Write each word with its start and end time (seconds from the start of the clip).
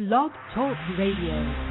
Blog 0.00 0.30
Talk 0.54 0.78
Radio. 0.96 1.69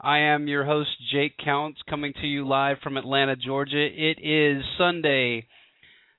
I 0.00 0.18
am 0.18 0.48
your 0.48 0.64
host, 0.66 0.90
Jake 1.10 1.38
Counts, 1.42 1.80
coming 1.88 2.12
to 2.20 2.26
you 2.26 2.46
live 2.46 2.76
from 2.82 2.98
Atlanta, 2.98 3.36
Georgia. 3.36 3.86
It 3.90 4.18
is 4.22 4.62
Sunday, 4.76 5.46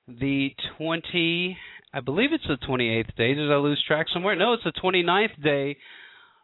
the 0.08 0.50
20, 0.76 1.56
I 1.94 2.00
believe 2.00 2.30
it's 2.32 2.46
the 2.48 2.58
28th 2.66 3.14
day. 3.16 3.34
Did 3.34 3.52
I 3.52 3.56
lose 3.56 3.82
track 3.86 4.06
somewhere? 4.12 4.34
No, 4.34 4.54
it's 4.54 4.64
the 4.64 4.72
29th 4.72 5.40
day 5.40 5.76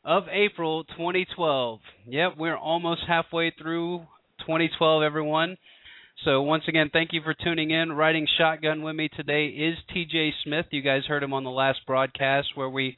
of 0.05 0.25
April 0.31 0.85
2012. 0.85 1.81
Yep, 2.07 2.33
we're 2.39 2.57
almost 2.57 3.03
halfway 3.09 3.51
through 3.51 3.99
2012, 4.41 5.03
everyone. 5.03 5.57
So, 6.25 6.43
once 6.43 6.63
again, 6.69 6.91
thank 6.93 7.13
you 7.13 7.23
for 7.25 7.35
tuning 7.35 7.73
in. 7.73 7.93
Riding 7.93 8.29
shotgun 8.39 8.83
with 8.83 8.95
me 8.95 9.09
today 9.17 9.47
is 9.47 9.77
TJ 9.93 10.31
Smith. 10.45 10.67
You 10.71 10.83
guys 10.83 11.03
heard 11.09 11.25
him 11.25 11.33
on 11.33 11.43
the 11.43 11.51
last 11.51 11.81
broadcast 11.89 12.49
where 12.55 12.71
we 12.71 12.97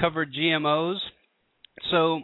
covered 0.00 0.32
GMOs. 0.34 0.96
So, 1.90 2.22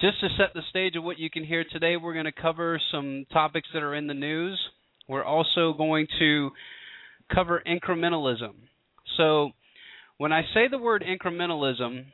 just 0.00 0.20
to 0.20 0.28
set 0.36 0.54
the 0.54 0.62
stage 0.70 0.96
of 0.96 1.04
what 1.04 1.18
you 1.18 1.30
can 1.30 1.44
hear 1.44 1.64
today, 1.70 1.96
we're 1.96 2.14
going 2.14 2.24
to 2.24 2.32
cover 2.32 2.80
some 2.90 3.26
topics 3.32 3.68
that 3.72 3.82
are 3.82 3.94
in 3.94 4.06
the 4.06 4.14
news. 4.14 4.58
We're 5.08 5.24
also 5.24 5.72
going 5.72 6.08
to 6.18 6.50
cover 7.32 7.62
incrementalism. 7.66 8.54
So, 9.16 9.50
when 10.18 10.32
I 10.32 10.42
say 10.54 10.68
the 10.70 10.78
word 10.78 11.04
incrementalism, 11.06 12.06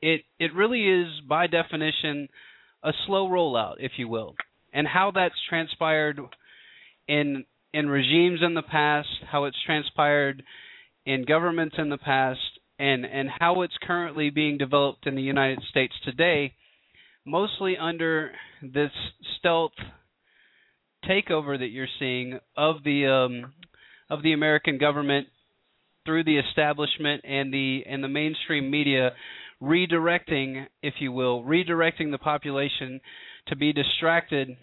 it 0.00 0.22
it 0.38 0.54
really 0.54 0.88
is 0.88 1.08
by 1.28 1.46
definition 1.46 2.28
a 2.82 2.92
slow 3.06 3.28
rollout, 3.28 3.76
if 3.80 3.92
you 3.96 4.08
will, 4.08 4.34
and 4.72 4.86
how 4.86 5.10
that's 5.14 5.34
transpired 5.48 6.20
in 7.06 7.44
in 7.72 7.88
regimes 7.88 8.40
in 8.42 8.54
the 8.54 8.62
past, 8.62 9.08
how 9.30 9.44
it's 9.44 9.56
transpired 9.64 10.42
in 11.04 11.24
governments 11.24 11.76
in 11.78 11.88
the 11.88 11.98
past, 11.98 12.40
and 12.78 13.04
and 13.04 13.28
how 13.38 13.62
it's 13.62 13.76
currently 13.82 14.30
being 14.30 14.58
developed 14.58 15.06
in 15.06 15.14
the 15.14 15.22
United 15.22 15.60
States 15.70 15.94
today 16.04 16.54
mostly 17.28 17.76
under 17.76 18.32
this 18.62 18.90
stealth 19.38 19.72
takeover 21.08 21.58
that 21.58 21.68
you're 21.68 21.86
seeing 21.98 22.38
of 22.56 22.76
the 22.84 23.06
um, 23.06 23.52
of 24.10 24.22
the 24.22 24.32
American 24.32 24.78
government 24.78 25.28
through 26.04 26.24
the 26.24 26.38
establishment 26.38 27.22
and 27.24 27.52
the 27.52 27.82
and 27.86 28.02
the 28.02 28.08
mainstream 28.08 28.70
media 28.70 29.12
redirecting, 29.62 30.66
if 30.82 30.94
you 31.00 31.12
will, 31.12 31.42
redirecting 31.42 32.10
the 32.10 32.18
population 32.18 33.00
to 33.48 33.56
be 33.56 33.72
distracted 33.72 34.56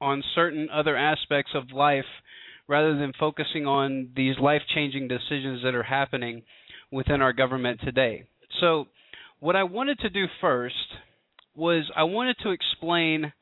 on 0.00 0.22
certain 0.34 0.68
other 0.72 0.96
aspects 0.96 1.52
of 1.54 1.70
life 1.72 2.04
rather 2.68 2.96
than 2.98 3.12
focusing 3.18 3.66
on 3.66 4.10
these 4.16 4.34
life-changing 4.40 5.06
decisions 5.08 5.62
that 5.62 5.74
are 5.74 5.82
happening 5.82 6.42
within 6.92 7.22
our 7.22 7.32
government 7.32 7.80
today. 7.82 8.24
So, 8.60 8.86
what 9.40 9.56
I 9.56 9.64
wanted 9.64 9.98
to 10.00 10.10
do 10.10 10.26
first 10.40 10.76
was 11.56 11.90
I 11.96 12.04
wanted 12.04 12.36
to 12.44 12.50
explain 12.50 13.32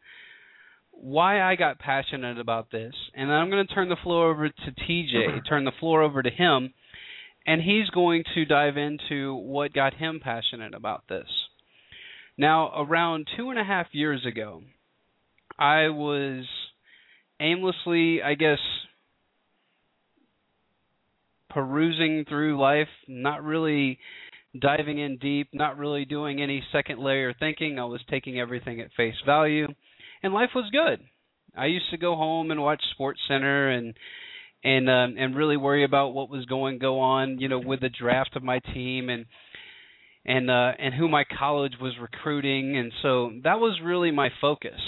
why 0.93 1.43
I 1.43 1.57
got 1.57 1.79
passionate 1.79 2.39
about 2.39 2.71
this, 2.71 2.95
and 3.15 3.31
I'm 3.31 3.51
going 3.51 3.67
to 3.67 3.75
turn 3.75 3.89
the 3.89 3.97
floor 4.03 4.31
over 4.31 4.49
to 4.49 4.55
TJ, 4.89 5.49
turn 5.49 5.65
the 5.65 5.73
floor 5.79 6.03
over 6.03 6.23
to 6.23 6.31
him, 6.31 6.73
and 7.47 7.61
he's 7.61 7.89
going 7.91 8.25
to 8.35 8.45
dive 8.45 8.77
into 8.77 9.35
what 9.35 9.73
got 9.73 9.95
him 9.95 10.21
passionate 10.23 10.75
about 10.75 11.05
this. 11.09 11.27
Now, 12.37 12.73
around 12.75 13.29
two 13.37 13.51
and 13.51 13.59
a 13.59 13.65
half 13.65 13.87
years 13.93 14.25
ago, 14.27 14.63
I 15.59 15.89
was 15.89 16.47
aimlessly, 17.41 18.23
I 18.23 18.35
guess, 18.35 18.59
perusing 21.51 22.25
through 22.29 22.61
life, 22.61 22.89
not 23.07 23.45
really 23.45 23.99
diving 24.59 24.99
in 24.99 25.19
deep, 25.19 25.49
not 25.53 25.79
really 25.79 26.05
doing 26.05 26.43
any 26.43 26.63
second 26.73 27.01
layer 27.01 27.35
thinking. 27.39 27.79
I 27.79 27.85
was 27.85 28.01
taking 28.11 28.41
everything 28.41 28.81
at 28.81 28.89
face 28.97 29.15
value, 29.25 29.69
and 30.23 30.35
life 30.35 30.51
was 30.55 30.71
good. 30.73 31.01
I 31.57 31.67
used 31.67 31.91
to 31.91 31.99
go 31.99 32.17
home 32.17 32.51
and 32.51 32.63
watch 32.63 32.83
Sports 32.93 33.21
Center 33.29 33.71
and 33.71 33.95
and 34.63 34.91
um, 34.91 35.15
and 35.19 35.37
really 35.37 35.57
worry 35.57 35.85
about 35.85 36.15
what 36.15 36.31
was 36.31 36.45
going 36.47 36.79
go 36.79 37.01
on, 37.01 37.39
you 37.39 37.49
know, 37.49 37.59
with 37.59 37.81
the 37.81 37.89
draft 37.89 38.37
of 38.37 38.43
my 38.43 38.61
team 38.75 39.09
and 39.09 39.27
and 40.25 40.51
uh, 40.51 40.73
and 40.79 40.95
who 40.95 41.09
my 41.09 41.25
college 41.39 41.75
was 41.81 41.95
recruiting, 42.01 42.77
and 42.77 42.93
so 43.03 43.33
that 43.45 43.59
was 43.59 43.81
really 43.83 44.11
my 44.11 44.31
focus. 44.41 44.81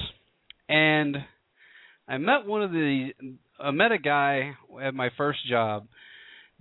And 0.69 1.17
I 2.09 2.19
met 2.19 2.47
one 2.47 2.63
of 2.63 2.71
the 2.71 3.11
I 3.59 3.71
met 3.71 3.93
a 3.93 3.99
guy 3.99 4.53
at 4.83 4.95
my 4.95 5.11
first 5.17 5.39
job 5.49 5.87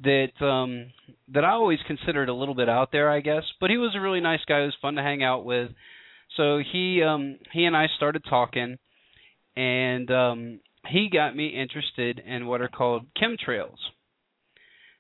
that 0.04 0.46
um 0.46 0.92
that 1.34 1.46
I 1.46 1.52
always 1.52 1.80
considered 1.88 2.30
a 2.30 2.34
little 2.34 2.56
bit 2.56 2.70
out 2.70 2.92
there, 2.92 3.10
I 3.10 3.22
guess. 3.22 3.44
But 3.60 3.70
he 3.70 3.78
was 3.78 3.96
a 3.96 4.02
really 4.02 4.22
nice 4.22 4.42
guy. 4.48 4.62
It 4.62 4.66
was 4.66 4.76
fun 4.82 4.96
to 4.96 5.02
hang 5.02 5.24
out 5.24 5.46
with. 5.46 5.72
So 6.38 6.60
he 6.72 7.02
um 7.04 7.38
he 7.52 7.66
and 7.66 7.76
I 7.76 7.88
started 7.98 8.24
talking 8.30 8.78
and 9.56 10.12
um 10.12 10.60
he 10.88 11.10
got 11.12 11.36
me 11.36 11.48
interested 11.50 12.20
in 12.20 12.48
what 12.48 12.62
are 12.62 12.68
called 12.68 13.06
chemtrails. 13.22 13.78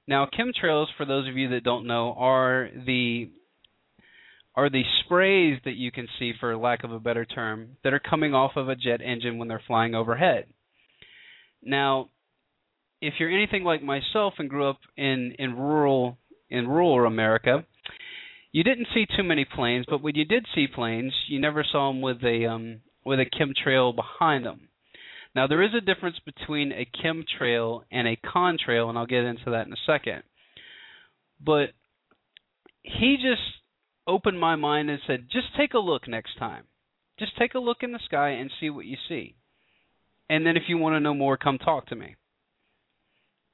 Now, 0.07 0.27
chemtrails, 0.27 0.87
for 0.97 1.05
those 1.05 1.27
of 1.27 1.37
you 1.37 1.49
that 1.49 1.63
don't 1.63 1.87
know, 1.87 2.13
are 2.17 2.69
the 2.85 3.29
are 4.55 4.69
the 4.69 4.83
sprays 5.03 5.59
that 5.63 5.75
you 5.75 5.91
can 5.91 6.07
see, 6.19 6.33
for 6.39 6.57
lack 6.57 6.83
of 6.83 6.91
a 6.91 6.99
better 6.99 7.23
term, 7.23 7.77
that 7.83 7.93
are 7.93 7.99
coming 7.99 8.33
off 8.33 8.51
of 8.57 8.67
a 8.67 8.75
jet 8.75 9.01
engine 9.01 9.37
when 9.37 9.47
they're 9.47 9.61
flying 9.65 9.95
overhead. 9.95 10.47
Now, 11.63 12.09
if 13.01 13.15
you're 13.19 13.31
anything 13.31 13.63
like 13.63 13.81
myself 13.81 14.35
and 14.37 14.49
grew 14.49 14.69
up 14.69 14.79
in 14.95 15.33
in 15.39 15.57
rural 15.57 16.17
in 16.49 16.67
rural 16.67 17.07
America, 17.07 17.65
you 18.51 18.63
didn't 18.63 18.87
see 18.93 19.05
too 19.05 19.23
many 19.23 19.45
planes, 19.45 19.85
but 19.89 20.01
when 20.01 20.15
you 20.15 20.25
did 20.25 20.45
see 20.53 20.67
planes, 20.67 21.13
you 21.27 21.39
never 21.39 21.65
saw 21.69 21.91
them 21.91 22.01
with 22.01 22.23
a 22.23 22.45
um 22.45 22.81
with 23.03 23.19
a 23.19 23.25
chemtrail 23.25 23.95
behind 23.95 24.45
them. 24.45 24.69
Now 25.33 25.47
there 25.47 25.63
is 25.63 25.73
a 25.75 25.81
difference 25.81 26.17
between 26.23 26.71
a 26.71 26.85
chemtrail 27.03 27.81
and 27.91 28.07
a 28.07 28.17
contrail, 28.17 28.89
and 28.89 28.97
I'll 28.97 29.05
get 29.07 29.23
into 29.23 29.49
that 29.51 29.65
in 29.65 29.73
a 29.73 29.85
second. 29.85 30.23
But 31.43 31.69
he 32.83 33.17
just 33.17 33.41
opened 34.05 34.39
my 34.39 34.55
mind 34.55 34.89
and 34.89 34.99
said, 35.07 35.27
"Just 35.31 35.55
take 35.57 35.73
a 35.73 35.79
look 35.79 36.07
next 36.07 36.37
time. 36.37 36.65
Just 37.17 37.35
take 37.37 37.55
a 37.55 37.59
look 37.59 37.81
in 37.81 37.93
the 37.93 37.99
sky 37.99 38.29
and 38.29 38.51
see 38.59 38.69
what 38.69 38.85
you 38.85 38.97
see. 39.07 39.35
And 40.29 40.45
then 40.45 40.57
if 40.57 40.63
you 40.67 40.77
want 40.77 40.95
to 40.95 40.99
know 40.99 41.13
more, 41.13 41.37
come 41.37 41.57
talk 41.57 41.87
to 41.87 41.95
me." 41.95 42.15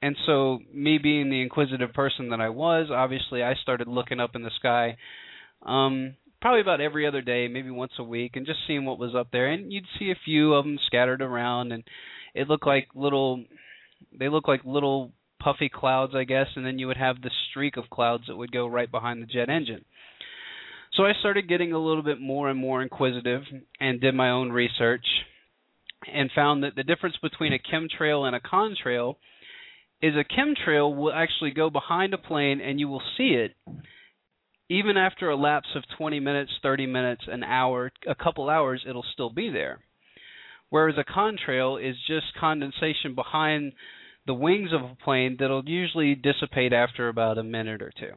And 0.00 0.16
so 0.26 0.58
me 0.72 0.98
being 0.98 1.30
the 1.30 1.42
inquisitive 1.42 1.92
person 1.92 2.30
that 2.30 2.40
I 2.40 2.48
was, 2.50 2.88
obviously 2.92 3.42
I 3.42 3.54
started 3.62 3.88
looking 3.88 4.20
up 4.20 4.34
in 4.34 4.42
the 4.42 4.50
sky 4.58 4.96
um 5.62 6.14
probably 6.40 6.60
about 6.60 6.80
every 6.80 7.06
other 7.06 7.20
day, 7.20 7.48
maybe 7.48 7.70
once 7.70 7.92
a 7.98 8.04
week 8.04 8.36
and 8.36 8.46
just 8.46 8.60
seeing 8.66 8.84
what 8.84 8.98
was 8.98 9.14
up 9.14 9.28
there 9.32 9.48
and 9.48 9.72
you'd 9.72 9.84
see 9.98 10.10
a 10.10 10.24
few 10.24 10.54
of 10.54 10.64
them 10.64 10.78
scattered 10.86 11.20
around 11.22 11.72
and 11.72 11.82
it 12.34 12.48
looked 12.48 12.66
like 12.66 12.88
little 12.94 13.44
they 14.16 14.28
looked 14.28 14.48
like 14.48 14.60
little 14.64 15.12
puffy 15.40 15.70
clouds, 15.72 16.14
I 16.14 16.24
guess, 16.24 16.46
and 16.56 16.64
then 16.64 16.78
you 16.78 16.86
would 16.86 16.96
have 16.96 17.20
the 17.20 17.30
streak 17.50 17.76
of 17.76 17.90
clouds 17.90 18.24
that 18.28 18.36
would 18.36 18.52
go 18.52 18.66
right 18.66 18.90
behind 18.90 19.22
the 19.22 19.26
jet 19.26 19.48
engine. 19.48 19.84
So 20.94 21.04
I 21.04 21.12
started 21.20 21.48
getting 21.48 21.72
a 21.72 21.78
little 21.78 22.02
bit 22.02 22.20
more 22.20 22.48
and 22.48 22.58
more 22.58 22.82
inquisitive 22.82 23.42
and 23.78 24.00
did 24.00 24.14
my 24.14 24.30
own 24.30 24.50
research 24.50 25.04
and 26.12 26.30
found 26.34 26.62
that 26.62 26.74
the 26.74 26.82
difference 26.82 27.16
between 27.20 27.52
a 27.52 27.58
chemtrail 27.58 28.26
and 28.26 28.34
a 28.34 28.40
contrail 28.40 29.16
is 30.00 30.14
a 30.14 30.24
chemtrail 30.24 30.94
will 30.94 31.12
actually 31.12 31.50
go 31.50 31.70
behind 31.70 32.14
a 32.14 32.18
plane 32.18 32.60
and 32.60 32.78
you 32.78 32.88
will 32.88 33.02
see 33.16 33.30
it 33.30 33.54
even 34.70 34.96
after 34.96 35.30
a 35.30 35.36
lapse 35.36 35.68
of 35.74 35.82
20 35.96 36.20
minutes, 36.20 36.52
30 36.62 36.86
minutes, 36.86 37.22
an 37.26 37.42
hour, 37.42 37.90
a 38.06 38.14
couple 38.14 38.50
hours, 38.50 38.84
it'll 38.86 39.04
still 39.12 39.30
be 39.30 39.50
there. 39.50 39.80
Whereas 40.70 40.96
a 40.98 41.10
contrail 41.10 41.82
is 41.82 41.96
just 42.06 42.26
condensation 42.38 43.14
behind 43.14 43.72
the 44.26 44.34
wings 44.34 44.70
of 44.74 44.82
a 44.82 44.96
plane 45.02 45.36
that'll 45.40 45.66
usually 45.66 46.14
dissipate 46.14 46.74
after 46.74 47.08
about 47.08 47.38
a 47.38 47.42
minute 47.42 47.80
or 47.80 47.90
two. 47.98 48.12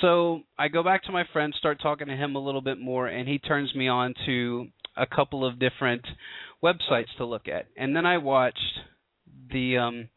So 0.00 0.42
I 0.56 0.68
go 0.68 0.84
back 0.84 1.02
to 1.04 1.12
my 1.12 1.24
friend, 1.32 1.52
start 1.58 1.82
talking 1.82 2.06
to 2.06 2.16
him 2.16 2.36
a 2.36 2.44
little 2.44 2.60
bit 2.60 2.78
more, 2.78 3.08
and 3.08 3.28
he 3.28 3.40
turns 3.40 3.74
me 3.74 3.88
on 3.88 4.14
to 4.26 4.68
a 4.96 5.06
couple 5.06 5.44
of 5.44 5.58
different 5.58 6.06
websites 6.62 7.14
to 7.18 7.24
look 7.24 7.48
at, 7.48 7.66
and 7.76 7.94
then 7.94 8.06
I 8.06 8.18
watched 8.18 8.78
the 9.50 9.78
um, 9.78 10.08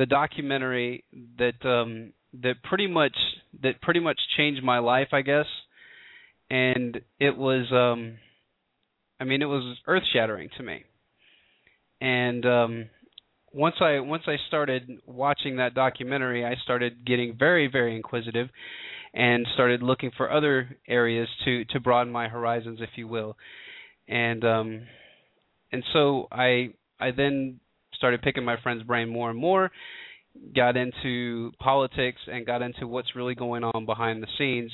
the 0.00 0.06
documentary 0.06 1.04
that 1.36 1.62
um, 1.68 2.14
that 2.42 2.54
pretty 2.62 2.86
much 2.86 3.14
that 3.62 3.82
pretty 3.82 4.00
much 4.00 4.18
changed 4.34 4.64
my 4.64 4.78
life, 4.78 5.08
I 5.12 5.20
guess. 5.20 5.44
And 6.48 7.02
it 7.18 7.36
was 7.36 7.70
um 7.70 8.16
I 9.20 9.24
mean 9.24 9.42
it 9.42 9.46
was 9.46 9.76
earth 9.86 10.04
shattering 10.10 10.48
to 10.56 10.62
me. 10.62 10.84
And 12.00 12.46
um 12.46 12.88
once 13.52 13.74
I 13.82 14.00
once 14.00 14.22
I 14.26 14.36
started 14.48 14.88
watching 15.06 15.56
that 15.56 15.74
documentary, 15.74 16.46
I 16.46 16.54
started 16.64 17.04
getting 17.04 17.36
very 17.38 17.68
very 17.70 17.94
inquisitive 17.94 18.48
and 19.12 19.46
started 19.52 19.82
looking 19.82 20.12
for 20.16 20.32
other 20.32 20.78
areas 20.88 21.28
to 21.44 21.66
to 21.66 21.78
broaden 21.78 22.10
my 22.10 22.28
horizons 22.28 22.78
if 22.80 22.90
you 22.96 23.06
will. 23.06 23.36
And 24.08 24.42
um 24.46 24.80
and 25.70 25.84
so 25.92 26.26
I 26.32 26.70
I 26.98 27.10
then 27.10 27.60
started 28.00 28.22
picking 28.22 28.44
my 28.44 28.56
friend's 28.62 28.82
brain 28.82 29.10
more 29.10 29.28
and 29.28 29.38
more 29.38 29.70
got 30.54 30.76
into 30.76 31.52
politics 31.58 32.20
and 32.26 32.46
got 32.46 32.62
into 32.62 32.86
what's 32.86 33.16
really 33.16 33.34
going 33.34 33.64
on 33.64 33.84
behind 33.84 34.22
the 34.22 34.28
scenes. 34.38 34.72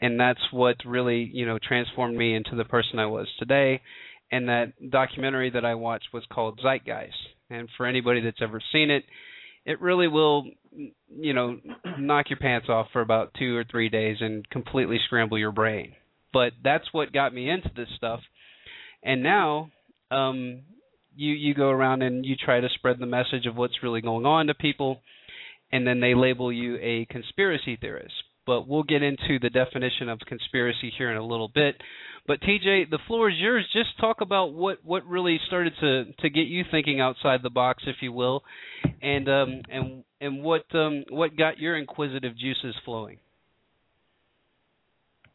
And 0.00 0.18
that's 0.18 0.40
what 0.50 0.76
really 0.84 1.30
you 1.32 1.46
know 1.46 1.58
transformed 1.62 2.16
me 2.16 2.34
into 2.34 2.56
the 2.56 2.64
person 2.64 2.98
I 2.98 3.06
was 3.06 3.28
today. 3.38 3.80
And 4.30 4.48
that 4.48 4.72
documentary 4.90 5.50
that 5.50 5.64
I 5.64 5.74
watched 5.74 6.08
was 6.12 6.24
called 6.32 6.60
Zeitgeist. 6.64 7.12
And 7.50 7.68
for 7.76 7.86
anybody 7.86 8.20
that's 8.20 8.42
ever 8.42 8.60
seen 8.72 8.90
it 8.90 9.04
it 9.66 9.80
really 9.80 10.08
will 10.08 10.44
you 10.72 11.32
know 11.32 11.58
knock 11.98 12.28
your 12.28 12.38
pants 12.38 12.68
off 12.68 12.88
for 12.92 13.00
about 13.00 13.32
2 13.38 13.56
or 13.56 13.64
3 13.64 13.88
days 13.88 14.18
and 14.20 14.48
completely 14.50 14.98
scramble 15.06 15.38
your 15.38 15.52
brain. 15.52 15.92
But 16.32 16.52
that's 16.62 16.84
what 16.92 17.12
got 17.12 17.32
me 17.32 17.48
into 17.48 17.70
this 17.76 17.88
stuff. 17.96 18.20
And 19.02 19.22
now 19.22 19.70
um 20.10 20.62
you 21.16 21.32
you 21.32 21.54
go 21.54 21.68
around 21.68 22.02
and 22.02 22.24
you 22.24 22.36
try 22.36 22.60
to 22.60 22.68
spread 22.74 22.98
the 22.98 23.06
message 23.06 23.46
of 23.46 23.56
what's 23.56 23.82
really 23.82 24.00
going 24.00 24.26
on 24.26 24.46
to 24.48 24.54
people 24.54 25.00
and 25.72 25.84
then 25.86 26.00
they 26.00 26.14
label 26.14 26.52
you 26.52 26.76
a 26.76 27.04
conspiracy 27.10 27.76
theorist. 27.80 28.14
But 28.46 28.68
we'll 28.68 28.82
get 28.84 29.02
into 29.02 29.38
the 29.40 29.50
definition 29.50 30.08
of 30.08 30.20
conspiracy 30.20 30.92
here 30.96 31.10
in 31.10 31.16
a 31.16 31.26
little 31.26 31.50
bit. 31.52 31.76
But 32.26 32.40
TJ 32.42 32.90
the 32.90 32.98
floor 33.06 33.30
is 33.30 33.36
yours. 33.38 33.66
Just 33.72 33.98
talk 34.00 34.20
about 34.20 34.52
what 34.52 34.78
what 34.84 35.04
really 35.06 35.40
started 35.46 35.72
to 35.80 36.04
to 36.20 36.30
get 36.30 36.46
you 36.46 36.62
thinking 36.70 37.00
outside 37.00 37.40
the 37.42 37.50
box 37.50 37.82
if 37.86 37.96
you 38.00 38.12
will 38.12 38.44
and 39.02 39.28
um 39.28 39.62
and 39.68 40.04
and 40.20 40.42
what 40.42 40.64
um 40.74 41.04
what 41.10 41.36
got 41.36 41.58
your 41.58 41.76
inquisitive 41.76 42.36
juices 42.38 42.74
flowing. 42.84 43.18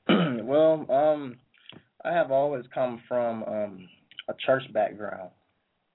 Well 0.10 0.86
um 0.90 1.38
I 2.04 2.12
have 2.12 2.32
always 2.32 2.66
come 2.74 3.02
from 3.08 3.44
um 3.44 3.90
a 4.28 4.34
church 4.46 4.64
background 4.74 5.30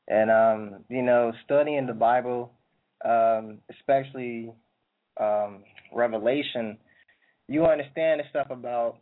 and 0.09 0.31
um, 0.31 0.85
you 0.89 1.03
know, 1.03 1.33
studying 1.45 1.87
the 1.87 1.95
Bible, 1.95 2.53
um, 3.05 3.59
especially 3.71 4.53
um, 5.21 5.63
Revelation, 5.93 6.79
you 7.49 7.67
understand 7.67 8.21
the 8.21 8.25
stuff 8.31 8.49
about 8.51 8.99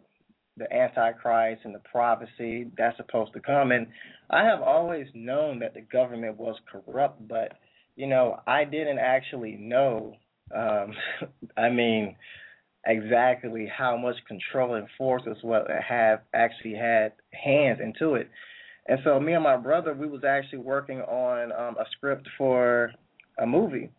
the 0.57 0.73
Antichrist 0.73 1.63
and 1.65 1.75
the 1.75 1.81
prophecy 1.91 2.71
that's 2.77 2.97
supposed 2.97 3.33
to 3.33 3.41
come. 3.41 3.73
And 3.73 3.87
I 4.31 4.45
have 4.45 4.61
always 4.61 5.07
known 5.15 5.59
that 5.61 5.75
the 5.75 5.81
government 5.81 6.37
was 6.37 6.57
corrupt, 6.71 7.27
but 7.27 7.59
you 7.97 8.07
know, 8.07 8.41
I 8.47 8.65
didn't 8.65 8.99
actually 8.99 9.57
know. 9.59 10.17
Um, 10.55 10.95
I 11.57 11.69
mean, 11.71 12.17
exactly 12.87 13.67
how 13.67 13.97
much 13.97 14.17
control 14.27 14.75
and 14.75 14.87
force 14.99 15.23
is 15.27 15.37
what 15.43 15.67
have 15.89 16.21
actually 16.35 16.75
had 16.75 17.13
hands 17.33 17.81
into 17.83 18.15
it. 18.15 18.31
And 18.87 18.99
so 19.05 19.21
me 19.21 19.35
and 19.35 19.45
my 19.45 19.57
brother, 19.57 19.95
we 19.95 20.09
was 20.09 20.25
actually 20.25 20.59
working 20.59 21.01
on 21.03 21.53
um, 21.53 21.77
a 21.79 21.85
script 21.93 22.29
for 22.37 22.93
a 23.39 23.47
movie. 23.47 23.91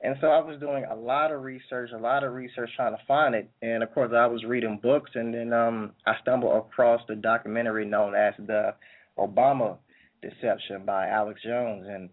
And 0.00 0.14
so 0.20 0.28
I 0.28 0.38
was 0.38 0.60
doing 0.60 0.84
a 0.84 0.94
lot 0.94 1.32
of 1.32 1.42
research, 1.42 1.90
a 1.92 1.98
lot 1.98 2.22
of 2.22 2.32
research 2.32 2.70
trying 2.76 2.96
to 2.96 3.02
find 3.08 3.34
it. 3.34 3.50
And 3.62 3.82
of 3.82 3.92
course, 3.92 4.12
I 4.14 4.26
was 4.26 4.44
reading 4.44 4.78
books, 4.80 5.10
and 5.14 5.34
then 5.34 5.52
um, 5.52 5.92
I 6.06 6.12
stumbled 6.22 6.56
across 6.56 7.00
the 7.08 7.16
documentary 7.16 7.84
known 7.84 8.14
as 8.14 8.34
the 8.38 8.74
Obama 9.18 9.78
Deception 10.22 10.84
by 10.86 11.08
Alex 11.08 11.40
Jones. 11.42 11.86
And 11.88 12.10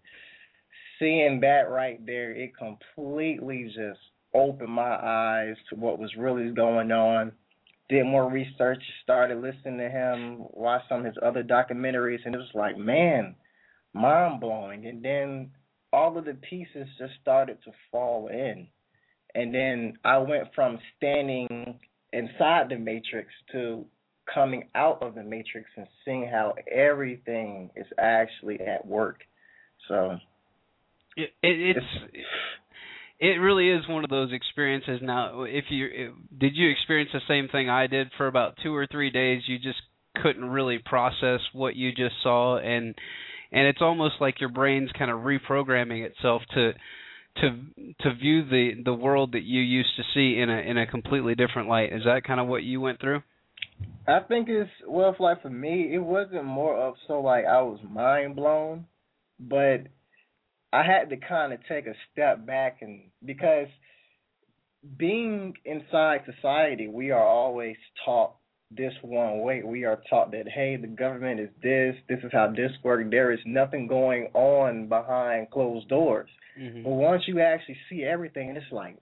seeing 0.98 1.40
that 1.42 1.70
right 1.70 2.04
there, 2.04 2.32
it 2.32 2.52
completely 2.56 3.66
just 3.66 4.00
opened 4.34 4.72
my 4.72 4.96
eyes 4.96 5.54
to 5.70 5.76
what 5.76 6.00
was 6.00 6.10
really 6.18 6.50
going 6.50 6.90
on 6.90 7.32
did 7.88 8.04
more 8.04 8.30
research, 8.30 8.82
started 9.02 9.40
listening 9.40 9.78
to 9.78 9.88
him, 9.88 10.46
watched 10.50 10.88
some 10.88 11.00
of 11.00 11.06
his 11.06 11.14
other 11.22 11.42
documentaries, 11.42 12.18
and 12.24 12.34
it 12.34 12.38
was 12.38 12.50
like, 12.54 12.76
man, 12.76 13.36
mind 13.94 14.40
blowing. 14.40 14.86
And 14.86 15.04
then 15.04 15.50
all 15.92 16.18
of 16.18 16.24
the 16.24 16.34
pieces 16.34 16.88
just 16.98 17.12
started 17.22 17.58
to 17.64 17.70
fall 17.90 18.28
in. 18.28 18.66
And 19.34 19.54
then 19.54 19.98
I 20.04 20.18
went 20.18 20.48
from 20.54 20.78
standing 20.96 21.78
inside 22.12 22.68
the 22.70 22.78
matrix 22.78 23.28
to 23.52 23.84
coming 24.32 24.64
out 24.74 25.02
of 25.02 25.14
the 25.14 25.22
matrix 25.22 25.70
and 25.76 25.86
seeing 26.04 26.28
how 26.28 26.54
everything 26.70 27.70
is 27.76 27.86
actually 27.98 28.60
at 28.60 28.84
work. 28.86 29.20
So 29.88 30.18
it, 31.16 31.30
it, 31.42 31.76
it's, 31.76 31.86
it's 32.12 32.26
it 33.18 33.40
really 33.40 33.70
is 33.70 33.88
one 33.88 34.04
of 34.04 34.10
those 34.10 34.32
experiences. 34.32 35.00
Now, 35.02 35.42
if 35.42 35.64
you 35.70 36.14
did 36.38 36.52
you 36.54 36.70
experience 36.70 37.10
the 37.12 37.20
same 37.28 37.48
thing 37.48 37.70
I 37.70 37.86
did 37.86 38.08
for 38.16 38.26
about 38.26 38.58
two 38.62 38.74
or 38.74 38.86
three 38.86 39.10
days, 39.10 39.42
you 39.46 39.58
just 39.58 39.80
couldn't 40.22 40.44
really 40.44 40.78
process 40.78 41.40
what 41.52 41.76
you 41.76 41.90
just 41.90 42.14
saw, 42.22 42.58
and 42.58 42.94
and 43.52 43.66
it's 43.66 43.80
almost 43.80 44.14
like 44.20 44.40
your 44.40 44.50
brain's 44.50 44.90
kind 44.98 45.10
of 45.10 45.20
reprogramming 45.20 46.04
itself 46.04 46.42
to 46.54 46.72
to 47.40 47.50
to 48.00 48.14
view 48.14 48.44
the 48.44 48.82
the 48.84 48.94
world 48.94 49.32
that 49.32 49.42
you 49.42 49.60
used 49.60 49.96
to 49.96 50.02
see 50.14 50.38
in 50.40 50.50
a 50.50 50.58
in 50.58 50.76
a 50.76 50.86
completely 50.86 51.34
different 51.34 51.68
light. 51.68 51.92
Is 51.92 52.02
that 52.04 52.24
kind 52.24 52.40
of 52.40 52.46
what 52.46 52.62
you 52.62 52.80
went 52.80 53.00
through? 53.00 53.22
I 54.06 54.20
think 54.20 54.48
it's 54.48 54.70
well, 54.86 55.14
like 55.18 55.42
for 55.42 55.50
me, 55.50 55.90
it 55.92 56.02
wasn't 56.02 56.44
more 56.44 56.76
of 56.76 56.94
so 57.08 57.20
like 57.20 57.44
I 57.44 57.62
was 57.62 57.80
mind 57.88 58.36
blown, 58.36 58.86
but 59.40 59.86
I 60.72 60.82
had 60.82 61.10
to 61.10 61.16
kind 61.16 61.52
of 61.52 61.60
take 61.68 61.86
a 61.86 61.94
step 62.12 62.46
back 62.46 62.78
and 62.82 63.02
because 63.24 63.68
being 64.98 65.54
inside 65.64 66.20
society, 66.24 66.88
we 66.88 67.10
are 67.10 67.26
always 67.26 67.76
taught 68.04 68.34
this 68.70 68.92
one 69.02 69.40
way. 69.40 69.62
We 69.64 69.84
are 69.84 70.00
taught 70.10 70.32
that 70.32 70.48
hey, 70.48 70.76
the 70.76 70.86
government 70.88 71.40
is 71.40 71.50
this, 71.62 71.94
this 72.08 72.18
is 72.24 72.30
how 72.32 72.52
this 72.54 72.72
works. 72.82 73.04
There 73.10 73.32
is 73.32 73.40
nothing 73.46 73.86
going 73.86 74.28
on 74.34 74.88
behind 74.88 75.50
closed 75.50 75.88
doors. 75.88 76.28
Mm-hmm. 76.60 76.82
But 76.82 76.90
once 76.90 77.22
you 77.26 77.40
actually 77.40 77.76
see 77.88 78.02
everything, 78.02 78.50
it's 78.50 78.72
like, 78.72 78.96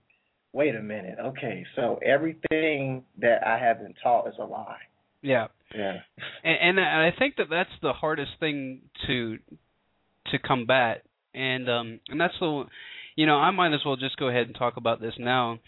wait 0.53 0.75
a 0.75 0.81
minute, 0.81 1.17
okay, 1.19 1.65
so 1.75 1.99
everything 2.05 3.03
that 3.19 3.45
I 3.45 3.57
have 3.57 3.79
been 3.79 3.93
taught 4.01 4.27
is 4.27 4.35
a 4.39 4.45
lie. 4.45 4.77
Yeah. 5.21 5.47
Yeah. 5.73 5.97
And, 6.43 6.77
and 6.77 6.79
I 6.79 7.09
think 7.17 7.35
that 7.37 7.47
that's 7.49 7.69
the 7.81 7.93
hardest 7.93 8.31
thing 8.39 8.81
to 9.07 9.37
to 10.31 10.39
combat 10.39 11.03
and 11.35 11.69
um 11.69 11.99
and 12.09 12.19
that's 12.19 12.33
the 12.39 12.65
you 13.15 13.25
know 13.25 13.35
I 13.35 13.51
might 13.51 13.73
as 13.73 13.81
well 13.85 13.95
just 13.95 14.17
go 14.17 14.29
ahead 14.29 14.47
and 14.47 14.55
talk 14.55 14.77
about 14.77 15.01
this 15.01 15.13
now. 15.19 15.59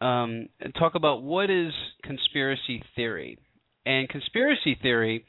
Um 0.00 0.48
and 0.60 0.74
talk 0.78 0.94
about 0.94 1.22
what 1.22 1.50
is 1.50 1.72
conspiracy 2.02 2.82
theory. 2.94 3.38
And 3.84 4.08
conspiracy 4.08 4.76
theory 4.80 5.24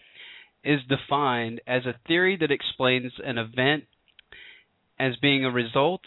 is 0.64 0.80
defined 0.90 1.62
as 1.68 1.86
a 1.86 1.96
theory 2.08 2.38
that 2.38 2.52
explains 2.52 3.14
an 3.24 3.38
event 3.38 3.86
as 5.00 5.16
being 5.22 5.46
a 5.46 5.52
result 5.52 6.02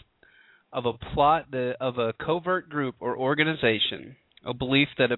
of 0.73 0.85
a 0.85 0.93
plot 0.93 1.45
of 1.79 1.97
a 1.97 2.13
covert 2.13 2.69
group 2.69 2.95
or 2.99 3.17
organization 3.17 4.17
a 4.45 4.53
belief 4.53 4.87
that 4.97 5.11
a 5.11 5.17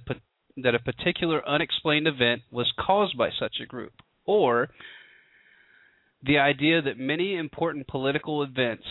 that 0.57 0.75
a 0.75 0.79
particular 0.79 1.47
unexplained 1.47 2.07
event 2.07 2.41
was 2.51 2.71
caused 2.79 3.17
by 3.17 3.29
such 3.39 3.55
a 3.61 3.65
group. 3.65 3.93
Or 4.25 4.69
the 6.25 6.37
idea 6.37 6.81
that 6.81 6.97
many 6.97 7.35
important 7.35 7.87
political 7.87 8.43
events 8.43 8.85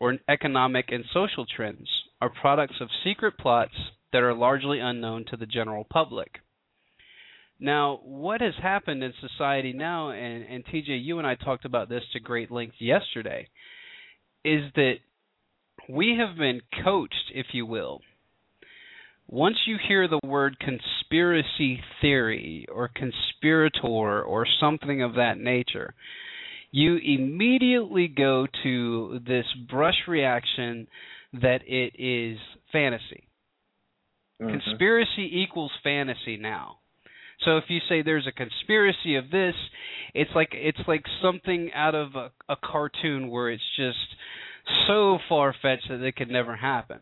or 0.00 0.16
economic 0.28 0.86
and 0.88 1.04
social 1.12 1.44
trends 1.44 1.88
are 2.20 2.30
products 2.30 2.76
of 2.80 2.88
secret 3.04 3.36
plots 3.38 3.74
that 4.12 4.22
are 4.22 4.34
largely 4.34 4.78
unknown 4.78 5.24
to 5.30 5.36
the 5.36 5.46
general 5.46 5.84
public. 5.90 6.36
Now, 7.60 8.00
what 8.04 8.40
has 8.40 8.54
happened 8.62 9.02
in 9.02 9.12
society 9.20 9.72
now, 9.72 10.10
and, 10.10 10.44
and 10.44 10.64
TJ, 10.64 11.04
you 11.04 11.18
and 11.18 11.26
I 11.26 11.34
talked 11.34 11.64
about 11.64 11.88
this 11.88 12.04
to 12.12 12.20
great 12.20 12.52
length 12.52 12.76
yesterday, 12.78 13.48
is 14.44 14.62
that 14.76 14.94
we 15.88 16.16
have 16.18 16.36
been 16.36 16.60
coached, 16.84 17.32
if 17.34 17.46
you 17.52 17.66
will. 17.66 18.00
Once 19.26 19.56
you 19.66 19.76
hear 19.88 20.06
the 20.06 20.20
word 20.24 20.56
conspiracy 20.60 21.80
theory 22.00 22.64
or 22.72 22.88
conspirator 22.88 24.22
or 24.22 24.46
something 24.60 25.02
of 25.02 25.14
that 25.14 25.38
nature, 25.38 25.94
you 26.70 26.96
immediately 26.96 28.08
go 28.08 28.46
to 28.62 29.20
this 29.26 29.46
brush 29.70 30.06
reaction 30.06 30.86
that 31.32 31.60
it 31.66 31.94
is 31.98 32.38
fantasy. 32.72 33.28
Mm-hmm. 34.40 34.58
Conspiracy 34.58 35.42
equals 35.44 35.72
fantasy 35.82 36.36
now. 36.36 36.78
So 37.44 37.56
if 37.56 37.64
you 37.68 37.78
say 37.88 38.02
there's 38.02 38.26
a 38.26 38.32
conspiracy 38.32 39.16
of 39.16 39.30
this, 39.30 39.54
it's 40.14 40.30
like 40.34 40.50
it's 40.52 40.80
like 40.88 41.04
something 41.22 41.70
out 41.74 41.94
of 41.94 42.14
a, 42.14 42.30
a 42.48 42.56
cartoon 42.56 43.30
where 43.30 43.50
it's 43.50 43.62
just 43.76 43.96
so 44.86 45.18
far 45.28 45.54
fetched 45.62 45.88
that 45.88 46.02
it 46.02 46.16
could 46.16 46.30
never 46.30 46.56
happen. 46.56 46.98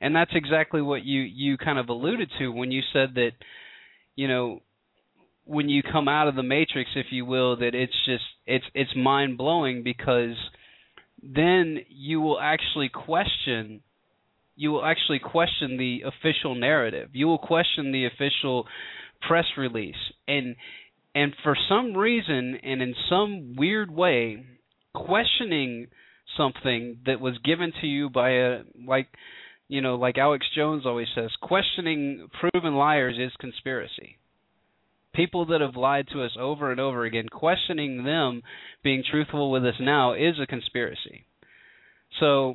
And 0.00 0.14
that's 0.14 0.30
exactly 0.34 0.80
what 0.80 1.04
you 1.04 1.20
you 1.20 1.58
kind 1.58 1.78
of 1.78 1.88
alluded 1.88 2.30
to 2.38 2.48
when 2.48 2.70
you 2.70 2.82
said 2.92 3.14
that 3.14 3.32
you 4.16 4.26
know 4.28 4.62
when 5.48 5.68
you 5.68 5.82
come 5.82 6.08
out 6.08 6.28
of 6.28 6.36
the 6.36 6.42
matrix 6.42 6.90
if 6.94 7.06
you 7.10 7.24
will 7.24 7.56
that 7.56 7.74
it's 7.74 7.92
just 8.04 8.24
it's 8.46 8.64
it's 8.74 8.94
mind 8.94 9.36
blowing 9.38 9.82
because 9.82 10.36
then 11.22 11.78
you 11.88 12.20
will 12.20 12.38
actually 12.40 12.88
question 12.88 13.80
you 14.58 14.72
will 14.72 14.84
actually 14.84 15.20
question 15.20 15.78
the 15.78 16.02
official 16.04 16.56
narrative. 16.56 17.10
You 17.12 17.28
will 17.28 17.38
question 17.38 17.92
the 17.92 18.06
official 18.06 18.66
press 19.26 19.44
release. 19.56 19.94
And 20.26 20.56
and 21.14 21.32
for 21.44 21.56
some 21.68 21.96
reason 21.96 22.58
and 22.62 22.82
in 22.82 22.94
some 23.08 23.54
weird 23.56 23.90
way, 23.90 24.44
questioning 24.94 25.86
something 26.36 26.98
that 27.06 27.20
was 27.20 27.38
given 27.44 27.72
to 27.80 27.86
you 27.86 28.10
by 28.10 28.30
a 28.30 28.58
like 28.84 29.06
you 29.68 29.80
know, 29.80 29.94
like 29.94 30.18
Alex 30.18 30.46
Jones 30.56 30.84
always 30.86 31.08
says, 31.14 31.30
questioning 31.40 32.28
proven 32.40 32.74
liars 32.74 33.16
is 33.18 33.32
conspiracy. 33.38 34.18
People 35.14 35.46
that 35.46 35.60
have 35.60 35.76
lied 35.76 36.06
to 36.12 36.22
us 36.22 36.36
over 36.38 36.70
and 36.70 36.80
over 36.80 37.04
again, 37.04 37.28
questioning 37.30 38.04
them 38.04 38.42
being 38.84 39.02
truthful 39.08 39.50
with 39.50 39.64
us 39.64 39.74
now 39.80 40.12
is 40.12 40.34
a 40.40 40.46
conspiracy. 40.46 41.24
So, 42.20 42.54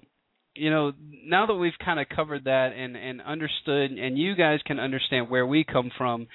you 0.55 0.69
know, 0.69 0.93
now 1.25 1.45
that 1.45 1.55
we've 1.55 1.73
kind 1.83 1.99
of 1.99 2.07
covered 2.09 2.45
that 2.45 2.69
and 2.77 2.95
and 2.95 3.21
understood, 3.21 3.91
and 3.91 4.17
you 4.17 4.35
guys 4.35 4.59
can 4.65 4.79
understand 4.79 5.29
where 5.29 5.45
we 5.47 5.63
come 5.63 5.91
from, 5.97 6.27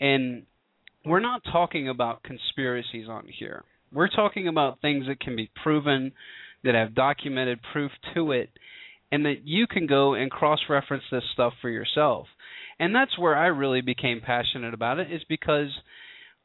and 0.00 0.44
we're 1.04 1.20
not 1.20 1.42
talking 1.50 1.88
about 1.88 2.22
conspiracies 2.22 3.08
on 3.08 3.26
here. 3.38 3.64
We're 3.92 4.08
talking 4.08 4.48
about 4.48 4.80
things 4.80 5.06
that 5.06 5.20
can 5.20 5.36
be 5.36 5.50
proven, 5.62 6.12
that 6.64 6.74
have 6.74 6.94
documented 6.94 7.60
proof 7.72 7.92
to 8.14 8.32
it, 8.32 8.50
and 9.12 9.24
that 9.24 9.42
you 9.44 9.66
can 9.66 9.86
go 9.86 10.14
and 10.14 10.30
cross 10.30 10.58
reference 10.68 11.04
this 11.10 11.22
stuff 11.32 11.52
for 11.60 11.70
yourself. 11.70 12.26
And 12.78 12.94
that's 12.94 13.18
where 13.18 13.36
I 13.36 13.46
really 13.46 13.80
became 13.80 14.20
passionate 14.20 14.74
about 14.74 14.98
it, 14.98 15.12
is 15.12 15.22
because 15.28 15.68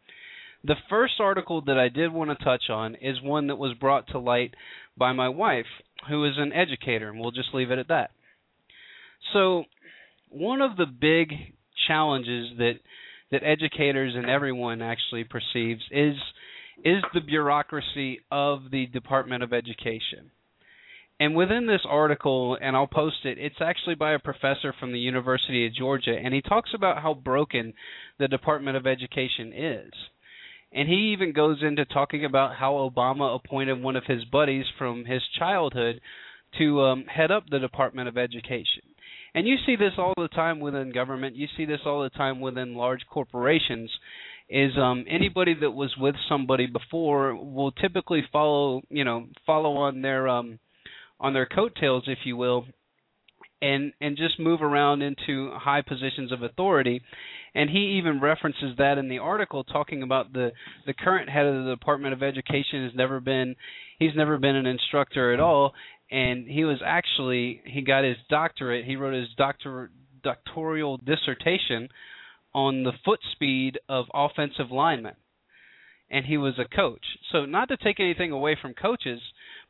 The 0.62 0.76
first 0.90 1.14
article 1.20 1.62
that 1.62 1.78
I 1.78 1.88
did 1.88 2.12
want 2.12 2.36
to 2.36 2.44
touch 2.44 2.68
on 2.68 2.94
is 2.96 3.22
one 3.22 3.46
that 3.46 3.56
was 3.56 3.72
brought 3.78 4.08
to 4.08 4.18
light 4.18 4.54
by 4.96 5.12
my 5.12 5.30
wife, 5.30 5.64
who 6.08 6.26
is 6.26 6.34
an 6.36 6.52
educator, 6.52 7.08
and 7.08 7.18
we'll 7.18 7.30
just 7.30 7.54
leave 7.54 7.70
it 7.70 7.78
at 7.78 7.88
that. 7.88 8.10
So, 9.32 9.64
one 10.28 10.60
of 10.60 10.76
the 10.76 10.86
big 10.86 11.32
challenges 11.86 12.56
that 12.58 12.74
that 13.30 13.42
educators 13.44 14.14
and 14.16 14.28
everyone 14.28 14.82
actually 14.82 15.24
perceives 15.24 15.82
is 15.90 16.14
is 16.84 17.02
the 17.14 17.20
bureaucracy 17.20 18.20
of 18.30 18.70
the 18.70 18.86
Department 18.86 19.42
of 19.42 19.52
Education. 19.52 20.30
And 21.20 21.36
within 21.36 21.66
this 21.66 21.82
article, 21.86 22.56
and 22.60 22.74
I'll 22.74 22.86
post 22.86 23.24
it, 23.24 23.36
it's 23.38 23.60
actually 23.60 23.94
by 23.94 24.12
a 24.12 24.18
professor 24.18 24.74
from 24.80 24.92
the 24.92 24.98
University 24.98 25.66
of 25.66 25.74
Georgia, 25.74 26.16
and 26.16 26.32
he 26.32 26.40
talks 26.40 26.70
about 26.74 27.02
how 27.02 27.12
broken 27.12 27.74
the 28.18 28.28
Department 28.28 28.78
of 28.78 28.86
Education 28.86 29.52
is. 29.54 29.92
And 30.72 30.88
he 30.88 31.12
even 31.12 31.32
goes 31.34 31.58
into 31.62 31.84
talking 31.84 32.24
about 32.24 32.56
how 32.56 32.72
Obama 32.72 33.34
appointed 33.36 33.82
one 33.82 33.96
of 33.96 34.04
his 34.06 34.24
buddies 34.24 34.64
from 34.78 35.04
his 35.04 35.20
childhood 35.38 36.00
to 36.58 36.80
um, 36.80 37.04
head 37.04 37.30
up 37.30 37.44
the 37.50 37.58
Department 37.58 38.08
of 38.08 38.16
Education. 38.16 38.82
And 39.34 39.46
you 39.46 39.56
see 39.64 39.76
this 39.76 39.92
all 39.98 40.14
the 40.16 40.28
time 40.28 40.60
within 40.60 40.92
government. 40.92 41.36
You 41.36 41.46
see 41.56 41.64
this 41.64 41.80
all 41.86 42.02
the 42.02 42.10
time 42.10 42.40
within 42.40 42.74
large 42.74 43.02
corporations. 43.10 43.90
Is 44.48 44.72
um, 44.76 45.04
anybody 45.08 45.54
that 45.60 45.70
was 45.70 45.94
with 45.96 46.16
somebody 46.28 46.66
before 46.66 47.36
will 47.36 47.70
typically 47.70 48.24
follow, 48.32 48.82
you 48.88 49.04
know, 49.04 49.26
follow 49.46 49.76
on 49.76 50.02
their 50.02 50.26
um, 50.26 50.58
on 51.20 51.34
their 51.34 51.46
coattails, 51.46 52.04
if 52.08 52.18
you 52.24 52.36
will, 52.36 52.66
and 53.62 53.92
and 54.00 54.16
just 54.16 54.40
move 54.40 54.60
around 54.60 55.02
into 55.02 55.52
high 55.54 55.82
positions 55.82 56.32
of 56.32 56.42
authority. 56.42 57.00
And 57.54 57.68
he 57.68 57.98
even 57.98 58.20
references 58.20 58.76
that 58.78 58.98
in 58.98 59.08
the 59.08 59.18
article, 59.18 59.62
talking 59.62 60.02
about 60.02 60.32
the 60.32 60.50
the 60.86 60.94
current 60.94 61.28
head 61.28 61.46
of 61.46 61.64
the 61.64 61.70
Department 61.70 62.14
of 62.14 62.22
Education 62.22 62.84
has 62.84 62.92
never 62.94 63.20
been 63.20 63.54
he's 63.98 64.16
never 64.16 64.38
been 64.38 64.56
an 64.56 64.66
instructor 64.66 65.32
at 65.32 65.40
all, 65.40 65.74
and 66.10 66.46
he 66.48 66.64
was 66.64 66.78
actually 66.84 67.62
he 67.64 67.82
got 67.82 68.04
his 68.04 68.16
doctorate. 68.28 68.84
He 68.84 68.96
wrote 68.96 69.14
his 69.14 69.28
doctor 69.36 69.90
doctoral 70.22 70.98
dissertation 70.98 71.88
on 72.52 72.82
the 72.82 72.92
foot 73.04 73.20
speed 73.32 73.78
of 73.88 74.06
offensive 74.12 74.70
linemen, 74.70 75.14
and 76.10 76.26
he 76.26 76.36
was 76.36 76.54
a 76.58 76.76
coach. 76.76 77.04
So 77.32 77.46
not 77.46 77.68
to 77.68 77.76
take 77.76 78.00
anything 78.00 78.32
away 78.32 78.56
from 78.60 78.74
coaches, 78.74 79.20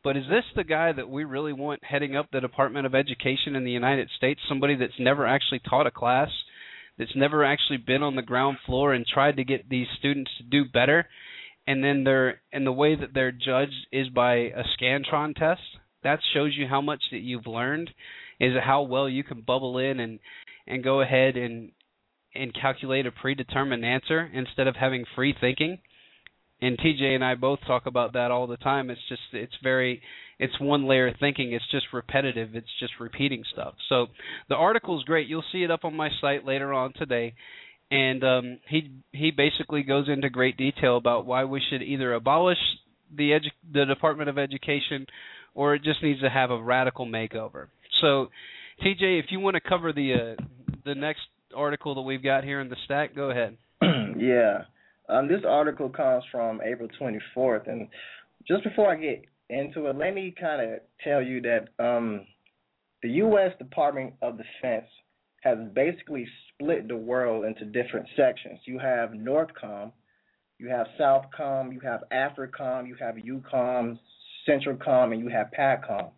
but 0.03 0.17
is 0.17 0.25
this 0.31 0.45
the 0.57 0.65
guy 0.65 0.93
that 0.93 1.11
we 1.11 1.25
really 1.25 1.53
want 1.53 1.85
heading 1.85 2.17
up 2.17 2.29
the 2.33 2.41
Department 2.41 2.87
of 2.87 2.95
Education 2.95 3.55
in 3.55 3.65
the 3.65 3.71
United 3.71 4.09
States? 4.17 4.41
Somebody 4.49 4.77
that's 4.77 4.93
never 4.99 5.27
actually 5.27 5.61
taught 5.69 5.87
a 5.87 5.91
class, 5.91 6.31
that's 6.99 7.15
never 7.15 7.45
actually 7.45 7.77
been 7.77 8.03
on 8.03 8.17
the 8.17 8.23
ground 8.23 8.57
floor 8.65 8.95
and 8.95 9.07
tried 9.07 9.37
to 9.37 9.45
get 9.45 9.69
these 9.69 9.87
students 9.99 10.31
to 10.39 10.45
do 10.45 10.65
better, 10.65 11.07
and 11.67 11.85
then 11.85 12.05
they're 12.05 12.41
and 12.51 12.67
the 12.67 12.73
way 12.73 12.97
that 12.97 13.13
they're 13.13 13.31
judged 13.31 13.87
is 13.93 14.09
by 14.09 14.35
a 14.35 14.65
Scantron 14.81 15.37
test 15.37 15.61
that 16.03 16.21
shows 16.35 16.53
you 16.57 16.67
how 16.67 16.81
much 16.81 17.03
that 17.13 17.21
you've 17.21 17.47
learned 17.47 17.91
is 18.39 18.55
how 18.63 18.83
well 18.83 19.09
you 19.09 19.23
can 19.23 19.43
bubble 19.43 19.79
in 19.79 20.01
and 20.01 20.19
and 20.67 20.85
go 20.85 21.01
ahead 21.01 21.37
and 21.37 21.73
and 22.35 22.55
calculate 22.55 23.07
a 23.07 23.11
predetermined 23.11 23.85
answer 23.85 24.31
instead 24.33 24.67
of 24.67 24.77
having 24.77 25.05
free 25.15 25.35
thinking. 25.39 25.79
And 26.63 26.79
TJ 26.79 27.15
and 27.15 27.25
I 27.25 27.35
both 27.35 27.59
talk 27.67 27.87
about 27.87 28.13
that 28.13 28.31
all 28.31 28.47
the 28.47 28.59
time. 28.59 28.91
It's 28.91 29.01
just 29.09 29.23
it's 29.33 29.57
very 29.63 30.03
it's 30.39 30.59
one 30.61 30.87
layer 30.87 31.09
of 31.09 31.17
thinking. 31.19 31.53
It's 31.53 31.71
just 31.71 31.87
repetitive. 31.93 32.55
It's 32.55 32.69
just 32.79 32.95
repeating 33.01 33.45
stuff. 33.53 33.75
So 33.89 34.07
the 34.49 34.57
article 34.57 34.99
is 34.99 35.05
great. 35.05 35.29
You'll 35.29 35.45
see 35.53 35.63
it 35.63 35.71
up 35.71 35.85
on 35.85 35.95
my 35.95 36.11
site 36.21 36.47
later 36.47 36.73
on 36.73 36.93
today. 36.95 37.35
And 37.91 38.23
um, 38.23 38.59
he 38.69 38.93
he 39.13 39.33
basically 39.33 39.83
goes 39.83 40.09
into 40.09 40.31
great 40.31 40.57
detail 40.57 40.97
about 40.97 41.27
why 41.27 41.45
we 41.45 41.61
should 41.71 41.83
either 41.83 42.15
abolish 42.15 42.59
the 43.15 43.31
edu- 43.31 43.73
the 43.73 43.85
Department 43.87 44.29
of 44.29 44.39
Education 44.39 45.07
or 45.55 45.75
it 45.75 45.83
just 45.83 46.03
needs 46.03 46.21
to 46.21 46.31
have 46.31 46.51
a 46.51 46.61
radical 46.61 47.07
makeover. 47.07 47.67
So, 48.01 48.31
TJ, 48.83 49.21
if 49.21 49.27
you 49.31 49.41
want 49.41 49.55
to 49.55 49.61
cover 49.61 49.93
the 49.93 50.15
uh, 50.15 50.43
the 50.85 50.95
next 50.95 51.23
article 51.55 51.95
that 51.97 52.03
we've 52.03 52.23
got 52.23 52.45
here 52.45 52.61
in 52.61 52.69
the 52.69 52.77
stack, 52.85 53.15
go 53.15 53.31
ahead. 53.31 53.57
yeah, 53.83 54.65
um, 55.09 55.29
this 55.29 55.43
article 55.47 55.89
comes 55.89 56.25
from 56.31 56.61
April 56.63 56.89
24th, 57.01 57.69
and 57.69 57.89
just 58.47 58.65
before 58.65 58.91
I 58.91 58.97
get 58.97 59.25
into 59.49 59.87
it, 59.87 59.97
let 59.97 60.15
me 60.15 60.35
kind 60.39 60.63
of 60.63 60.81
tell 61.03 61.21
you 61.23 61.43
that 61.43 61.69
um, 61.85 62.27
the 63.03 63.11
U.S. 63.11 63.53
Department 63.59 64.15
of 64.23 64.39
Defense 64.39 64.87
has 65.43 65.59
basically 65.75 66.27
split 66.53 66.87
the 66.89 66.97
world 66.97 67.45
into 67.45 67.65
different 67.65 68.07
sections. 68.17 68.61
You 68.65 68.79
have 68.79 69.11
NORTHCOM, 69.11 69.93
you 70.59 70.69
have 70.69 70.87
SOUTHCOM, 70.99 71.73
you 71.73 71.81
have 71.81 72.03
AFRICOM, 72.13 72.87
you 72.87 72.95
have 73.01 73.17
EUCOM, 73.17 73.99
CENTRALCOM 74.49 75.13
and 75.13 75.21
you 75.21 75.29
have 75.29 75.51
PACOM. 75.59 76.11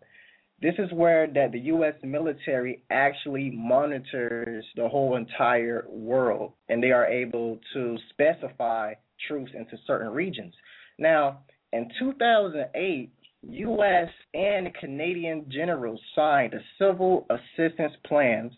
This 0.61 0.75
is 0.77 0.91
where 0.93 1.27
that 1.27 1.51
the 1.51 1.59
U.S. 1.59 1.95
military 2.03 2.83
actually 2.89 3.51
monitors 3.51 4.65
the 4.75 4.87
whole 4.87 5.17
entire 5.17 5.85
world, 5.89 6.53
and 6.69 6.81
they 6.81 6.91
are 6.91 7.05
able 7.05 7.59
to 7.73 7.97
specify 8.09 8.93
troops 9.27 9.51
into 9.53 9.77
certain 9.85 10.09
regions. 10.13 10.53
Now, 10.97 11.39
in 11.73 11.89
2008, 11.99 13.11
U.S. 13.49 14.09
and 14.33 14.73
Canadian 14.75 15.45
generals 15.51 15.99
signed 16.15 16.53
a 16.53 16.61
civil 16.79 17.27
assistance 17.29 17.93
plan, 18.05 18.51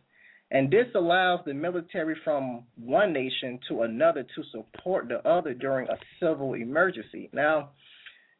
And 0.51 0.69
this 0.69 0.87
allows 0.95 1.41
the 1.45 1.53
military 1.53 2.15
from 2.23 2.63
one 2.75 3.13
nation 3.13 3.59
to 3.67 3.81
another 3.81 4.23
to 4.23 4.43
support 4.51 5.07
the 5.09 5.27
other 5.27 5.53
during 5.53 5.87
a 5.89 5.97
civil 6.19 6.53
emergency. 6.53 7.29
Now, 7.33 7.71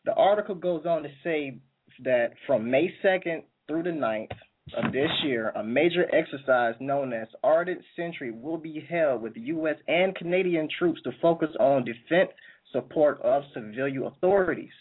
the 0.05 0.13
article 0.13 0.55
goes 0.55 0.85
on 0.85 1.03
to 1.03 1.09
say 1.23 1.57
that 2.03 2.31
from 2.45 2.69
May 2.69 2.93
2nd 3.03 3.43
through 3.67 3.83
the 3.83 3.89
9th 3.89 4.31
of 4.77 4.91
this 4.91 5.09
year, 5.23 5.49
a 5.55 5.63
major 5.63 6.05
exercise 6.13 6.75
known 6.79 7.13
as 7.13 7.27
Ardent 7.43 7.81
Sentry 7.95 8.31
will 8.31 8.57
be 8.57 8.85
held 8.89 9.21
with 9.21 9.33
U.S. 9.35 9.75
and 9.87 10.15
Canadian 10.15 10.67
troops 10.77 11.01
to 11.03 11.11
focus 11.21 11.49
on 11.59 11.85
defense 11.85 12.31
support 12.71 13.21
of 13.21 13.43
civilian 13.53 14.03
authorities. 14.03 14.71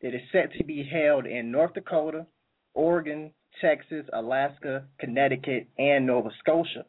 It 0.00 0.14
is 0.14 0.20
set 0.32 0.52
to 0.58 0.64
be 0.64 0.88
held 0.90 1.26
in 1.26 1.50
North 1.50 1.74
Dakota, 1.74 2.26
Oregon, 2.74 3.32
Texas, 3.60 4.04
Alaska, 4.12 4.84
Connecticut, 4.98 5.68
and 5.78 6.06
Nova 6.06 6.30
Scotia. 6.40 6.84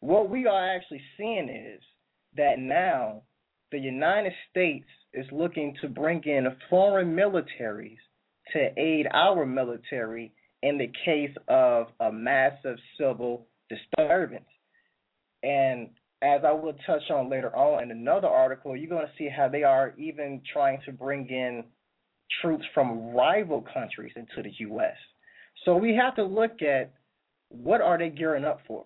What 0.00 0.30
we 0.30 0.46
are 0.46 0.76
actually 0.76 1.02
seeing 1.16 1.48
is 1.48 1.82
that 2.36 2.58
now 2.58 3.22
the 3.72 3.78
United 3.78 4.32
States 4.50 4.86
is 5.12 5.26
looking 5.32 5.76
to 5.80 5.88
bring 5.88 6.22
in 6.24 6.46
foreign 6.68 7.14
militaries 7.14 7.98
to 8.52 8.68
aid 8.76 9.06
our 9.12 9.44
military 9.46 10.32
in 10.62 10.78
the 10.78 10.90
case 11.04 11.34
of 11.48 11.86
a 12.00 12.12
massive 12.12 12.76
civil 12.98 13.46
disturbance. 13.68 14.44
And 15.42 15.90
as 16.22 16.42
I 16.46 16.52
will 16.52 16.74
touch 16.86 17.10
on 17.10 17.30
later 17.30 17.54
on 17.56 17.82
in 17.82 17.90
another 17.90 18.28
article, 18.28 18.76
you're 18.76 18.90
going 18.90 19.06
to 19.06 19.12
see 19.16 19.28
how 19.34 19.48
they 19.48 19.62
are 19.62 19.94
even 19.96 20.42
trying 20.52 20.80
to 20.84 20.92
bring 20.92 21.28
in 21.28 21.64
troops 22.42 22.64
from 22.74 23.14
rival 23.14 23.64
countries 23.72 24.12
into 24.16 24.42
the 24.42 24.54
U.S. 24.66 24.96
So 25.64 25.76
we 25.76 25.96
have 25.96 26.14
to 26.16 26.24
look 26.24 26.62
at 26.62 26.92
what 27.48 27.80
are 27.80 27.98
they 27.98 28.10
gearing 28.10 28.44
up 28.44 28.60
for? 28.66 28.84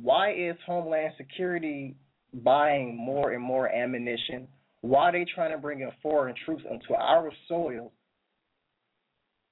Why 0.00 0.32
is 0.32 0.56
Homeland 0.66 1.14
Security 1.16 1.96
buying 2.32 2.96
more 2.96 3.32
and 3.32 3.42
more 3.42 3.68
ammunition? 3.68 4.48
Why 4.82 5.08
are 5.08 5.12
they 5.12 5.26
trying 5.32 5.52
to 5.52 5.58
bring 5.58 5.80
in 5.80 5.90
foreign 6.02 6.34
troops 6.44 6.62
onto 6.70 6.94
our 6.94 7.30
soil? 7.48 7.92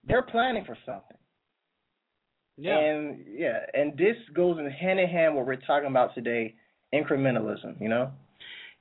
They're 0.06 0.22
planning 0.22 0.64
for 0.64 0.76
something. 0.84 1.16
Yeah. 2.56 2.78
And 2.78 3.24
yeah, 3.36 3.58
and 3.72 3.96
this 3.98 4.16
goes 4.34 4.58
in 4.58 4.70
hand 4.70 5.00
in 5.00 5.08
hand 5.08 5.34
what 5.34 5.46
we're 5.46 5.56
talking 5.56 5.88
about 5.88 6.14
today, 6.14 6.54
incrementalism, 6.94 7.80
you 7.80 7.88
know? 7.88 8.10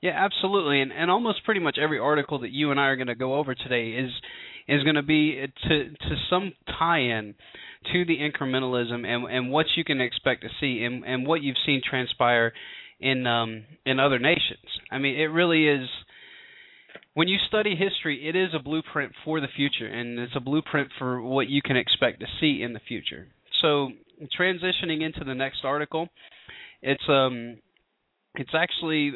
Yeah, 0.01 0.11
absolutely. 0.15 0.81
And 0.81 0.91
and 0.91 1.09
almost 1.09 1.43
pretty 1.45 1.61
much 1.61 1.77
every 1.81 1.97
article 1.97 2.39
that 2.39 2.51
you 2.51 2.71
and 2.71 2.79
I 2.79 2.87
are 2.87 2.97
going 2.97 3.07
to 3.07 3.15
go 3.15 3.35
over 3.35 3.55
today 3.55 3.91
is 3.91 4.11
is 4.67 4.83
going 4.83 4.95
to 4.95 5.01
be 5.01 5.45
to 5.67 5.89
to 5.89 6.15
some 6.29 6.53
tie-in 6.77 7.35
to 7.91 8.05
the 8.05 8.17
incrementalism 8.17 9.05
and 9.05 9.25
and 9.25 9.49
what 9.49 9.65
you 9.75 9.83
can 9.83 10.01
expect 10.01 10.41
to 10.41 10.49
see 10.59 10.83
and 10.83 11.05
and 11.05 11.25
what 11.25 11.41
you've 11.41 11.57
seen 11.65 11.81
transpire 11.89 12.51
in 12.99 13.25
um 13.25 13.63
in 13.85 13.99
other 13.99 14.19
nations. 14.19 14.65
I 14.91 14.99
mean, 14.99 15.17
it 15.17 15.27
really 15.31 15.67
is 15.67 15.89
when 17.13 17.27
you 17.27 17.37
study 17.47 17.75
history, 17.75 18.27
it 18.27 18.35
is 18.35 18.49
a 18.53 18.59
blueprint 18.59 19.13
for 19.23 19.39
the 19.39 19.47
future 19.55 19.87
and 19.87 20.19
it's 20.19 20.35
a 20.35 20.39
blueprint 20.39 20.89
for 20.97 21.21
what 21.21 21.47
you 21.47 21.61
can 21.61 21.77
expect 21.77 22.21
to 22.21 22.25
see 22.39 22.63
in 22.63 22.73
the 22.73 22.79
future. 22.87 23.27
So, 23.61 23.89
transitioning 24.39 25.03
into 25.03 25.23
the 25.25 25.35
next 25.35 25.59
article, 25.63 26.09
it's 26.81 27.03
um 27.07 27.57
it's 28.35 28.53
actually 28.53 29.11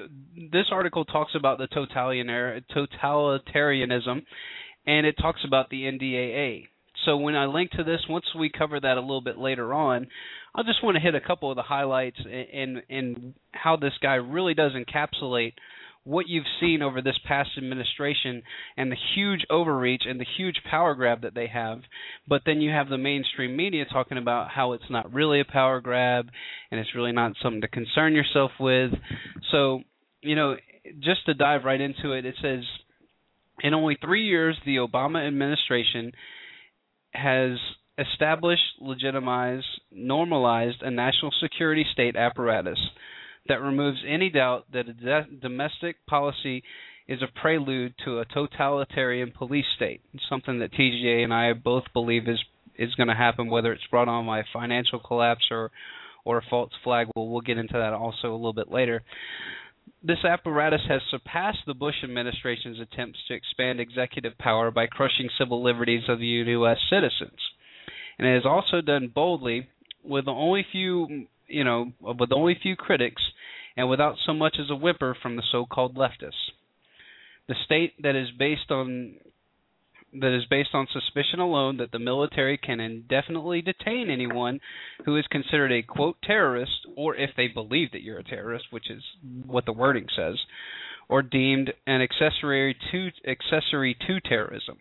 this 0.52 0.68
article 0.72 1.06
talks 1.06 1.34
about 1.36 1.58
the 1.58 1.68
totalitarianism 1.68 4.22
and 4.86 5.06
it 5.06 5.16
talks 5.20 5.42
about 5.46 5.70
the 5.70 5.84
NDAA. 5.84 6.68
So 7.06 7.18
when 7.18 7.36
I 7.36 7.46
link 7.46 7.72
to 7.72 7.84
this, 7.84 8.00
once 8.10 8.26
we 8.38 8.50
cover 8.50 8.80
that 8.80 8.98
a 8.98 9.02
little 9.02 9.22
bit 9.22 9.38
later 9.38 9.74
on, 9.74 10.08
I 10.56 10.64
just 10.64 10.84
want 10.84 10.96
to 10.96 11.02
hit 11.02 11.16
a 11.16 11.22
couple 11.22 11.50
of 11.50 11.56
the 11.56 11.64
highlights 11.64 12.20
and 12.26 12.82
and 12.90 13.34
how 13.52 13.76
this 13.76 13.94
guy 14.02 14.16
really 14.16 14.54
does 14.54 14.74
encapsulate 14.74 15.54
what 16.08 16.30
you've 16.30 16.46
seen 16.62 16.82
over 16.82 17.02
this 17.02 17.20
past 17.26 17.50
administration 17.58 18.42
and 18.78 18.90
the 18.90 18.98
huge 19.14 19.42
overreach 19.50 20.04
and 20.08 20.20
the 20.20 20.26
huge 20.38 20.56
power 20.70 20.96
grab 20.96 21.22
that 21.24 21.36
they 21.36 21.48
have. 21.48 21.82
But 22.26 22.44
then 22.46 22.62
you 22.62 22.72
have 22.72 22.88
the 22.88 22.98
mainstream 22.98 23.58
media 23.58 23.84
talking 23.92 24.18
about 24.18 24.50
how 24.50 24.72
it's 24.72 24.90
not 24.90 25.14
really 25.14 25.42
a 25.42 25.46
power 25.46 25.82
grab 25.82 26.30
and 26.72 26.80
it's 26.80 26.96
really 26.96 27.12
not 27.12 27.34
something 27.44 27.60
to 27.60 27.68
concern 27.68 28.14
yourself 28.14 28.52
with. 28.58 28.92
So, 29.52 29.82
you 30.22 30.36
know, 30.36 30.56
just 31.02 31.26
to 31.26 31.34
dive 31.34 31.66
right 31.66 31.82
into 31.82 32.14
it, 32.14 32.26
it 32.26 32.36
says 32.42 32.64
in 33.62 33.74
only 33.74 33.98
three 34.02 34.28
years, 34.28 34.56
the 34.66 34.78
Obama 34.78 35.28
administration 35.28 36.14
has 37.12 37.58
established, 37.98 38.62
legitimized, 38.80 39.66
normalized 39.92 40.82
a 40.84 40.92
national 40.92 41.32
security 41.42 41.86
state 41.92 42.16
apparatus 42.16 42.80
that 43.50 43.62
removes 43.62 44.00
any 44.08 44.30
doubt 44.30 44.66
that 44.74 44.90
a 44.90 44.94
de- 44.94 45.28
domestic 45.42 46.06
policy 46.06 46.64
is 47.08 47.22
a 47.22 47.40
prelude 47.40 47.94
to 48.06 48.20
a 48.20 48.26
totalitarian 48.26 49.32
police 49.32 49.66
state. 49.76 50.02
something 50.30 50.60
that 50.60 50.74
TJ 50.74 51.24
and 51.24 51.34
I 51.34 51.54
both 51.54 51.84
believe 51.94 52.28
is 52.28 52.40
is 52.78 52.94
going 52.94 53.08
to 53.08 53.16
happen, 53.16 53.48
whether 53.50 53.72
it's 53.74 53.88
brought 53.90 54.08
on 54.08 54.26
by 54.26 54.44
financial 54.54 55.00
collapse 55.00 55.48
or 55.52 55.72
or 56.26 56.38
a 56.38 56.44
false 56.50 56.72
flag. 56.84 57.08
Well, 57.16 57.28
we'll 57.28 57.42
get 57.42 57.58
into 57.58 57.74
that 57.74 57.94
also 57.94 58.32
a 58.32 58.36
little 58.36 58.54
bit 58.54 58.70
later. 58.70 59.04
This 60.04 60.24
apparatus 60.24 60.82
has 60.90 61.02
surpassed 61.10 61.60
the 61.66 61.74
Bush 61.74 61.96
administration's 62.04 62.80
attempts 62.80 63.20
to 63.28 63.34
expand 63.34 63.80
executive 63.80 64.38
power 64.38 64.70
by 64.70 64.88
crushing 64.88 65.30
civil 65.40 65.64
liberties 65.64 66.04
of 66.08 66.20
the 66.20 66.26
U.S. 66.26 66.78
citizens, 66.90 67.40
and 68.20 68.28
it 68.28 68.36
has 68.36 68.46
also 68.46 68.82
done 68.82 69.12
boldly, 69.14 69.68
with 70.04 70.28
only 70.28 70.66
few, 70.72 71.28
you 71.48 71.64
know, 71.64 71.92
with 72.02 72.32
only 72.32 72.58
few 72.62 72.76
critics, 72.76 73.22
and 73.78 73.90
without 73.90 74.16
so 74.26 74.34
much 74.34 74.58
as 74.60 74.70
a 74.70 74.76
whimper 74.76 75.16
from 75.22 75.36
the 75.36 75.44
so-called 75.52 75.96
leftists. 75.96 76.52
The 77.48 77.56
state 77.64 77.94
that 78.02 78.16
is 78.16 78.30
based 78.38 78.72
on 78.72 79.16
that 80.14 80.36
is 80.36 80.46
based 80.50 80.70
on 80.74 80.88
suspicion 80.92 81.40
alone 81.40 81.78
that 81.78 81.92
the 81.92 82.00
military 82.00 82.58
can 82.58 82.80
indefinitely 82.80 83.62
detain 83.62 84.10
anyone 84.10 84.60
who 85.06 85.18
is 85.18 85.26
considered 85.30 85.72
a 85.72 85.84
quote 85.84 86.16
terrorist 86.24 86.88
or 86.96 87.16
if 87.16 87.32
they 87.36 87.48
believe 87.48 87.92
that 87.92 88.02
you're 88.02 88.20
a 88.20 88.24
terrorist, 88.24 88.66
which 88.72 88.90
is 88.90 89.04
what 89.46 89.66
the 89.66 89.74
wording 89.74 90.08
says, 90.16 90.36
or 91.10 91.22
deemed 91.22 91.74
an 91.86 92.02
accessory 92.02 92.76
to 92.92 93.10
accessory 93.30 93.96
to 94.08 94.20
terrorism. 94.22 94.78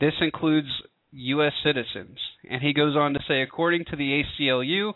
This 0.00 0.14
includes 0.20 0.68
US 1.12 1.52
citizens. 1.64 2.18
And 2.48 2.62
he 2.62 2.72
goes 2.72 2.96
on 2.96 3.14
to 3.14 3.20
say 3.26 3.42
according 3.42 3.84
to 3.86 3.96
the 3.96 4.22
ACLU, 4.22 4.92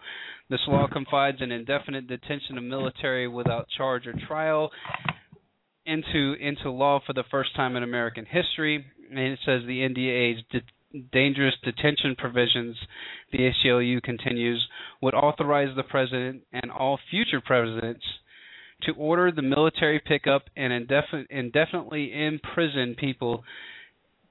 this 0.51 0.61
law 0.69 0.87
confides 0.87 1.39
an 1.41 1.53
indefinite 1.53 2.07
detention 2.07 2.59
of 2.59 2.65
military 2.65 3.27
without 3.27 3.69
charge 3.77 4.07
or 4.07 4.15
trial 4.27 4.71
into 5.87 6.35
into 6.41 6.71
law 6.71 7.01
for 7.07 7.13
the 7.13 7.25
first 7.31 7.55
time 7.57 7.77
in 7.77 7.83
American 7.83 8.27
history. 8.27 8.85
And 9.11 9.19
it 9.19 9.39
says 9.45 9.63
the 9.67 9.81
NDAA's 9.81 10.43
de- 10.51 11.01
dangerous 11.13 11.55
detention 11.63 12.15
provisions, 12.17 12.77
the 13.33 13.51
ACLU 13.51 14.03
continues, 14.03 14.67
would 15.03 15.15
authorize 15.15 15.75
the 15.77 15.83
president 15.83 16.43
and 16.53 16.71
all 16.71 16.99
future 17.11 17.41
presidents 17.41 18.05
to 18.83 18.93
order 18.93 19.31
the 19.31 19.43
military 19.43 20.01
pickup 20.01 20.45
and 20.57 20.73
indefinite, 20.73 21.27
indefinitely 21.31 22.13
imprison 22.13 22.95
people 22.99 23.45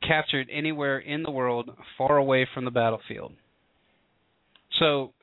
captured 0.08 0.48
anywhere 0.52 1.00
in 1.00 1.24
the 1.24 1.32
world 1.32 1.70
far 1.98 2.18
away 2.18 2.48
from 2.54 2.66
the 2.66 2.72
battlefield. 2.72 3.34
So 4.80 5.14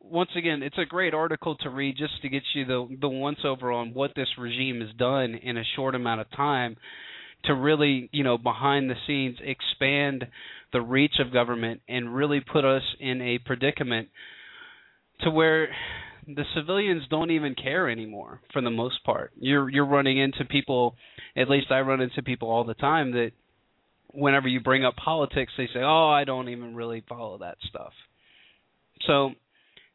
once 0.00 0.30
again, 0.36 0.62
it's 0.62 0.78
a 0.78 0.86
great 0.86 1.14
article 1.14 1.56
to 1.56 1.70
read 1.70 1.96
just 1.96 2.20
to 2.22 2.28
get 2.28 2.42
you 2.54 2.64
the 2.64 2.96
the 3.00 3.08
once 3.08 3.38
over 3.44 3.70
on 3.70 3.94
what 3.94 4.12
this 4.16 4.28
regime 4.38 4.80
has 4.80 4.90
done 4.96 5.34
in 5.34 5.56
a 5.56 5.62
short 5.76 5.94
amount 5.94 6.20
of 6.20 6.30
time 6.32 6.76
to 7.44 7.54
really, 7.54 8.08
you 8.12 8.24
know, 8.24 8.36
behind 8.36 8.90
the 8.90 8.94
scenes 9.06 9.38
expand 9.42 10.26
the 10.72 10.80
reach 10.80 11.14
of 11.18 11.32
government 11.32 11.80
and 11.88 12.14
really 12.14 12.40
put 12.40 12.64
us 12.64 12.82
in 12.98 13.20
a 13.22 13.38
predicament 13.38 14.08
to 15.22 15.30
where 15.30 15.68
the 16.26 16.44
civilians 16.54 17.02
don't 17.10 17.30
even 17.30 17.54
care 17.54 17.88
anymore 17.88 18.40
for 18.52 18.62
the 18.62 18.70
most 18.70 19.02
part. 19.04 19.32
You're 19.38 19.68
you're 19.68 19.86
running 19.86 20.18
into 20.18 20.44
people 20.44 20.96
at 21.36 21.48
least 21.48 21.70
I 21.70 21.80
run 21.80 22.00
into 22.00 22.22
people 22.22 22.50
all 22.50 22.64
the 22.64 22.74
time 22.74 23.12
that 23.12 23.32
whenever 24.12 24.48
you 24.48 24.60
bring 24.60 24.84
up 24.84 24.96
politics 24.96 25.52
they 25.56 25.66
say, 25.66 25.80
"Oh, 25.82 26.08
I 26.08 26.24
don't 26.24 26.48
even 26.48 26.74
really 26.74 27.02
follow 27.08 27.38
that 27.38 27.56
stuff." 27.68 27.92
So 29.06 29.32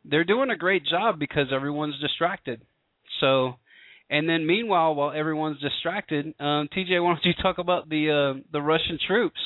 they're 0.03 0.23
doing 0.23 0.49
a 0.49 0.55
great 0.55 0.85
job 0.85 1.19
because 1.19 1.47
everyone's 1.53 1.99
distracted. 1.99 2.61
So, 3.19 3.55
and 4.09 4.29
then 4.29 4.45
meanwhile, 4.45 4.95
while 4.95 5.11
everyone's 5.11 5.59
distracted, 5.59 6.27
um, 6.39 6.69
TJ, 6.75 7.03
why 7.03 7.13
don't 7.13 7.25
you 7.25 7.33
talk 7.41 7.57
about 7.57 7.89
the 7.89 8.35
uh, 8.37 8.41
the 8.51 8.61
Russian 8.61 8.99
troops? 9.07 9.39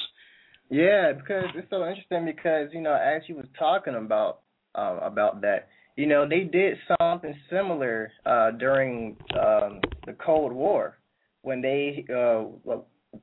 Yeah, 0.69 1.13
because 1.13 1.45
it's 1.55 1.69
so 1.69 1.87
interesting 1.87 2.25
because 2.25 2.69
you 2.73 2.81
know 2.81 2.93
as 2.93 3.23
you 3.27 3.35
was 3.35 3.45
talking 3.57 3.95
about 3.95 4.41
um, 4.75 4.99
about 5.01 5.41
that, 5.41 5.69
you 5.95 6.07
know 6.07 6.27
they 6.27 6.41
did 6.41 6.77
something 6.99 7.35
similar 7.49 8.11
uh, 8.25 8.51
during 8.51 9.17
um, 9.33 9.79
the 10.05 10.13
Cold 10.23 10.53
War 10.53 10.97
when 11.41 11.61
they 11.61 12.05
uh, 12.13 12.43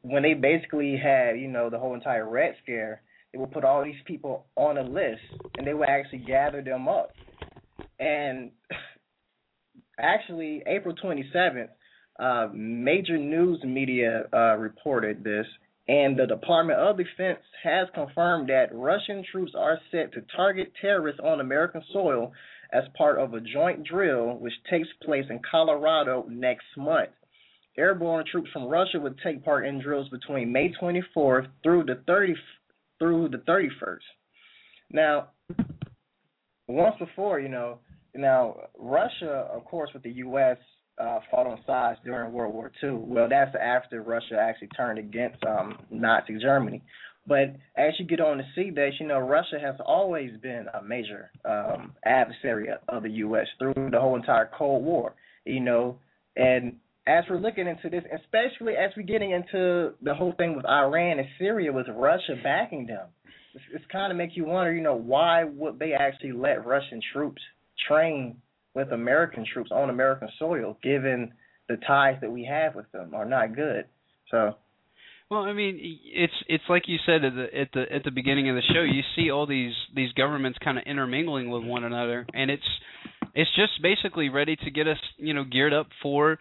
when 0.03 0.23
they 0.23 0.35
basically 0.35 0.97
had 0.97 1.39
you 1.39 1.49
know 1.49 1.71
the 1.71 1.79
whole 1.79 1.95
entire 1.95 2.29
Red 2.29 2.55
Scare. 2.63 3.03
They 3.33 3.41
would 3.41 3.53
put 3.53 3.65
all 3.65 3.85
these 3.85 4.01
people 4.07 4.47
on 4.57 4.79
a 4.79 4.83
list 4.83 5.21
and 5.59 5.67
they 5.67 5.75
would 5.75 5.89
actually 5.91 6.21
gather 6.21 6.63
them 6.63 6.89
up 6.89 7.11
and 7.99 8.51
actually, 9.99 10.63
April 10.67 10.95
27th, 10.95 11.69
uh, 12.19 12.49
major 12.55 13.19
news 13.19 13.63
media 13.65 14.25
uh, 14.33 14.57
reported 14.57 15.23
this, 15.23 15.47
and 15.89 16.19
the 16.19 16.27
Department 16.27 16.79
of 16.79 16.97
Defense 16.97 17.41
has 17.63 17.89
confirmed 17.95 18.49
that 18.49 18.75
Russian 18.75 19.25
troops 19.31 19.53
are 19.57 19.79
set 19.91 20.13
to 20.15 20.23
target 20.35 20.73
terrorists 20.81 21.21
on 21.23 21.41
American 21.41 21.83
soil 21.93 22.33
as 22.73 22.85
part 22.99 23.19
of 23.19 23.35
a 23.35 23.41
joint 23.41 23.85
drill 23.85 24.39
which 24.39 24.53
takes 24.69 24.89
place 25.05 25.27
in 25.31 25.41
Colorado 25.49 26.27
next 26.29 26.67
month. 26.77 27.11
Airborne 27.79 28.25
troops 28.31 28.51
from 28.53 28.65
Russia 28.65 28.99
would 28.99 29.19
take 29.23 29.45
part 29.45 29.67
in 29.67 29.81
drills 29.81 30.09
between 30.09 30.53
May 30.53 30.73
24th 30.81 31.49
through 31.63 31.85
the 31.85 32.03
30 32.07 32.35
through 32.99 33.29
the 33.29 33.39
31st. 33.39 33.99
Now, 34.91 35.29
once 36.69 36.97
before, 36.99 37.41
you 37.41 37.49
know, 37.49 37.79
now 38.15 38.57
Russia, 38.79 39.49
of 39.53 39.65
course, 39.65 39.91
with 39.93 40.03
the 40.03 40.13
U.S. 40.13 40.57
Uh, 40.99 41.21
fought 41.31 41.47
on 41.47 41.59
sides 41.67 41.99
during 42.05 42.33
World 42.33 42.55
War 42.55 42.73
II. 42.83 42.93
Well, 42.93 43.29
that's 43.29 43.55
after 43.61 44.03
Russia 44.03 44.39
actually 44.41 44.69
turned 44.69 44.99
against 44.99 45.45
um, 45.45 45.79
Nazi 45.91 46.39
Germany. 46.41 46.83
But 47.27 47.57
as 47.77 47.93
you 47.99 48.07
get 48.07 48.21
on 48.21 48.39
to 48.39 48.45
see 48.55 48.71
that, 48.71 48.91
you 49.01 49.07
know, 49.07 49.19
Russia 49.19 49.59
has 49.61 49.75
always 49.85 50.31
been 50.41 50.67
a 50.73 50.83
major 50.83 51.31
um, 51.45 51.93
adversary 52.05 52.69
of 52.89 53.03
the 53.03 53.11
U.S. 53.11 53.47
through 53.59 53.91
the 53.91 54.01
whole 54.01 54.17
entire 54.17 54.49
Cold 54.57 54.85
War. 54.85 55.15
You 55.45 55.61
know, 55.61 55.99
and 56.37 56.77
as 57.07 57.25
we're 57.31 57.39
looking 57.39 57.67
into 57.69 57.89
this, 57.89 58.05
especially 58.13 58.75
as 58.75 58.91
we're 58.97 59.05
getting 59.05 59.31
into 59.31 59.93
the 60.03 60.15
whole 60.15 60.33
thing 60.37 60.57
with 60.57 60.67
Iran 60.67 61.19
and 61.19 61.29
Syria, 61.39 61.73
with 61.73 61.87
Russia 61.89 62.35
backing 62.43 62.87
them, 62.87 63.07
it's, 63.55 63.65
it's 63.75 63.85
kind 63.93 64.11
of 64.11 64.19
make 64.19 64.37
you 64.37 64.45
wonder, 64.45 64.75
you 64.75 64.83
know, 64.83 64.97
why 64.97 65.45
would 65.45 65.79
they 65.79 65.93
actually 65.93 66.33
let 66.33 66.67
Russian 66.67 67.01
troops 67.13 67.41
train 67.89 68.37
with 68.75 68.93
American 68.93 69.45
troops 69.51 69.71
on 69.73 69.89
American 69.89 70.29
soil, 70.39 70.77
given 70.83 71.33
the 71.69 71.77
ties 71.87 72.17
that 72.21 72.31
we 72.31 72.45
have 72.45 72.75
with 72.75 72.91
them 72.93 73.15
are 73.15 73.25
not 73.25 73.57
good. 73.57 73.87
So. 74.31 74.57
Well, 75.31 75.41
I 75.41 75.55
mean, 75.55 75.99
it's 76.15 76.33
it's 76.49 76.63
like 76.69 76.85
you 76.87 76.99
said 77.05 77.25
at 77.25 77.35
the 77.35 77.59
at 77.59 77.69
the 77.73 77.93
at 77.93 78.05
the 78.05 78.13
beginning 78.13 78.49
of 78.49 78.55
the 78.55 78.63
show. 78.73 78.83
You 78.83 79.03
see 79.17 79.31
all 79.31 79.45
these 79.45 79.73
these 79.95 80.13
governments 80.13 80.59
kind 80.63 80.79
of 80.79 80.85
intermingling 80.87 81.51
with 81.51 81.65
one 81.65 81.83
another, 81.83 82.27
and 82.33 82.49
it's 82.49 82.63
it's 83.35 83.51
just 83.57 83.83
basically 83.83 84.29
ready 84.29 84.55
to 84.55 84.71
get 84.71 84.87
us, 84.87 84.99
you 85.17 85.35
know, 85.35 85.43
geared 85.43 85.73
up 85.73 85.89
for 86.01 86.39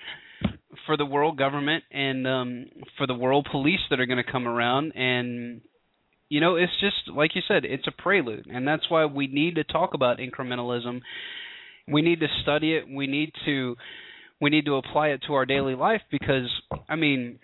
for 0.86 0.98
the 0.98 1.06
world 1.06 1.38
government 1.38 1.84
and 1.92 2.28
um 2.28 2.66
for 2.98 3.08
the 3.08 3.14
world 3.14 3.48
police 3.52 3.80
that 3.90 4.00
are 4.00 4.06
going 4.06 4.24
to 4.24 4.32
come 4.32 4.48
around. 4.48 4.94
And 4.96 5.62
you 6.30 6.42
know 6.42 6.56
it's 6.56 6.74
just 6.80 7.16
like 7.16 7.36
you 7.36 7.42
said 7.48 7.66
it's 7.66 7.88
a 7.88 8.02
prelude. 8.02 8.48
And 8.48 8.68
that's 8.68 8.90
why 8.90 9.06
we 9.06 9.28
need 9.28 9.56
to 9.56 9.64
talk 9.64 9.94
about 9.94 10.20
incrementalism. 10.20 11.02
We 11.88 12.02
need 12.02 12.20
to 12.22 12.28
study 12.42 12.76
it. 12.76 12.86
We 12.90 13.08
need 13.08 13.32
to 13.46 13.76
we 14.42 14.50
need 14.50 14.66
to 14.66 14.76
apply 14.76 15.10
it 15.10 15.22
to 15.28 15.34
our 15.34 15.46
daily 15.46 15.76
life 15.76 16.02
because 16.12 16.50
i 16.90 16.96
mean 16.96 17.40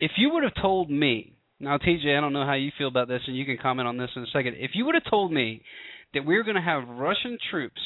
if 0.00 0.12
you 0.16 0.30
would 0.32 0.42
have 0.42 0.54
told 0.60 0.90
me 0.90 1.34
now 1.60 1.78
tj 1.78 2.16
i 2.16 2.20
don't 2.20 2.32
know 2.32 2.44
how 2.44 2.54
you 2.54 2.70
feel 2.76 2.88
about 2.88 3.08
this 3.08 3.22
and 3.26 3.36
you 3.36 3.44
can 3.44 3.58
comment 3.58 3.88
on 3.88 3.96
this 3.96 4.10
in 4.16 4.22
a 4.22 4.26
second. 4.32 4.56
If 4.58 4.72
you 4.74 4.84
would 4.86 4.94
have 4.94 5.08
told 5.08 5.32
me 5.32 5.62
that 6.14 6.24
we 6.24 6.36
were 6.36 6.44
going 6.44 6.56
to 6.56 6.62
have 6.62 6.88
russian 6.88 7.38
troops 7.50 7.80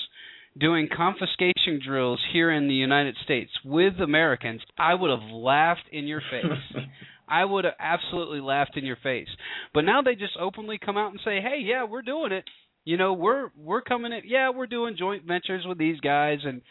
doing 0.59 0.89
confiscation 0.95 1.81
drills 1.85 2.21
here 2.33 2.51
in 2.51 2.69
the 2.69 2.75
United 2.75 3.17
States 3.25 3.51
with 3.65 4.01
Americans, 4.01 4.63
I 4.79 4.95
would 4.95 5.11
have 5.11 5.31
laughed 5.31 5.89
in 5.93 6.07
your 6.07 6.23
face. 6.31 6.83
I 7.29 7.45
would 7.45 7.65
have 7.65 7.75
absolutely 7.81 8.41
laughed 8.41 8.77
in 8.77 8.85
your 8.85 8.99
face. 9.03 9.29
But 9.75 9.83
now 9.83 10.01
they 10.03 10.15
just 10.15 10.37
openly 10.41 10.79
come 10.79 10.97
out 10.97 11.11
and 11.11 11.21
say, 11.25 11.41
"Hey, 11.41 11.59
yeah, 11.61 11.85
we're 11.85 12.03
doing 12.03 12.33
it. 12.33 12.45
You 12.85 12.97
know, 12.97 13.15
we're 13.15 13.51
we're 13.57 13.83
coming 13.83 14.13
in. 14.13 14.23
Yeah, 14.25 14.51
we're 14.51 14.69
doing 14.69 14.97
joint 14.97 15.25
ventures 15.25 15.65
with 15.67 15.79
these 15.79 15.99
guys 16.01 16.39
and 16.45 16.63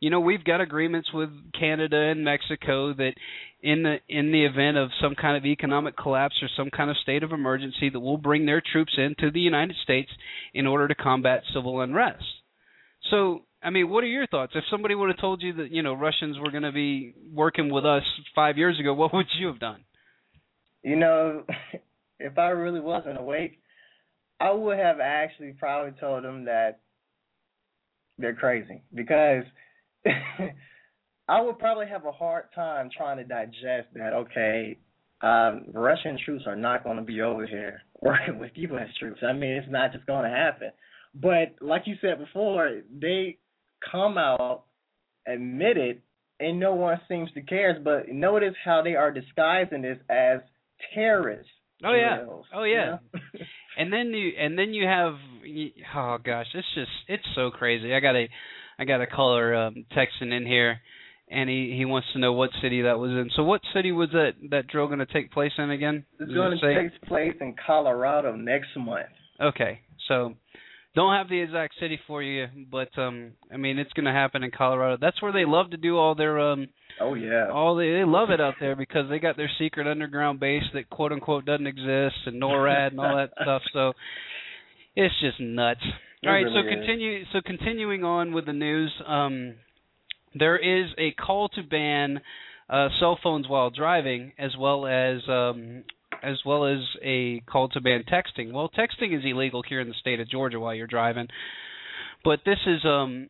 you 0.00 0.10
know, 0.10 0.20
we've 0.20 0.44
got 0.44 0.60
agreements 0.60 1.08
with 1.12 1.30
Canada 1.58 1.96
and 1.96 2.24
Mexico 2.24 2.94
that 2.94 3.14
in 3.60 3.82
the 3.82 3.96
in 4.08 4.30
the 4.30 4.44
event 4.44 4.76
of 4.76 4.90
some 5.02 5.14
kind 5.14 5.36
of 5.36 5.44
economic 5.44 5.96
collapse 5.96 6.36
or 6.40 6.48
some 6.56 6.70
kind 6.70 6.90
of 6.90 6.96
state 6.98 7.24
of 7.24 7.32
emergency 7.32 7.90
that 7.90 7.98
will 7.98 8.16
bring 8.16 8.46
their 8.46 8.62
troops 8.64 8.92
into 8.96 9.32
the 9.32 9.40
United 9.40 9.76
States 9.82 10.10
in 10.54 10.66
order 10.66 10.86
to 10.86 10.94
combat 10.94 11.42
civil 11.52 11.80
unrest. 11.80 12.22
So, 13.10 13.40
I 13.62 13.70
mean, 13.70 13.88
what 13.90 14.04
are 14.04 14.08
your 14.08 14.26
thoughts? 14.26 14.52
If 14.54 14.64
somebody 14.70 14.94
would 14.94 15.08
have 15.08 15.20
told 15.20 15.42
you 15.42 15.54
that 15.54 15.70
you 15.70 15.82
know 15.82 15.94
Russians 15.94 16.38
were 16.38 16.50
going 16.50 16.62
to 16.62 16.72
be 16.72 17.14
working 17.32 17.72
with 17.72 17.84
us 17.84 18.02
five 18.34 18.58
years 18.58 18.78
ago, 18.78 18.94
what 18.94 19.12
would 19.14 19.26
you 19.38 19.46
have 19.48 19.58
done? 19.58 19.84
You 20.82 20.96
know, 20.96 21.44
if 22.20 22.38
I 22.38 22.48
really 22.48 22.80
wasn't 22.80 23.18
awake, 23.18 23.60
I 24.40 24.52
would 24.52 24.78
have 24.78 25.00
actually 25.00 25.52
probably 25.58 25.98
told 25.98 26.24
them 26.24 26.44
that 26.44 26.80
they're 28.18 28.34
crazy 28.34 28.82
because 28.94 29.44
I 31.28 31.40
would 31.40 31.58
probably 31.58 31.86
have 31.86 32.04
a 32.04 32.12
hard 32.12 32.44
time 32.54 32.90
trying 32.96 33.18
to 33.18 33.24
digest 33.24 33.88
that. 33.94 34.12
Okay, 34.12 34.78
um, 35.20 35.64
Russian 35.72 36.18
troops 36.24 36.44
are 36.46 36.56
not 36.56 36.84
going 36.84 36.96
to 36.96 37.02
be 37.02 37.20
over 37.20 37.46
here 37.46 37.82
working 38.00 38.38
with 38.38 38.52
U.S. 38.54 38.88
troops. 38.98 39.20
I 39.22 39.32
mean, 39.32 39.50
it's 39.50 39.70
not 39.70 39.92
just 39.92 40.06
going 40.06 40.24
to 40.24 40.36
happen. 40.36 40.70
But 41.14 41.56
like 41.60 41.82
you 41.86 41.96
said 42.00 42.18
before, 42.18 42.80
they 42.90 43.38
come 43.90 44.18
out, 44.18 44.64
admit 45.26 45.76
it, 45.76 46.00
and 46.40 46.60
no 46.60 46.74
one 46.74 47.00
seems 47.08 47.30
to 47.32 47.42
care. 47.42 47.78
But 47.82 48.08
notice 48.08 48.54
how 48.64 48.82
they 48.82 48.94
are 48.94 49.10
disguising 49.10 49.82
this 49.82 49.98
as 50.08 50.40
terrorists. 50.94 51.50
Oh 51.84 51.94
yeah. 51.94 52.24
Oh 52.54 52.64
yeah. 52.64 52.96
You 53.12 53.20
know? 53.20 53.44
and 53.78 53.92
then 53.92 54.08
you 54.08 54.32
and 54.38 54.58
then 54.58 54.74
you 54.74 54.86
have 54.86 55.14
oh 55.94 56.18
gosh, 56.24 56.46
it's 56.54 56.66
just 56.74 56.90
it's 57.06 57.24
so 57.34 57.50
crazy. 57.50 57.94
I 57.94 58.00
got 58.00 58.16
a 58.16 58.28
I 58.78 58.84
got 58.84 59.00
a 59.00 59.06
caller 59.06 59.54
um, 59.54 59.84
texting 59.96 60.32
in 60.32 60.46
here, 60.46 60.80
and 61.30 61.48
he 61.48 61.74
he 61.76 61.84
wants 61.84 62.08
to 62.12 62.18
know 62.18 62.32
what 62.32 62.50
city 62.62 62.82
that 62.82 62.98
was 62.98 63.10
in. 63.10 63.30
So 63.36 63.42
what 63.42 63.60
city 63.74 63.92
was 63.92 64.10
that 64.12 64.32
that 64.50 64.66
drill 64.68 64.86
going 64.86 65.00
to 65.00 65.06
take 65.06 65.32
place 65.32 65.52
in 65.58 65.70
again? 65.70 66.04
It's 66.20 66.32
going 66.32 66.58
to 66.58 66.82
take 66.82 67.02
place 67.02 67.34
in 67.40 67.54
Colorado 67.66 68.34
next 68.34 68.68
month. 68.76 69.06
Okay, 69.40 69.80
so 70.08 70.34
don't 70.94 71.14
have 71.14 71.28
the 71.28 71.40
exact 71.40 71.74
city 71.80 71.98
for 72.06 72.22
you, 72.22 72.46
but 72.70 72.96
um 72.98 73.32
I 73.52 73.56
mean 73.56 73.78
it's 73.78 73.92
going 73.92 74.06
to 74.06 74.12
happen 74.12 74.42
in 74.42 74.50
Colorado. 74.50 74.96
That's 75.00 75.20
where 75.22 75.32
they 75.32 75.44
love 75.44 75.70
to 75.70 75.76
do 75.76 75.96
all 75.96 76.14
their 76.14 76.38
um 76.40 76.68
Oh 77.00 77.14
yeah. 77.14 77.50
all 77.52 77.76
they 77.76 77.90
they 77.92 78.04
love 78.04 78.30
it 78.30 78.40
out 78.40 78.54
there 78.60 78.74
because 78.74 79.08
they 79.08 79.18
got 79.18 79.36
their 79.36 79.50
secret 79.58 79.86
underground 79.86 80.40
base 80.40 80.64
that 80.74 80.90
quote 80.90 81.12
unquote 81.12 81.44
doesn't 81.44 81.66
exist 81.66 82.16
and 82.26 82.40
NORAD 82.42 82.88
and 82.92 83.00
all 83.00 83.16
that 83.16 83.30
stuff. 83.42 83.62
So 83.72 83.92
it's 84.96 85.14
just 85.20 85.38
nuts. 85.40 85.80
It 86.22 86.26
all 86.26 86.32
right, 86.34 86.40
really 86.42 86.62
so 86.62 86.68
is. 86.68 86.74
continue 86.74 87.24
so 87.32 87.40
continuing 87.44 88.04
on 88.04 88.32
with 88.32 88.46
the 88.46 88.52
news, 88.52 88.92
um 89.06 89.54
there 90.34 90.56
is 90.56 90.90
a 90.98 91.12
call 91.12 91.48
to 91.50 91.62
ban 91.62 92.20
uh 92.68 92.88
cell 92.98 93.18
phones 93.22 93.48
while 93.48 93.70
driving 93.70 94.32
as 94.38 94.50
well 94.58 94.86
as 94.86 95.20
um 95.28 95.84
as 96.22 96.38
well 96.44 96.66
as 96.66 96.78
a 97.02 97.40
call 97.40 97.68
to 97.70 97.80
ban 97.80 98.04
texting. 98.10 98.52
Well, 98.52 98.70
texting 98.70 99.16
is 99.16 99.24
illegal 99.24 99.62
here 99.62 99.80
in 99.80 99.88
the 99.88 99.94
state 99.94 100.20
of 100.20 100.28
Georgia 100.28 100.60
while 100.60 100.74
you're 100.74 100.86
driving. 100.86 101.28
But 102.24 102.40
this 102.44 102.58
is 102.66 102.84
um 102.84 103.28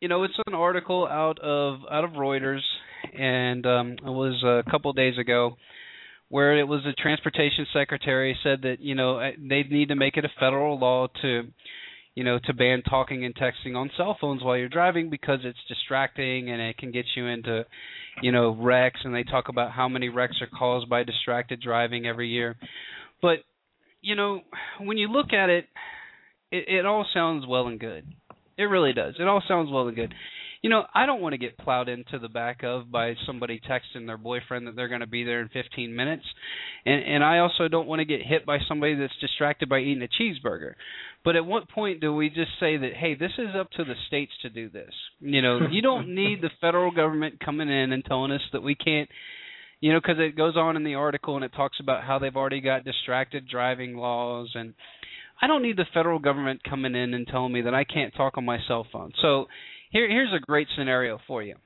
you 0.00 0.08
know, 0.08 0.24
it's 0.24 0.34
an 0.46 0.54
article 0.54 1.06
out 1.06 1.38
of 1.38 1.80
out 1.90 2.04
of 2.04 2.10
Reuters 2.12 2.62
and 3.18 3.64
um 3.66 3.92
it 3.92 4.04
was 4.04 4.42
a 4.44 4.68
couple 4.70 4.90
of 4.90 4.96
days 4.96 5.18
ago 5.18 5.56
where 6.28 6.58
it 6.58 6.64
was 6.66 6.82
the 6.84 6.92
transportation 6.92 7.66
secretary 7.72 8.36
said 8.42 8.62
that, 8.62 8.80
you 8.80 8.94
know, 8.94 9.18
uh, 9.18 9.30
they 9.38 9.62
need 9.62 9.88
to 9.88 9.94
make 9.94 10.16
it 10.16 10.24
a 10.24 10.40
federal 10.40 10.78
law 10.78 11.06
to 11.22 11.42
you 12.16 12.24
know, 12.24 12.40
to 12.46 12.54
ban 12.54 12.82
talking 12.82 13.26
and 13.26 13.34
texting 13.36 13.76
on 13.76 13.90
cell 13.96 14.16
phones 14.18 14.42
while 14.42 14.56
you're 14.56 14.70
driving 14.70 15.10
because 15.10 15.40
it's 15.44 15.58
distracting 15.68 16.50
and 16.50 16.62
it 16.62 16.78
can 16.78 16.90
get 16.90 17.04
you 17.14 17.26
into, 17.26 17.64
you 18.22 18.32
know, 18.32 18.56
wrecks. 18.58 19.00
And 19.04 19.14
they 19.14 19.22
talk 19.22 19.50
about 19.50 19.70
how 19.70 19.86
many 19.86 20.08
wrecks 20.08 20.36
are 20.40 20.48
caused 20.58 20.88
by 20.88 21.04
distracted 21.04 21.60
driving 21.60 22.06
every 22.06 22.28
year. 22.28 22.56
But, 23.20 23.40
you 24.00 24.16
know, 24.16 24.40
when 24.80 24.96
you 24.96 25.08
look 25.08 25.34
at 25.34 25.50
it, 25.50 25.66
it, 26.50 26.64
it 26.68 26.86
all 26.86 27.06
sounds 27.12 27.44
well 27.46 27.66
and 27.66 27.78
good. 27.78 28.06
It 28.56 28.64
really 28.64 28.94
does. 28.94 29.14
It 29.20 29.28
all 29.28 29.42
sounds 29.46 29.70
well 29.70 29.86
and 29.86 29.94
good. 29.94 30.14
You 30.66 30.70
know, 30.70 30.84
I 30.92 31.06
don't 31.06 31.20
want 31.20 31.34
to 31.34 31.38
get 31.38 31.56
plowed 31.58 31.88
into 31.88 32.18
the 32.18 32.28
back 32.28 32.64
of 32.64 32.90
by 32.90 33.14
somebody 33.24 33.60
texting 33.70 34.04
their 34.04 34.16
boyfriend 34.16 34.66
that 34.66 34.74
they're 34.74 34.88
going 34.88 35.00
to 35.00 35.06
be 35.06 35.22
there 35.22 35.40
in 35.40 35.48
15 35.48 35.94
minutes. 35.94 36.24
And 36.84 37.04
and 37.04 37.22
I 37.22 37.38
also 37.38 37.68
don't 37.68 37.86
want 37.86 38.00
to 38.00 38.04
get 38.04 38.20
hit 38.20 38.44
by 38.44 38.58
somebody 38.66 38.96
that's 38.96 39.16
distracted 39.20 39.68
by 39.68 39.78
eating 39.78 40.02
a 40.02 40.08
cheeseburger. 40.08 40.72
But 41.24 41.36
at 41.36 41.46
what 41.46 41.70
point 41.70 42.00
do 42.00 42.12
we 42.12 42.30
just 42.30 42.50
say 42.58 42.78
that 42.78 42.94
hey, 42.96 43.14
this 43.14 43.30
is 43.38 43.54
up 43.56 43.70
to 43.76 43.84
the 43.84 43.94
states 44.08 44.32
to 44.42 44.50
do 44.50 44.68
this? 44.68 44.90
You 45.20 45.40
know, 45.40 45.68
you 45.70 45.82
don't 45.82 46.08
need 46.16 46.42
the 46.42 46.50
federal 46.60 46.90
government 46.90 47.38
coming 47.38 47.68
in 47.68 47.92
and 47.92 48.04
telling 48.04 48.32
us 48.32 48.42
that 48.52 48.64
we 48.64 48.74
can't 48.74 49.08
you 49.78 49.92
know 49.92 50.00
because 50.00 50.16
it 50.18 50.36
goes 50.36 50.56
on 50.56 50.74
in 50.74 50.82
the 50.82 50.94
article 50.94 51.36
and 51.36 51.44
it 51.44 51.52
talks 51.54 51.78
about 51.78 52.02
how 52.02 52.18
they've 52.18 52.34
already 52.34 52.60
got 52.60 52.82
distracted 52.82 53.46
driving 53.48 53.96
laws 53.96 54.50
and 54.56 54.74
I 55.40 55.46
don't 55.46 55.62
need 55.62 55.76
the 55.76 55.86
federal 55.94 56.18
government 56.18 56.64
coming 56.64 56.96
in 56.96 57.14
and 57.14 57.26
telling 57.26 57.52
me 57.52 57.60
that 57.62 57.74
I 57.74 57.84
can't 57.84 58.14
talk 58.14 58.38
on 58.38 58.44
my 58.44 58.58
cell 58.66 58.86
phone. 58.90 59.12
So 59.20 59.46
here 59.90 60.08
here's 60.08 60.32
a 60.32 60.44
great 60.44 60.68
scenario 60.76 61.18
for 61.26 61.42
you. 61.42 61.56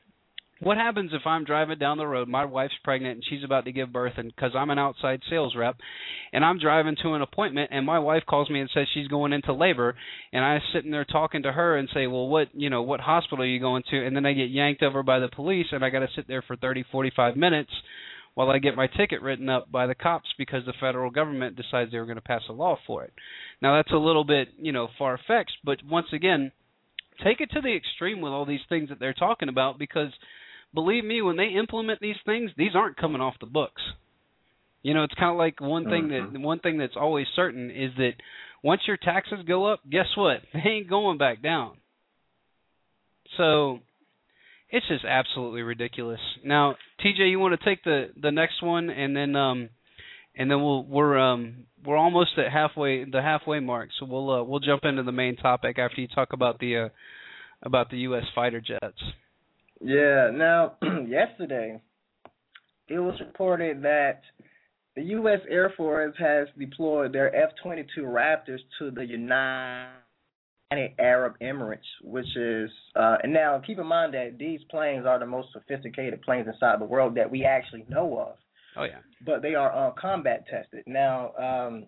what 0.61 0.77
happens 0.77 1.11
if 1.15 1.27
I'm 1.27 1.45
driving 1.45 1.79
down 1.79 1.97
the 1.99 2.07
road, 2.07 2.29
my 2.29 2.45
wife's 2.45 2.75
pregnant 2.85 3.15
and 3.17 3.25
she's 3.29 3.45
about 3.45 3.65
to 3.65 3.73
give 3.73 3.93
birth, 3.93 4.15
and 4.17 4.33
because 4.35 4.53
I'm 4.55 4.71
an 4.71 4.79
outside 4.79 5.21
sales 5.31 5.55
rep, 5.57 5.77
and 6.33 6.45
I'm 6.45 6.59
driving 6.59 6.97
to 7.03 7.15
an 7.15 7.23
appointment, 7.23 7.71
and 7.73 7.85
my 7.87 7.99
wife 7.99 8.23
calls 8.29 8.51
me 8.51 8.61
and 8.61 8.71
says 8.73 8.87
she's 8.93 9.09
going 9.09 9.33
into 9.33 9.53
labor, 9.53 9.95
and 10.33 10.45
I'm 10.45 10.61
sitting 10.75 10.91
there 10.91 11.07
talking 11.07 11.43
to 11.45 11.53
her 11.53 11.77
and 11.77 11.89
say, 11.95 12.07
well, 12.07 12.29
what 12.29 12.49
you 12.53 12.71
know, 12.71 12.83
what 12.83 13.01
hospital 13.01 13.45
are 13.45 13.49
you 13.49 13.61
going 13.61 13.83
to? 13.91 14.07
And 14.07 14.15
then 14.15 14.27
I 14.27 14.33
get 14.35 14.51
yanked 14.51 14.83
over 14.83 15.03
by 15.03 15.19
the 15.19 15.29
police, 15.29 15.67
and 15.73 15.85
I 15.85 15.91
got 15.91 16.01
to 16.01 16.09
sit 16.15 16.29
there 16.29 16.43
for 16.43 16.57
30, 16.57 16.85
45 16.93 17.37
minutes 17.37 17.71
while 18.35 18.51
I 18.51 18.59
get 18.59 18.77
my 18.77 18.87
ticket 18.87 19.23
written 19.23 19.49
up 19.49 19.73
by 19.73 19.87
the 19.87 19.95
cops 19.95 20.29
because 20.39 20.65
the 20.65 20.73
federal 20.81 21.11
government 21.11 21.57
decides 21.57 21.91
they 21.91 21.99
were 21.99 22.07
going 22.07 22.17
to 22.17 22.23
pass 22.23 22.43
a 22.49 22.53
law 22.53 22.79
for 22.87 23.05
it. 23.05 23.13
Now 23.61 23.77
that's 23.77 23.93
a 23.93 23.97
little 23.97 24.25
bit, 24.25 24.49
you 24.59 24.73
know, 24.73 24.89
far 24.99 25.19
fetched, 25.27 25.59
but 25.65 25.79
once 25.85 26.07
again, 26.13 26.53
take 27.25 27.41
it 27.41 27.51
to 27.53 27.61
the 27.61 27.75
extreme 27.75 28.21
with 28.21 28.33
all 28.33 28.47
these 28.47 28.61
things 28.69 28.89
that 28.89 28.99
they're 28.99 29.15
talking 29.15 29.49
about 29.49 29.79
because 29.79 30.13
believe 30.75 31.05
me, 31.05 31.23
when 31.23 31.37
they 31.37 31.49
implement 31.59 32.01
these 32.01 32.17
things, 32.25 32.51
these 32.57 32.75
aren't 32.75 32.97
coming 32.97 33.21
off 33.21 33.35
the 33.41 33.47
books. 33.47 33.83
You 34.83 34.95
know, 34.95 35.05
it's 35.05 35.15
kind 35.15 35.31
of 35.31 35.37
like 35.37 35.61
one 35.61 35.85
thing 35.85 36.09
that 36.09 36.41
one 36.41 36.59
thing 36.61 36.79
that's 36.79 36.97
always 36.97 37.27
certain 37.37 37.71
is 37.71 37.91
that 37.99 38.13
once 38.63 38.81
your 38.87 38.97
taxes 38.97 39.41
go 39.47 39.67
up, 39.67 39.81
guess 39.91 40.07
what? 40.17 40.39
They 40.55 40.71
ain't 40.71 40.89
going 40.91 41.19
back 41.19 41.43
down. 41.43 41.77
So 43.37 43.81
it's 44.71 44.87
just 44.89 45.05
absolutely 45.05 45.63
ridiculous. 45.63 46.21
Now, 46.45 46.77
TJ, 47.05 47.31
you 47.31 47.39
want 47.39 47.59
to 47.59 47.65
take 47.65 47.85
the 47.85 48.11
the 48.21 48.31
next 48.31 48.63
one, 48.63 48.89
and 48.89 49.15
then 49.15 49.37
um, 49.37 49.69
and 50.37 50.51
then 50.51 50.63
we'll 50.63 50.85
we're 50.85 51.19
um 51.19 51.67
we're 51.85 51.97
almost 51.97 52.31
at 52.39 52.53
halfway 52.53 53.05
the 53.05 53.23
halfway 53.23 53.61
mark, 53.61 53.91
so 53.99 54.07
we'll 54.07 54.31
uh, 54.31 54.43
we'll 54.43 54.61
jump 54.61 54.85
into 54.85 55.03
the 55.03 55.13
main 55.13 55.37
topic 55.37 55.79
after 55.79 56.01
you 56.01 56.09
talk 56.09 56.33
about 56.33 56.59
the 56.59 56.77
uh 56.77 56.89
about 57.63 57.91
the 57.91 57.99
U.S. 57.99 58.25
fighter 58.35 58.61
jets. 58.61 58.99
Yeah. 59.81 60.31
Now, 60.33 60.75
yesterday, 61.07 61.81
it 62.89 62.99
was 62.99 63.19
reported 63.21 63.83
that 63.83 64.23
the 64.97 65.03
U.S. 65.03 65.41
Air 65.49 65.73
Force 65.77 66.15
has 66.19 66.49
deployed 66.59 67.13
their 67.13 67.35
F-22 67.35 67.87
Raptors 67.99 68.59
to 68.79 68.91
the 68.91 69.05
United 69.05 69.91
Arab 70.99 71.35
Emirates, 71.41 71.79
which 72.03 72.37
is, 72.37 72.71
uh, 72.97 73.17
and 73.23 73.33
now 73.33 73.61
keep 73.65 73.79
in 73.79 73.87
mind 73.87 74.15
that 74.15 74.37
these 74.39 74.61
planes 74.71 75.07
are 75.07 75.19
the 75.19 75.27
most 75.27 75.49
sophisticated 75.53 76.21
planes 76.23 76.49
inside 76.53 76.81
the 76.81 76.85
world 76.85 77.15
that 77.17 77.31
we 77.31 77.45
actually 77.45 77.85
know 77.89 78.19
of, 78.19 78.37
Oh 78.77 78.85
yeah. 78.85 78.99
but 79.25 79.43
they 79.43 79.55
are 79.55 79.89
uh, 79.89 79.93
combat 79.93 80.45
tested. 80.49 80.85
Now, 80.87 81.33
um, 81.37 81.87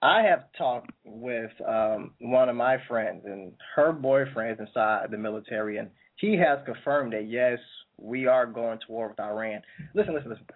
I 0.00 0.22
have 0.22 0.44
talked 0.56 0.90
with 1.04 1.50
um, 1.66 2.12
one 2.20 2.48
of 2.48 2.56
my 2.56 2.76
friends, 2.88 3.22
and 3.24 3.52
her 3.76 3.92
boyfriend's 3.92 4.60
inside 4.60 5.06
the 5.10 5.18
military, 5.18 5.78
and 5.78 5.90
he 6.16 6.36
has 6.36 6.58
confirmed 6.64 7.12
that 7.12 7.28
yes, 7.28 7.58
we 7.98 8.26
are 8.26 8.46
going 8.46 8.78
to 8.78 8.84
war 8.92 9.08
with 9.08 9.20
Iran. 9.20 9.62
Listen, 9.94 10.14
listen, 10.14 10.30
listen. 10.30 10.46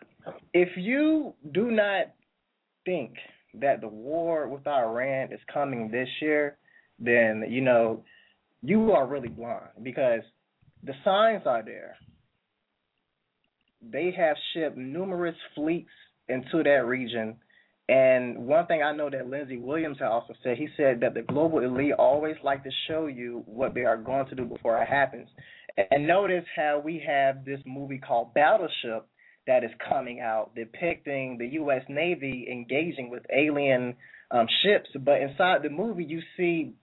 If 0.53 0.71
you 0.77 1.35
do 1.53 1.71
not 1.71 2.07
think 2.85 3.15
that 3.55 3.81
the 3.81 3.89
war 3.89 4.49
with 4.49 4.67
Iran 4.67 5.33
is 5.33 5.41
coming 5.53 5.91
this 5.91 6.09
year, 6.21 6.59
then 6.99 7.45
you 7.49 7.61
know 7.61 8.03
you 8.63 8.93
are 8.93 9.07
really 9.07 9.29
blind 9.29 9.71
because 9.83 10.23
the 10.83 10.95
signs 11.05 11.43
are 11.47 11.63
there. 11.63 11.97
They 13.83 14.13
have 14.17 14.37
shipped 14.53 14.77
numerous 14.77 15.37
fleets 15.55 15.91
into 16.29 16.63
that 16.63 16.87
region. 16.87 17.37
And 17.89 18.47
one 18.47 18.67
thing 18.67 18.83
I 18.83 18.93
know 18.93 19.09
that 19.11 19.29
Lindsey 19.29 19.59
Williams 19.59 19.99
had 20.01 20.09
also 20.09 20.35
said, 20.43 20.59
he 20.59 20.69
said 20.77 21.01
that 21.01 21.15
the 21.15 21.23
global 21.23 21.61
elite 21.61 21.93
always 21.93 22.35
like 22.43 22.65
to 22.65 22.71
show 22.89 23.07
you 23.07 23.45
what 23.47 23.75
they 23.75 23.85
are 23.85 23.97
going 23.97 24.27
to 24.27 24.35
do 24.35 24.45
before 24.45 24.83
it 24.83 24.89
happens. 24.89 25.29
And 25.91 26.07
notice 26.07 26.45
how 26.57 26.81
we 26.85 27.03
have 27.07 27.45
this 27.45 27.61
movie 27.65 27.99
called 27.99 28.35
Battleship 28.35 29.07
that 29.47 29.63
is 29.63 29.71
coming 29.89 30.21
out 30.21 30.55
depicting 30.57 31.39
the 31.39 31.47
U.S. 31.49 31.83
Navy 31.89 32.49
engaging 32.51 33.11
with 33.11 33.23
alien 33.33 33.95
um, 34.33 34.47
ships. 34.63 34.89
But 34.99 35.21
inside 35.21 35.63
the 35.63 35.71
movie, 35.71 36.05
you 36.05 36.21
see 36.37 36.75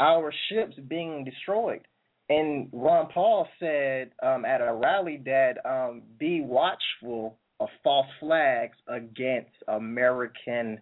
our 0.00 0.32
ships 0.50 0.74
being 0.88 1.24
destroyed. 1.24 1.82
And 2.28 2.68
Ron 2.72 3.08
Paul 3.12 3.46
said 3.60 4.10
um, 4.22 4.44
at 4.44 4.60
a 4.60 4.72
rally 4.74 5.20
that 5.24 5.54
um, 5.64 6.02
be 6.18 6.40
watchful 6.40 7.36
of 7.60 7.68
false 7.84 8.06
flags 8.20 8.76
against 8.88 9.50
American 9.68 10.80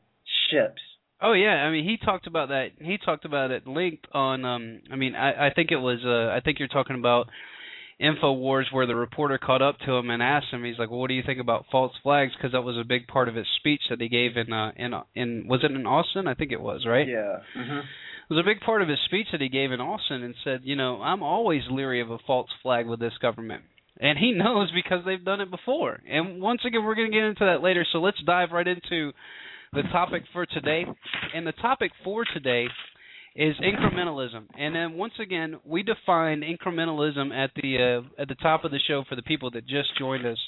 ships. 0.51 0.81
Oh 1.21 1.33
yeah, 1.33 1.65
I 1.65 1.71
mean 1.71 1.85
he 1.85 1.97
talked 2.05 2.27
about 2.27 2.49
that. 2.49 2.69
He 2.81 2.99
talked 2.99 3.25
about 3.25 3.51
it 3.51 3.67
linked 3.67 4.07
on. 4.13 4.45
um 4.45 4.81
I 4.93 4.97
mean 4.97 5.15
I 5.15 5.47
I 5.47 5.51
think 5.55 5.71
it 5.71 5.77
was. 5.77 6.01
uh 6.05 6.35
I 6.37 6.41
think 6.41 6.59
you're 6.59 6.69
talking 6.69 6.97
about 6.97 7.29
Infowars 8.01 8.73
where 8.73 8.87
the 8.87 8.97
reporter 8.97 9.39
caught 9.39 9.63
up 9.63 9.79
to 9.87 9.93
him 9.93 10.11
and 10.11 10.21
asked 10.21 10.49
him. 10.51 10.65
He's 10.65 10.79
like, 10.79 10.91
well, 10.91 10.99
"What 10.99 11.09
do 11.09 11.15
you 11.15 11.23
think 11.25 11.41
about 11.41 11.67
false 11.71 11.93
flags?" 12.03 12.33
Because 12.37 12.51
that 12.53 12.63
was 12.63 12.77
a 12.77 12.85
big 12.85 13.07
part 13.07 13.29
of 13.29 13.37
his 13.37 13.47
speech 13.59 13.83
that 13.89 14.01
he 14.01 14.09
gave 14.09 14.37
in 14.37 14.53
uh 14.53 14.73
in 14.77 14.93
in 15.15 15.47
was 15.49 15.61
it 15.63 15.71
in 15.71 15.87
Austin? 15.87 16.27
I 16.27 16.35
think 16.35 16.51
it 16.51 16.61
was 16.61 16.85
right. 16.87 17.07
Yeah. 17.07 17.39
Mm-hmm. 17.57 17.81
Was 18.31 18.39
a 18.39 18.49
big 18.49 18.61
part 18.61 18.83
of 18.83 18.89
his 18.89 18.99
speech 19.05 19.27
that 19.33 19.41
he 19.41 19.49
gave 19.49 19.71
in 19.71 19.81
Austin 19.81 20.23
and 20.23 20.35
said, 20.45 20.61
you 20.65 20.77
know, 20.77 21.03
I'm 21.03 21.23
always 21.23 21.63
leery 21.71 22.01
of 22.01 22.11
a 22.11 22.19
false 22.27 22.49
flag 22.63 22.87
with 22.87 23.01
this 23.01 23.13
government. 23.21 23.63
And 24.01 24.19
he 24.19 24.33
knows 24.37 24.71
because 24.73 25.05
they've 25.05 25.25
done 25.25 25.41
it 25.41 25.51
before. 25.51 26.01
And 26.09 26.41
once 26.41 26.63
again, 26.67 26.85
we're 26.85 26.95
going 26.95 27.11
to 27.11 27.17
get 27.17 27.25
into 27.25 27.45
that 27.45 27.63
later. 27.63 27.87
So 27.93 27.99
let's 27.99 28.23
dive 28.25 28.51
right 28.53 28.67
into 28.67 29.13
the 29.73 29.83
topic 29.93 30.23
for 30.33 30.47
today. 30.47 30.85
And 31.35 31.47
the 31.47 31.53
topic 31.53 31.93
for 32.03 32.25
today 32.33 32.67
is 33.37 33.57
incrementalism. 33.61 34.47
And 34.59 34.75
then 34.75 34.95
once 34.95 35.15
again, 35.21 35.57
we 35.65 35.83
defined 35.83 36.45
incrementalism 36.45 37.33
at 37.33 37.51
the 37.57 38.03
uh, 38.19 38.23
at 38.23 38.29
the 38.29 38.37
top 38.37 38.65
of 38.65 38.71
the 38.71 38.79
show 38.87 39.05
for 39.09 39.17
the 39.17 39.23
people 39.23 39.51
that 39.53 39.67
just 39.67 39.97
joined 39.99 40.25
us. 40.25 40.39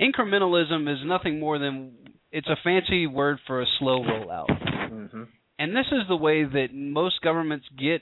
Incrementalism 0.00 0.92
is 0.92 0.98
nothing 1.04 1.40
more 1.40 1.58
than 1.58 1.92
it's 2.30 2.46
a 2.48 2.56
fancy 2.62 3.06
word 3.06 3.38
for 3.46 3.62
a 3.62 3.66
slow 3.78 4.02
rollout 4.02 4.46
hmm 4.88 5.22
and 5.60 5.76
this 5.76 5.86
is 5.92 6.08
the 6.08 6.16
way 6.16 6.42
that 6.42 6.68
most 6.72 7.20
governments 7.20 7.66
get 7.78 8.00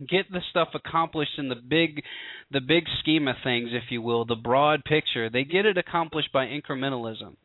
get 0.00 0.30
the 0.30 0.40
stuff 0.50 0.68
accomplished 0.74 1.38
in 1.38 1.48
the 1.48 1.54
big 1.54 2.02
the 2.50 2.60
big 2.60 2.84
scheme 3.00 3.28
of 3.28 3.36
things 3.44 3.70
if 3.72 3.84
you 3.90 4.00
will 4.02 4.24
the 4.24 4.34
broad 4.34 4.82
picture. 4.84 5.28
They 5.30 5.44
get 5.44 5.66
it 5.66 5.76
accomplished 5.78 6.32
by 6.32 6.46
incrementalism. 6.46 7.36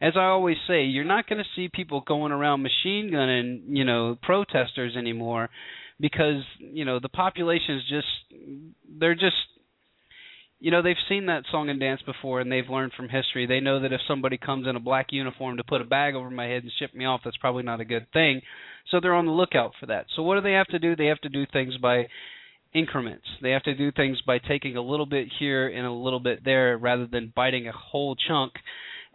As 0.00 0.12
i 0.16 0.24
always 0.24 0.56
say 0.66 0.82
you're 0.82 1.04
not 1.04 1.28
going 1.28 1.38
to 1.38 1.48
see 1.54 1.70
people 1.72 2.02
going 2.02 2.32
around 2.32 2.62
machine 2.62 3.10
gunning 3.10 3.62
you 3.68 3.84
know 3.84 4.18
protesters 4.20 4.96
anymore 4.96 5.48
because 6.00 6.42
you 6.58 6.84
know 6.84 6.98
the 6.98 7.08
population 7.08 7.76
is 7.76 7.82
just 7.88 8.68
they're 8.98 9.14
just 9.14 9.36
you 10.66 10.72
know 10.72 10.82
they've 10.82 10.96
seen 11.08 11.26
that 11.26 11.44
song 11.52 11.70
and 11.70 11.78
dance 11.78 12.00
before 12.04 12.40
and 12.40 12.50
they've 12.50 12.68
learned 12.68 12.90
from 12.96 13.08
history. 13.08 13.46
They 13.46 13.60
know 13.60 13.82
that 13.82 13.92
if 13.92 14.00
somebody 14.08 14.36
comes 14.36 14.66
in 14.66 14.74
a 14.74 14.80
black 14.80 15.06
uniform 15.10 15.58
to 15.58 15.62
put 15.62 15.80
a 15.80 15.84
bag 15.84 16.16
over 16.16 16.28
my 16.28 16.46
head 16.46 16.64
and 16.64 16.72
ship 16.76 16.92
me 16.92 17.04
off 17.04 17.20
that's 17.24 17.36
probably 17.36 17.62
not 17.62 17.80
a 17.80 17.84
good 17.84 18.08
thing. 18.12 18.40
So 18.90 18.98
they're 18.98 19.14
on 19.14 19.26
the 19.26 19.32
lookout 19.32 19.74
for 19.78 19.86
that. 19.86 20.06
So 20.16 20.24
what 20.24 20.34
do 20.34 20.40
they 20.40 20.54
have 20.54 20.66
to 20.66 20.80
do? 20.80 20.96
They 20.96 21.06
have 21.06 21.20
to 21.20 21.28
do 21.28 21.46
things 21.52 21.76
by 21.76 22.08
increments. 22.74 23.26
They 23.40 23.50
have 23.50 23.62
to 23.62 23.76
do 23.76 23.92
things 23.92 24.20
by 24.26 24.38
taking 24.40 24.76
a 24.76 24.82
little 24.82 25.06
bit 25.06 25.28
here 25.38 25.68
and 25.68 25.86
a 25.86 25.92
little 25.92 26.18
bit 26.18 26.44
there 26.44 26.76
rather 26.76 27.06
than 27.06 27.32
biting 27.36 27.68
a 27.68 27.72
whole 27.72 28.16
chunk 28.16 28.54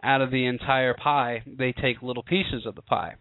out 0.02 0.22
of 0.22 0.30
the 0.30 0.46
entire 0.46 0.94
pie. 0.94 1.42
They 1.46 1.72
take 1.72 2.00
little 2.00 2.22
pieces 2.22 2.64
of 2.64 2.76
the 2.76 2.80
pie. 2.80 3.16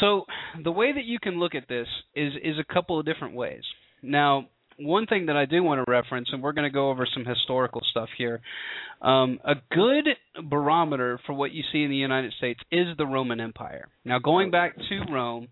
So 0.00 0.24
the 0.64 0.72
way 0.72 0.92
that 0.92 1.04
you 1.04 1.20
can 1.20 1.38
look 1.38 1.54
at 1.54 1.68
this 1.68 1.86
is 2.16 2.32
is 2.42 2.56
a 2.58 2.74
couple 2.74 2.98
of 2.98 3.06
different 3.06 3.36
ways. 3.36 3.62
Now 4.02 4.48
one 4.78 5.06
thing 5.06 5.26
that 5.26 5.36
I 5.36 5.44
do 5.44 5.62
want 5.62 5.84
to 5.84 5.90
reference, 5.90 6.28
and 6.32 6.42
we're 6.42 6.52
going 6.52 6.70
to 6.70 6.74
go 6.74 6.90
over 6.90 7.06
some 7.12 7.24
historical 7.24 7.82
stuff 7.90 8.08
here. 8.16 8.40
Um, 9.02 9.40
a 9.44 9.54
good 9.70 10.08
barometer 10.48 11.20
for 11.26 11.32
what 11.32 11.52
you 11.52 11.62
see 11.72 11.82
in 11.82 11.90
the 11.90 11.96
United 11.96 12.32
States 12.38 12.60
is 12.70 12.86
the 12.96 13.06
Roman 13.06 13.40
Empire. 13.40 13.88
Now, 14.04 14.18
going 14.18 14.50
back 14.50 14.76
to 14.76 15.12
Rome, 15.12 15.48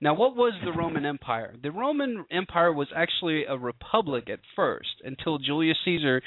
now 0.00 0.14
what 0.14 0.36
was 0.36 0.52
the 0.64 0.72
Roman 0.72 1.04
Empire? 1.04 1.54
The 1.60 1.72
Roman 1.72 2.24
Empire 2.30 2.72
was 2.72 2.88
actually 2.94 3.44
a 3.44 3.56
republic 3.56 4.28
at 4.30 4.40
first 4.54 5.02
until 5.04 5.38
Julius 5.38 5.78
Caesar 5.84 6.22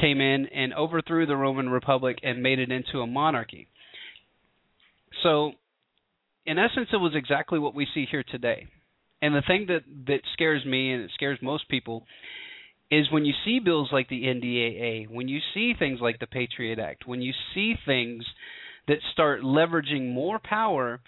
came 0.00 0.20
in 0.20 0.46
and 0.46 0.74
overthrew 0.74 1.26
the 1.26 1.36
Roman 1.36 1.68
Republic 1.68 2.18
and 2.22 2.42
made 2.42 2.58
it 2.58 2.70
into 2.70 3.00
a 3.00 3.06
monarchy. 3.06 3.68
So, 5.22 5.52
in 6.44 6.58
essence, 6.58 6.88
it 6.92 6.98
was 6.98 7.12
exactly 7.14 7.58
what 7.58 7.74
we 7.74 7.86
see 7.94 8.06
here 8.10 8.24
today. 8.30 8.66
And 9.24 9.34
the 9.34 9.40
thing 9.40 9.64
that 9.68 9.84
that 10.06 10.20
scares 10.34 10.66
me 10.66 10.92
and 10.92 11.02
it 11.02 11.10
scares 11.14 11.38
most 11.40 11.66
people 11.70 12.04
is 12.90 13.10
when 13.10 13.24
you 13.24 13.32
see 13.42 13.58
bills 13.58 13.88
like 13.90 14.10
the 14.10 14.24
NDAA, 14.24 15.08
when 15.08 15.28
you 15.28 15.40
see 15.54 15.72
things 15.78 15.98
like 16.02 16.18
the 16.18 16.26
Patriot 16.26 16.78
Act, 16.78 17.06
when 17.06 17.22
you 17.22 17.32
see 17.54 17.72
things 17.86 18.22
that 18.86 18.98
start 19.14 19.40
leveraging 19.40 20.12
more 20.12 20.38
power 20.38 21.00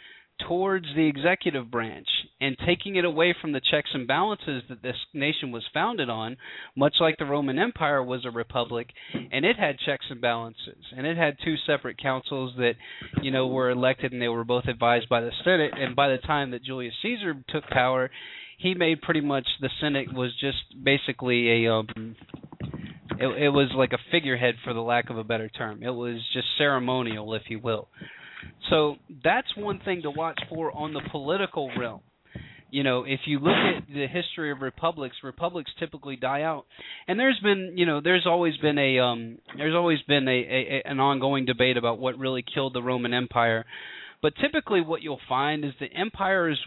towards 0.46 0.87
the 0.94 1.07
executive 1.07 1.70
branch 1.70 2.09
and 2.40 2.57
taking 2.66 2.96
it 2.96 3.05
away 3.05 3.35
from 3.40 3.53
the 3.53 3.61
checks 3.61 3.90
and 3.94 4.07
balances 4.07 4.62
that 4.68 4.83
this 4.83 4.96
nation 5.14 5.51
was 5.51 5.64
founded 5.72 6.11
on, 6.11 6.37
much 6.77 6.96
like 7.01 7.16
the 7.18 7.25
Roman 7.25 7.59
Empire 7.59 8.03
was 8.03 8.25
a 8.25 8.31
republic, 8.31 8.88
and 9.12 9.44
it 9.44 9.57
had 9.57 9.79
checks 9.79 10.07
and 10.11 10.20
balances, 10.20 10.85
and 10.96 11.07
it 11.07 11.16
had 11.16 11.37
two 11.44 11.55
separate 11.66 11.99
councils 11.99 12.53
that, 12.59 12.75
you 13.22 13.31
know, 13.31 13.46
were 13.46 13.70
elected 13.70 14.12
and 14.12 14.20
they 14.20 14.29
were 14.29 14.44
both 14.44 14.66
advised 14.66 15.09
by 15.09 15.20
the 15.20 15.33
Senate. 15.44 15.72
And 15.77 15.96
by 15.96 16.09
the 16.09 16.18
time 16.18 16.51
that 16.51 16.62
Julius 16.62 16.94
Caesar 17.03 17.35
took 17.49 17.64
power, 17.68 18.11
he 18.59 18.75
made 18.75 19.03
pretty 19.03 19.22
much 19.22 19.46
the 19.61 19.70
Senate 19.81 20.12
was 20.12 20.33
just 20.40 20.59
basically 20.83 21.64
a 21.64 21.72
um, 21.72 22.16
It, 23.18 23.44
it 23.44 23.49
was 23.49 23.70
like 23.75 23.92
a 23.92 23.99
figurehead, 24.11 24.57
for 24.62 24.75
the 24.75 24.81
lack 24.81 25.09
of 25.09 25.16
a 25.16 25.25
better 25.25 25.49
term. 25.49 25.83
It 25.83 25.90
was 25.90 26.18
just 26.35 26.46
ceremonial, 26.59 27.35
if 27.35 27.42
you 27.49 27.59
will. 27.59 27.88
So 28.70 28.96
that's 29.22 29.48
one 29.56 29.80
thing 29.85 30.02
to 30.02 30.11
watch 30.11 30.38
for 30.48 30.72
on 30.72 30.92
the 30.92 31.02
political 31.11 31.70
realm. 31.78 32.00
You 32.70 32.82
know, 32.82 33.04
if 33.04 33.20
you 33.26 33.38
look 33.38 33.54
at 33.54 33.87
the 33.87 34.06
history 34.09 34.50
of 34.50 34.61
republics, 34.61 35.16
republics 35.22 35.70
typically 35.78 36.16
die 36.16 36.42
out, 36.42 36.66
and 37.06 37.18
there's 37.18 37.38
been, 37.40 37.74
you 37.76 37.87
know, 37.87 38.00
there's 38.02 38.26
always 38.26 38.56
been 38.56 38.76
a, 38.76 38.98
um, 38.98 39.38
there's 39.56 39.74
always 39.74 39.98
been 40.09 40.26
a, 40.26 40.30
a 40.30 40.82
an 40.85 40.98
ongoing 40.98 41.44
debate 41.44 41.76
about 41.76 42.00
what 42.00 42.18
really 42.18 42.42
killed 42.42 42.74
the 42.74 42.82
Roman 42.82 43.14
Empire. 43.14 43.64
But 44.20 44.35
typically, 44.40 44.80
what 44.80 45.00
you'll 45.00 45.20
find 45.28 45.64
is 45.64 45.72
the 45.78 45.87
empires 45.87 46.59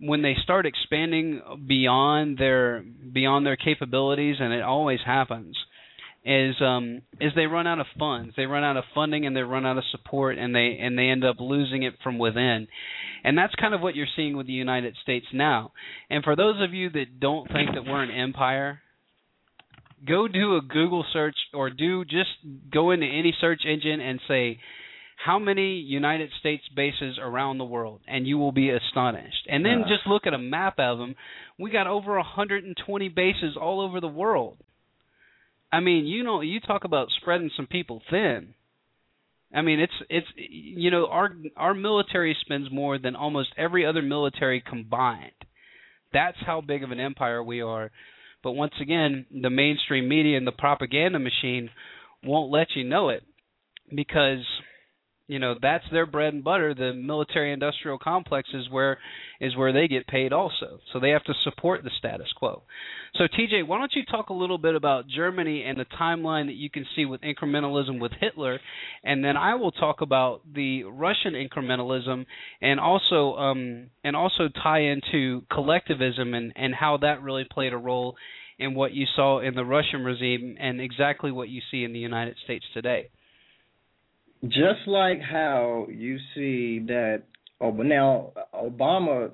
when 0.00 0.22
they 0.22 0.34
start 0.42 0.66
expanding 0.66 1.40
beyond 1.66 2.38
their 2.38 2.82
beyond 3.12 3.46
their 3.46 3.56
capabilities, 3.56 4.36
and 4.40 4.52
it 4.52 4.62
always 4.62 5.00
happens, 5.06 5.56
is 6.24 6.56
um 6.60 7.02
is 7.20 7.32
they 7.34 7.46
run 7.46 7.66
out 7.66 7.80
of 7.80 7.86
funds, 7.98 8.34
they 8.36 8.46
run 8.46 8.64
out 8.64 8.76
of 8.76 8.84
funding, 8.94 9.26
and 9.26 9.36
they 9.36 9.42
run 9.42 9.64
out 9.64 9.78
of 9.78 9.84
support, 9.90 10.38
and 10.38 10.54
they 10.54 10.78
and 10.80 10.98
they 10.98 11.08
end 11.08 11.24
up 11.24 11.36
losing 11.38 11.82
it 11.82 11.94
from 12.02 12.18
within, 12.18 12.68
and 13.24 13.36
that's 13.38 13.54
kind 13.54 13.74
of 13.74 13.80
what 13.80 13.94
you're 13.94 14.06
seeing 14.16 14.36
with 14.36 14.46
the 14.46 14.52
United 14.52 14.96
States 15.02 15.26
now. 15.32 15.72
And 16.10 16.24
for 16.24 16.36
those 16.36 16.56
of 16.62 16.74
you 16.74 16.90
that 16.90 17.20
don't 17.20 17.46
think 17.50 17.70
that 17.74 17.84
we're 17.84 18.02
an 18.02 18.10
empire, 18.10 18.80
go 20.06 20.28
do 20.28 20.56
a 20.56 20.60
Google 20.60 21.04
search 21.12 21.36
or 21.54 21.70
do 21.70 22.04
just 22.04 22.30
go 22.72 22.90
into 22.90 23.06
any 23.06 23.34
search 23.40 23.62
engine 23.66 24.00
and 24.00 24.20
say 24.28 24.58
how 25.24 25.38
many 25.38 25.78
United 25.80 26.30
States 26.38 26.62
bases 26.76 27.18
around 27.20 27.58
the 27.58 27.64
world, 27.64 28.00
and 28.06 28.26
you 28.26 28.38
will 28.38 28.52
be 28.52 28.70
astonished. 28.70 29.48
And 29.48 29.64
then 29.64 29.82
just 29.88 30.06
look 30.06 30.26
at 30.26 30.32
a 30.32 30.38
map 30.38 30.74
of 30.78 30.98
them. 30.98 31.16
We 31.58 31.70
got 31.70 31.88
over 31.88 32.14
120 32.14 33.08
bases 33.08 33.56
all 33.60 33.80
over 33.80 34.00
the 34.00 34.06
world. 34.06 34.58
I 35.70 35.80
mean, 35.80 36.06
you 36.06 36.24
know, 36.24 36.40
you 36.40 36.60
talk 36.60 36.84
about 36.84 37.08
spreading 37.20 37.50
some 37.56 37.66
people 37.66 38.02
thin. 38.10 38.54
I 39.54 39.62
mean, 39.62 39.80
it's 39.80 39.92
it's 40.10 40.26
you 40.36 40.90
know, 40.90 41.06
our 41.06 41.30
our 41.56 41.74
military 41.74 42.36
spends 42.40 42.70
more 42.70 42.98
than 42.98 43.16
almost 43.16 43.50
every 43.56 43.86
other 43.86 44.02
military 44.02 44.62
combined. 44.66 45.32
That's 46.12 46.36
how 46.44 46.60
big 46.60 46.82
of 46.82 46.90
an 46.90 47.00
empire 47.00 47.42
we 47.42 47.60
are. 47.60 47.90
But 48.42 48.52
once 48.52 48.74
again, 48.80 49.26
the 49.30 49.50
mainstream 49.50 50.08
media 50.08 50.36
and 50.36 50.46
the 50.46 50.52
propaganda 50.52 51.18
machine 51.18 51.70
won't 52.22 52.52
let 52.52 52.68
you 52.74 52.84
know 52.84 53.08
it 53.08 53.22
because 53.94 54.44
you 55.28 55.38
know 55.38 55.54
that's 55.60 55.84
their 55.92 56.06
bread 56.06 56.32
and 56.32 56.42
butter. 56.42 56.74
The 56.74 56.94
military 56.94 57.52
industrial 57.52 57.98
complex 57.98 58.48
is 58.54 58.68
where 58.70 58.98
is 59.40 59.54
where 59.54 59.72
they 59.72 59.86
get 59.86 60.06
paid 60.06 60.32
also. 60.32 60.80
So 60.92 60.98
they 60.98 61.10
have 61.10 61.22
to 61.24 61.34
support 61.44 61.84
the 61.84 61.90
status 61.98 62.28
quo. 62.34 62.62
So 63.14 63.24
TJ 63.24 63.66
why 63.66 63.78
don't 63.78 63.92
you 63.94 64.04
talk 64.04 64.30
a 64.30 64.32
little 64.32 64.56
bit 64.56 64.74
about 64.74 65.06
Germany 65.06 65.64
and 65.64 65.78
the 65.78 65.84
timeline 65.84 66.46
that 66.46 66.54
you 66.54 66.70
can 66.70 66.86
see 66.96 67.04
with 67.04 67.20
incrementalism 67.20 68.00
with 68.00 68.12
Hitler? 68.18 68.58
And 69.04 69.22
then 69.22 69.36
I 69.36 69.54
will 69.56 69.70
talk 69.70 70.00
about 70.00 70.40
the 70.52 70.84
Russian 70.84 71.34
incrementalism 71.34 72.24
and 72.62 72.80
also 72.80 73.34
um 73.34 73.90
and 74.02 74.16
also 74.16 74.48
tie 74.62 74.80
into 74.80 75.42
collectivism 75.52 76.32
and 76.32 76.54
and 76.56 76.74
how 76.74 76.96
that 77.02 77.22
really 77.22 77.44
played 77.44 77.74
a 77.74 77.78
role 77.78 78.16
in 78.58 78.74
what 78.74 78.92
you 78.92 79.06
saw 79.14 79.40
in 79.40 79.54
the 79.54 79.64
Russian 79.64 80.04
regime 80.04 80.56
and 80.58 80.80
exactly 80.80 81.30
what 81.30 81.50
you 81.50 81.60
see 81.70 81.84
in 81.84 81.92
the 81.92 81.98
United 81.98 82.36
States 82.44 82.64
today 82.72 83.10
just 84.44 84.86
like 84.86 85.20
how 85.20 85.86
you 85.90 86.18
see 86.34 86.84
that 86.86 87.22
oh 87.60 87.72
but 87.72 87.86
now 87.86 88.32
Obama 88.54 89.30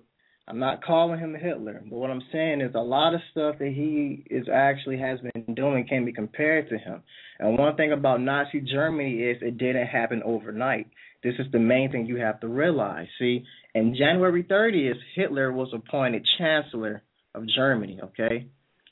I'm 0.47 0.59
not 0.59 0.85
calling 0.85 1.19
him 1.19 1.35
Hitler, 1.35 1.83
but 1.89 1.97
what 1.97 2.11
I'm 2.11 2.23
saying 2.31 2.61
is 2.61 2.75
a 2.75 2.81
lot 2.81 3.15
of 3.15 3.23
stuff 3.31 3.57
that 3.59 3.73
he 3.73 4.25
is 4.31 4.47
actually 4.53 4.99
has 4.99 5.19
been 5.21 5.55
doing 5.55 5.87
can 5.89 6.05
be 6.05 6.13
compared 6.13 6.69
to 6.69 6.77
him. 6.77 7.03
And 7.39 7.57
one 7.57 7.77
thing 7.77 7.93
about 7.93 8.21
Nazi 8.21 8.61
Germany 8.61 9.23
is 9.23 9.39
it 9.41 9.57
didn't 9.57 9.87
happen 9.87 10.23
overnight. 10.23 10.89
This 11.23 11.35
is 11.39 11.47
the 11.51 11.59
main 11.59 11.91
thing 11.91 12.05
you 12.05 12.17
have 12.17 12.41
to 12.41 12.49
realize. 12.49 13.07
See, 13.19 13.47
in 13.75 13.97
January 13.97 14.45
30th, 14.45 14.99
Hitler 15.15 15.51
was 15.51 15.73
appointed 15.73 16.27
Chancellor 16.37 17.03
of 17.35 17.49
Germany, 17.49 18.01
okay? 18.05 18.49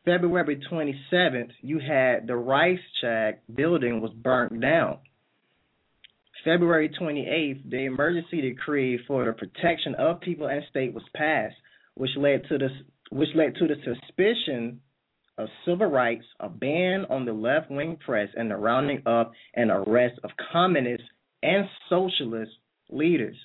February 0.06 0.58
27th, 0.70 1.50
you 1.60 1.78
had 1.78 2.26
the 2.26 2.34
Reichstag 2.34 3.40
building 3.54 4.00
was 4.00 4.10
burnt 4.12 4.58
down. 4.58 4.98
February 6.44 6.90
28th, 7.00 7.70
the 7.70 7.84
emergency 7.84 8.40
decree 8.40 8.98
for 9.06 9.24
the 9.24 9.32
protection 9.32 9.94
of 9.96 10.20
people 10.20 10.46
and 10.46 10.62
state 10.70 10.92
was 10.92 11.04
passed, 11.14 11.54
which 11.94 12.10
led 12.16 12.42
to 12.48 12.58
the 12.58 12.68
which 13.10 13.28
led 13.34 13.54
to 13.56 13.68
the 13.68 13.74
suspicion 13.84 14.80
of 15.36 15.48
civil 15.66 15.86
rights, 15.86 16.24
a 16.40 16.48
ban 16.48 17.04
on 17.10 17.24
the 17.24 17.32
left 17.32 17.70
wing 17.70 17.98
press, 18.04 18.28
and 18.36 18.50
the 18.50 18.56
rounding 18.56 19.02
up 19.06 19.32
and 19.54 19.70
arrest 19.70 20.18
of 20.24 20.30
communist 20.52 21.04
and 21.42 21.66
socialist 21.88 22.52
leaders. 22.90 23.36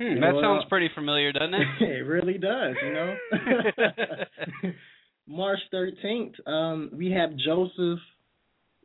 Hmm, 0.00 0.20
that 0.20 0.32
know, 0.32 0.42
sounds 0.42 0.64
pretty 0.68 0.90
familiar, 0.94 1.32
doesn't 1.32 1.54
it? 1.54 1.66
it 1.80 2.06
really 2.06 2.38
does, 2.38 2.74
you 2.84 2.92
know. 2.92 3.14
March 5.26 5.60
13th, 5.72 6.46
um, 6.46 6.90
we 6.92 7.10
have 7.12 7.36
Joseph 7.36 8.00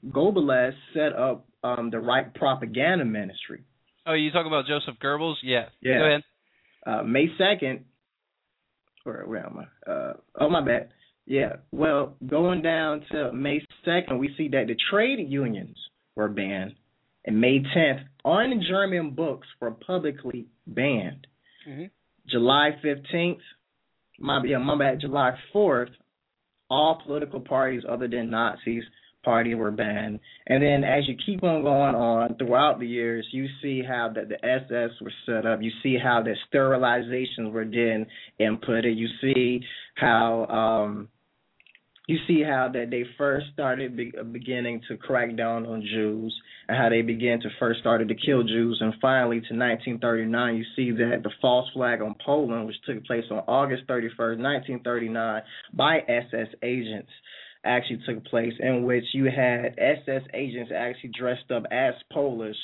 Goebbels 0.07 0.73
set 0.93 1.13
up 1.13 1.48
um, 1.63 1.89
the 1.89 1.99
Reich 1.99 2.35
propaganda 2.35 3.05
ministry. 3.05 3.63
Oh, 4.05 4.13
you 4.13 4.31
talk 4.31 4.47
about 4.47 4.65
Joseph 4.65 4.95
Goebbels? 5.03 5.35
Yeah. 5.43 5.65
Yeah. 5.81 5.97
Go 5.99 6.05
ahead. 6.05 6.23
Uh, 6.85 7.03
May 7.03 7.27
second. 7.37 7.85
Where 9.03 9.23
where 9.25 9.45
am 9.45 9.59
I? 9.59 9.91
Uh, 9.91 10.13
oh 10.39 10.49
my 10.49 10.61
bad. 10.65 10.89
Yeah. 11.25 11.57
Well, 11.71 12.15
going 12.25 12.61
down 12.61 13.05
to 13.11 13.31
May 13.31 13.61
second, 13.85 14.17
we 14.17 14.33
see 14.37 14.47
that 14.49 14.65
the 14.67 14.75
trade 14.89 15.19
unions 15.29 15.77
were 16.15 16.27
banned, 16.27 16.75
and 17.25 17.39
May 17.39 17.59
tenth, 17.59 18.01
on 18.25 18.63
German 18.67 19.11
books 19.11 19.47
were 19.61 19.71
publicly 19.71 20.47
banned. 20.65 21.27
Mm-hmm. 21.67 21.85
July 22.27 22.71
fifteenth, 22.81 23.41
my 24.19 24.41
yeah, 24.45 24.57
my 24.57 24.77
bad. 24.77 25.01
July 25.01 25.31
fourth, 25.53 25.89
all 26.69 27.01
political 27.05 27.39
parties 27.39 27.83
other 27.87 28.07
than 28.07 28.29
Nazis 28.31 28.83
party 29.23 29.55
were 29.55 29.71
banned. 29.71 30.19
And 30.47 30.63
then 30.63 30.83
as 30.83 31.07
you 31.07 31.15
keep 31.25 31.43
on 31.43 31.63
going 31.63 31.95
on 31.95 32.35
throughout 32.35 32.79
the 32.79 32.87
years, 32.87 33.25
you 33.31 33.47
see 33.61 33.81
how 33.87 34.11
that 34.15 34.29
the 34.29 34.43
SS 34.45 34.91
were 35.01 35.13
set 35.25 35.45
up. 35.45 35.61
You 35.61 35.71
see 35.83 35.97
how 36.01 36.23
the 36.23 36.35
sterilizations 36.51 37.51
were 37.51 37.65
then 37.65 38.05
inputted. 38.39 38.95
You 38.97 39.07
see 39.21 39.61
how 39.95 40.45
um 40.45 41.09
you 42.07 42.17
see 42.27 42.41
how 42.41 42.71
that 42.73 42.89
they 42.89 43.03
first 43.19 43.45
started 43.53 43.95
be- 43.95 44.11
beginning 44.31 44.81
to 44.87 44.97
crack 44.97 45.35
down 45.35 45.67
on 45.67 45.81
Jews 45.81 46.35
and 46.67 46.75
how 46.75 46.89
they 46.89 47.03
began 47.03 47.39
to 47.41 47.49
first 47.59 47.81
started 47.81 48.07
to 48.07 48.15
kill 48.15 48.41
Jews 48.41 48.79
and 48.81 48.95
finally 48.99 49.37
to 49.41 49.53
1939 49.53 50.55
you 50.55 50.65
see 50.75 50.89
that 50.89 51.21
the 51.21 51.29
false 51.39 51.69
flag 51.71 52.01
on 52.01 52.15
Poland 52.25 52.65
which 52.65 52.81
took 52.87 53.05
place 53.05 53.25
on 53.29 53.43
August 53.47 53.85
31st 53.85 54.39
1939 54.39 55.43
by 55.73 55.99
SS 55.99 56.47
agents 56.63 57.11
actually 57.69 58.01
took 58.05 58.25
place, 58.25 58.53
in 58.59 58.83
which 58.83 59.05
you 59.13 59.25
had 59.25 59.75
SS 59.77 60.23
agents 60.33 60.71
actually 60.75 61.11
dressed 61.17 61.51
up 61.51 61.63
as 61.71 61.93
Polish, 62.11 62.57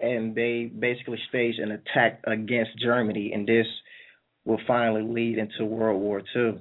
and 0.00 0.34
they 0.34 0.64
basically 0.64 1.18
staged 1.28 1.60
an 1.60 1.70
attack 1.70 2.20
against 2.26 2.78
Germany, 2.78 3.32
and 3.32 3.46
this 3.46 3.66
will 4.44 4.60
finally 4.66 5.02
lead 5.02 5.38
into 5.38 5.64
World 5.64 6.00
War 6.00 6.20
II. 6.34 6.60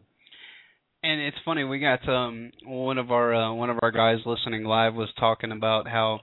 And 1.03 1.19
it's 1.19 1.37
funny, 1.43 1.63
we 1.63 1.79
got 1.79 2.07
um 2.07 2.51
one 2.63 2.99
of 2.99 3.11
our 3.11 3.33
uh, 3.33 3.53
one 3.53 3.71
of 3.71 3.79
our 3.81 3.91
guys 3.91 4.19
listening 4.25 4.63
live 4.63 4.93
was 4.93 5.09
talking 5.19 5.51
about 5.51 5.87
how 5.87 6.19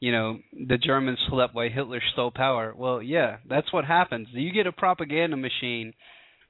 you 0.00 0.12
know 0.12 0.38
the 0.52 0.76
Germans 0.76 1.18
slept 1.30 1.54
while 1.54 1.70
Hitler 1.70 2.02
stole 2.12 2.30
power. 2.30 2.74
Well, 2.76 3.02
yeah, 3.02 3.38
that's 3.48 3.72
what 3.72 3.86
happens. 3.86 4.28
You 4.32 4.52
get 4.52 4.66
a 4.66 4.72
propaganda 4.72 5.38
machine 5.38 5.94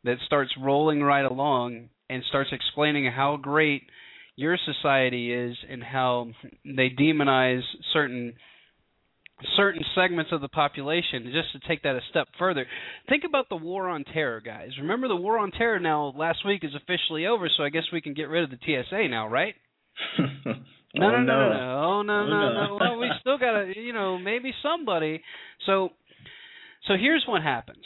that 0.03 0.17
starts 0.27 0.51
rolling 0.61 1.03
right 1.03 1.25
along 1.25 1.91
and 2.11 2.25
starts 2.29 2.51
explaining 2.53 3.11
how 3.13 3.37
great 3.37 3.83
your 4.39 4.57
society 4.65 5.33
is 5.33 5.57
and 5.69 5.83
how 5.83 6.29
they 6.65 6.91
demonize 6.91 7.63
certain 7.93 8.35
certain 9.57 9.83
segments 9.97 10.31
of 10.33 10.41
the 10.41 10.49
population 10.49 11.33
just 11.33 11.53
to 11.53 11.69
take 11.69 11.83
that 11.83 11.97
a 11.97 12.01
step 12.11 12.29
further 12.39 12.65
think 13.09 13.25
about 13.25 13.49
the 13.49 13.57
war 13.57 13.89
on 13.89 14.05
terror 14.05 14.41
guys 14.41 14.71
remember 14.81 15.09
the 15.09 15.17
war 15.17 15.39
on 15.39 15.51
terror 15.51 15.81
now 15.81 16.13
last 16.17 16.47
week 16.47 16.63
is 16.63 16.71
officially 16.75 17.27
over 17.27 17.49
so 17.57 17.65
i 17.65 17.69
guess 17.69 17.83
we 17.93 18.01
can 18.01 18.15
get 18.15 18.29
rid 18.29 18.45
of 18.45 18.51
the 18.51 18.59
tsa 18.65 19.09
now 19.09 19.29
right 19.29 19.55
no, 20.19 20.25
oh, 20.47 20.55
no, 20.95 21.09
no, 21.09 21.23
no, 21.23 21.51
no, 21.51 21.85
oh, 21.85 22.03
no, 22.03 22.27
no, 22.27 22.53
no. 22.53 22.79
Well, 22.81 22.99
we 22.99 23.11
still 23.21 23.39
gotta, 23.41 23.73
you 23.77 23.93
know, 23.93 24.17
maybe 24.17 24.53
somebody. 24.63 25.23
So, 25.67 25.89
so 26.87 26.95
here's 26.95 27.25
what 27.27 27.43
happens. 27.43 27.85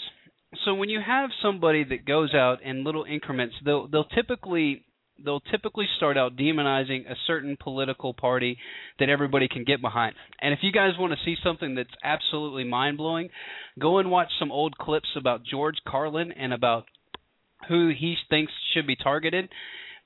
So 0.67 0.75
when 0.75 0.91
you 0.91 1.01
have 1.05 1.31
somebody 1.43 1.85
that 1.85 2.05
goes 2.05 2.35
out 2.35 2.63
in 2.63 2.85
little 2.85 3.05
increments, 3.05 3.55
they'll 3.65 3.89
they'll 3.89 4.05
typically 4.05 4.85
they'll 5.25 5.41
typically 5.41 5.87
start 5.97 6.17
out 6.17 6.37
demonizing 6.37 7.11
a 7.11 7.15
certain 7.27 7.57
political 7.61 8.15
party 8.15 8.59
that 8.99 9.09
everybody 9.09 9.49
can 9.49 9.65
get 9.65 9.81
behind. 9.81 10.15
And 10.41 10.53
if 10.53 10.61
you 10.63 10.73
guys 10.73 10.93
want 10.99 11.13
to 11.13 11.25
see 11.25 11.37
something 11.43 11.75
that's 11.75 11.91
absolutely 12.03 12.65
mind 12.65 12.99
blowing, 12.99 13.29
go 13.79 13.99
and 13.99 14.11
watch 14.11 14.29
some 14.39 14.53
old 14.53 14.77
clips 14.79 15.09
about 15.17 15.45
George 15.45 15.77
Carlin 15.87 16.33
and 16.33 16.53
about 16.53 16.85
who 17.69 17.91
he 17.97 18.17
thinks 18.29 18.53
should 18.75 18.87
be 18.87 18.97
targeted 18.97 19.49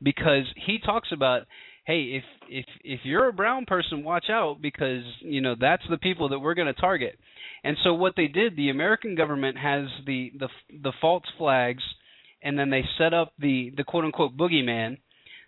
because 0.03 0.45
he 0.67 0.79
talks 0.85 1.09
about 1.13 1.43
hey, 1.87 2.21
if 2.21 2.25
if 2.49 2.67
if 2.85 3.01
you're 3.05 3.29
a 3.29 3.33
brown 3.33 3.65
person, 3.65 4.05
watch 4.05 4.27
out 4.31 4.61
because 4.61 5.03
you 5.21 5.41
know 5.41 5.55
that's 5.59 5.85
the 5.89 5.99
people 5.99 6.29
that 6.31 6.41
we're 6.41 6.55
going 6.55 6.73
to 6.73 6.81
target. 6.81 7.19
And 7.65 7.77
so 7.83 7.95
what 7.95 8.15
they 8.17 8.27
did, 8.27 8.57
the 8.57 8.71
American 8.71 9.15
government 9.15 9.57
has 9.57 9.87
the 10.05 10.33
the 10.39 10.49
the 10.83 10.93
false 11.01 11.25
flags, 11.39 11.83
and 12.43 12.59
then 12.59 12.71
they 12.71 12.85
set 12.99 13.15
up 13.15 13.33
the 13.39 13.73
the 13.77 13.85
quote 13.85 14.05
unquote 14.05 14.37
boogeyman. 14.37 14.99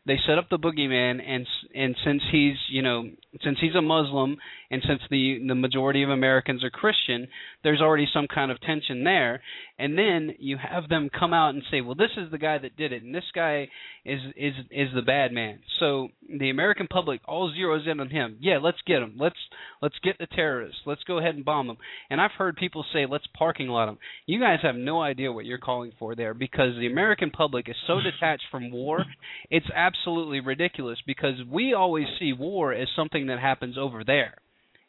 They 0.07 0.19
set 0.27 0.39
up 0.39 0.49
the 0.49 0.59
boogeyman, 0.59 1.21
and 1.27 1.47
and 1.75 1.97
since 2.05 2.23
he's 2.31 2.57
you 2.71 2.83
know 2.83 3.11
since 3.43 3.59
he's 3.61 3.75
a 3.75 3.83
Muslim, 3.83 4.37
and 4.71 4.83
since 4.87 5.01
the 5.11 5.39
the 5.47 5.55
majority 5.55 6.03
of 6.03 6.11
Americans 6.11 6.65
are 6.65 6.71
Christian, 6.71 7.29
there's 7.63 7.81
already 7.81 8.07
some 8.13 8.27
kind 8.33 8.51
of 8.51 8.61
tension 8.61 9.05
there. 9.05 9.43
And 9.79 9.97
then 9.97 10.35
you 10.39 10.57
have 10.57 10.89
them 10.89 11.09
come 11.17 11.33
out 11.33 11.55
and 11.55 11.63
say, 11.71 11.81
well, 11.81 11.95
this 11.95 12.11
is 12.17 12.31
the 12.31 12.39
guy 12.39 12.59
that 12.59 12.77
did 12.77 12.93
it, 12.93 13.03
and 13.03 13.15
this 13.15 13.31
guy 13.35 13.69
is 14.05 14.21
is 14.37 14.55
is 14.71 14.89
the 14.95 15.03
bad 15.03 15.33
man. 15.33 15.61
So 15.79 16.09
the 16.29 16.51
American 16.51 16.87
public 16.89 17.21
all 17.27 17.53
zeroes 17.53 17.87
in 17.87 18.01
on 18.01 18.11
him. 18.11 18.39
Yeah, 18.41 18.59
let's 18.63 18.79
get 18.87 19.03
him. 19.03 19.17
Let's 19.19 19.37
let's 19.83 19.99
get 20.03 20.19
the 20.19 20.27
terrorists. 20.27 20.81
Let's 20.87 21.05
go 21.05 21.19
ahead 21.19 21.35
and 21.35 21.45
bomb 21.45 21.67
them. 21.67 21.79
And 22.11 22.21
I've 22.21 22.33
heard 22.33 22.57
people 22.57 22.85
say, 22.93 23.07
let's 23.07 23.27
parking 23.37 23.69
lot 23.69 23.87
them. 23.87 23.99
You 24.27 24.41
guys 24.41 24.59
have 24.63 24.75
no 24.77 25.03
idea 25.03 25.33
what 25.33 25.45
you're 25.45 25.59
calling 25.59 25.93
for 25.99 26.15
there 26.15 26.35
because 26.35 26.75
the 26.79 26.87
American 26.87 27.31
public 27.31 27.69
is 27.69 27.77
so 27.87 28.01
detached 28.01 28.45
from 28.51 28.71
war. 28.71 29.05
It's 29.51 29.67
absolutely 29.75 30.41
ridiculous 30.41 30.99
because 31.07 31.35
we 31.51 31.73
always 31.73 32.07
see 32.19 32.33
war 32.33 32.73
as 32.73 32.89
something 32.95 33.18
that 33.27 33.41
happens 33.41 33.77
over 33.77 34.05
there. 34.05 34.35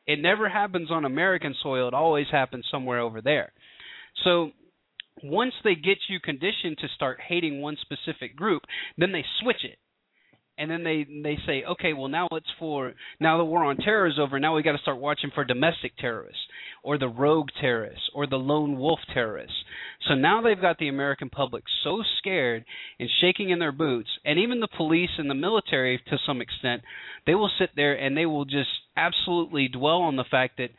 It 0.08 0.20
never 0.22 0.50
happens 0.50 0.90
on 0.92 1.06
American 1.06 1.56
soil. 1.62 1.88
It 1.88 1.94
always 1.94 2.28
happens 2.32 2.66
somewhere 2.72 3.00
over 3.00 3.22
there. 3.22 3.52
So 4.24 4.52
once 5.24 5.54
they 5.64 5.76
get 5.76 5.98
you 6.08 6.20
conditioned 6.20 6.78
to 6.80 6.88
start 6.96 7.20
hating 7.28 7.62
one 7.62 7.78
specific 7.82 8.36
group, 8.36 8.64
then 8.98 9.12
they 9.12 9.26
switch 9.42 9.64
it. 9.64 9.78
And 10.60 10.70
then 10.70 10.84
they 10.84 11.08
they 11.24 11.38
say, 11.48 11.64
okay, 11.64 11.94
well 11.94 12.10
now 12.10 12.28
it's 12.34 12.52
for 12.60 12.94
now 13.20 13.38
the 13.38 13.46
war 13.46 13.64
on 13.64 13.78
terror 13.78 14.08
is 14.08 14.20
over. 14.20 14.40
Now 14.40 14.56
we 14.56 14.62
got 14.62 14.74
to 14.74 14.78
start 14.80 15.00
watching 15.00 15.32
for 15.34 15.46
domestic 15.46 15.98
terrorists 15.98 16.42
or 16.84 16.98
the 16.98 17.08
rogue 17.08 17.48
terrorists 17.62 18.10
or 18.14 18.28
the 18.28 18.36
lone 18.36 18.78
wolf 18.78 19.00
terrorists. 19.14 19.56
So 20.08 20.16
now 20.16 20.42
they've 20.42 20.60
got 20.60 20.78
the 20.78 20.90
American 20.90 21.30
public 21.30 21.64
so 21.84 22.04
scared 22.18 22.66
and 23.00 23.10
shaking 23.22 23.50
in 23.50 23.60
their 23.60 23.72
boots, 23.72 24.10
and 24.26 24.38
even 24.38 24.60
the 24.60 24.68
police 24.78 25.10
and 25.18 25.30
the 25.30 25.36
military 25.36 26.02
to 26.10 26.18
some 26.26 26.42
extent, 26.42 26.82
they 27.26 27.36
will 27.36 27.52
sit 27.58 27.70
there 27.76 27.94
and 27.94 28.16
they 28.16 28.26
will 28.26 28.46
just 28.46 28.70
absolutely 29.00 29.68
dwell 29.68 30.02
on 30.02 30.16
the 30.16 30.26
fact 30.30 30.58
that 30.58 30.70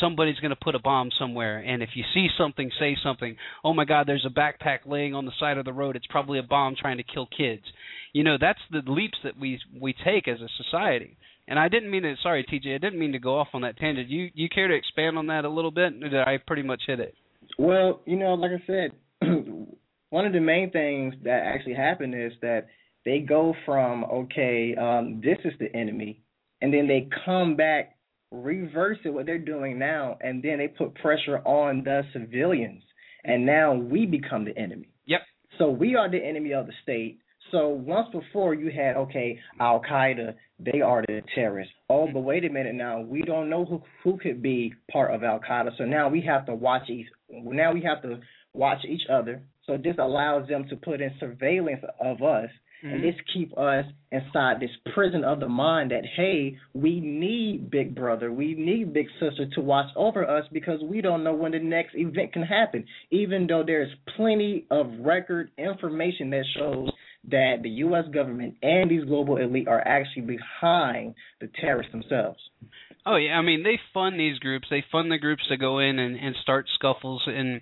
somebody's 0.00 0.38
going 0.40 0.50
to 0.50 0.56
put 0.56 0.74
a 0.74 0.78
bomb 0.78 1.10
somewhere 1.18 1.58
and 1.58 1.82
if 1.82 1.90
you 1.94 2.04
see 2.14 2.28
something 2.36 2.70
say 2.78 2.96
something. 3.02 3.36
Oh 3.64 3.74
my 3.74 3.84
god 3.84 4.06
there's 4.06 4.26
a 4.26 4.30
backpack 4.30 4.80
laying 4.86 5.14
on 5.14 5.26
the 5.26 5.32
side 5.38 5.58
of 5.58 5.64
the 5.64 5.72
road. 5.72 5.96
It's 5.96 6.06
probably 6.06 6.38
a 6.38 6.42
bomb 6.42 6.74
trying 6.78 6.98
to 6.98 7.02
kill 7.02 7.26
kids. 7.26 7.62
You 8.12 8.24
know 8.24 8.36
that's 8.40 8.60
the 8.70 8.82
leaps 8.86 9.18
that 9.24 9.38
we 9.38 9.60
we 9.80 9.94
take 10.04 10.28
as 10.28 10.40
a 10.40 10.48
society. 10.62 11.16
And 11.48 11.58
i 11.58 11.68
didn't 11.68 11.90
mean 11.90 12.02
to 12.02 12.14
sorry 12.22 12.44
tj 12.44 12.74
i 12.74 12.78
didn't 12.78 12.98
mean 12.98 13.12
to 13.12 13.18
go 13.18 13.38
off 13.38 13.48
on 13.54 13.62
that 13.62 13.78
tangent. 13.78 14.08
You 14.08 14.30
you 14.34 14.48
care 14.48 14.68
to 14.68 14.74
expand 14.74 15.18
on 15.18 15.26
that 15.28 15.44
a 15.44 15.50
little 15.50 15.70
bit? 15.70 15.98
Did 16.00 16.14
i 16.14 16.38
pretty 16.46 16.62
much 16.62 16.82
hit 16.86 17.00
it? 17.00 17.14
Well 17.58 18.00
you 18.06 18.16
know 18.16 18.34
like 18.34 18.52
i 18.52 18.66
said 18.66 18.90
one 20.10 20.26
of 20.26 20.32
the 20.32 20.40
main 20.40 20.70
things 20.70 21.14
that 21.24 21.42
actually 21.44 21.74
happened 21.74 22.14
is 22.14 22.32
that 22.42 22.66
they 23.04 23.20
go 23.20 23.54
from 23.64 24.04
okay 24.04 24.74
um 24.74 25.20
this 25.24 25.38
is 25.44 25.52
the 25.58 25.74
enemy 25.74 26.22
and 26.66 26.74
then 26.74 26.88
they 26.88 27.08
come 27.24 27.54
back 27.54 27.96
reverse 28.32 28.98
it 29.04 29.10
what 29.10 29.24
they're 29.24 29.38
doing 29.38 29.78
now, 29.78 30.18
and 30.20 30.42
then 30.42 30.58
they 30.58 30.66
put 30.66 30.96
pressure 30.96 31.38
on 31.44 31.84
the 31.84 32.02
civilians, 32.12 32.82
and 33.22 33.46
now 33.46 33.72
we 33.72 34.04
become 34.04 34.44
the 34.44 34.58
enemy. 34.58 34.88
Yep. 35.06 35.20
So 35.58 35.70
we 35.70 35.94
are 35.94 36.10
the 36.10 36.18
enemy 36.18 36.54
of 36.54 36.66
the 36.66 36.72
state. 36.82 37.20
So 37.52 37.68
once 37.68 38.08
before 38.10 38.52
you 38.52 38.72
had 38.72 38.96
okay, 38.96 39.38
Al 39.60 39.80
Qaeda, 39.80 40.34
they 40.58 40.80
are 40.80 41.04
the 41.06 41.22
terrorists. 41.36 41.72
Oh, 41.88 42.06
mm-hmm. 42.06 42.14
but 42.14 42.20
wait 42.22 42.44
a 42.44 42.50
minute 42.50 42.74
now, 42.74 43.00
we 43.00 43.22
don't 43.22 43.48
know 43.48 43.64
who 43.64 43.80
who 44.02 44.18
could 44.18 44.42
be 44.42 44.74
part 44.90 45.14
of 45.14 45.22
Al 45.22 45.38
Qaeda. 45.38 45.78
So 45.78 45.84
now 45.84 46.08
we 46.08 46.20
have 46.22 46.46
to 46.46 46.54
watch 46.56 46.90
each. 46.90 47.06
Now 47.30 47.72
we 47.72 47.82
have 47.82 48.02
to 48.02 48.18
watch 48.54 48.84
each 48.84 49.02
other. 49.08 49.40
So 49.66 49.76
this 49.76 49.94
allows 50.00 50.48
them 50.48 50.66
to 50.70 50.74
put 50.74 51.00
in 51.00 51.12
surveillance 51.20 51.84
of 52.00 52.24
us 52.24 52.50
Mm-hmm. 52.84 52.94
And 52.94 53.04
this 53.04 53.14
keep 53.32 53.56
us 53.56 53.84
inside 54.12 54.60
this 54.60 54.70
prison 54.94 55.24
of 55.24 55.40
the 55.40 55.48
mind 55.48 55.90
that 55.90 56.04
hey, 56.16 56.58
we 56.74 57.00
need 57.00 57.70
big 57.70 57.94
brother, 57.94 58.32
we 58.32 58.54
need 58.54 58.92
big 58.92 59.06
sister 59.20 59.46
to 59.54 59.60
watch 59.60 59.86
over 59.96 60.28
us 60.28 60.44
because 60.52 60.80
we 60.82 61.00
don't 61.00 61.24
know 61.24 61.34
when 61.34 61.52
the 61.52 61.58
next 61.58 61.94
event 61.94 62.32
can 62.32 62.42
happen. 62.42 62.84
Even 63.10 63.46
though 63.46 63.64
there's 63.66 63.92
plenty 64.16 64.66
of 64.70 64.86
record 65.00 65.50
information 65.58 66.30
that 66.30 66.44
shows 66.56 66.90
that 67.28 67.56
the 67.62 67.70
US 67.70 68.04
government 68.12 68.54
and 68.62 68.90
these 68.90 69.04
global 69.04 69.36
elite 69.36 69.68
are 69.68 69.80
actually 69.86 70.22
behind 70.22 71.14
the 71.40 71.48
terrorists 71.60 71.92
themselves. 71.92 72.38
Oh 73.08 73.14
yeah, 73.14 73.38
I 73.38 73.42
mean 73.42 73.62
they 73.62 73.78
fund 73.94 74.18
these 74.18 74.40
groups. 74.40 74.66
They 74.68 74.84
fund 74.90 75.12
the 75.12 75.18
groups 75.18 75.44
to 75.48 75.56
go 75.56 75.78
in 75.78 76.00
and, 76.00 76.16
and 76.16 76.34
start 76.42 76.66
scuffles 76.74 77.22
in 77.28 77.60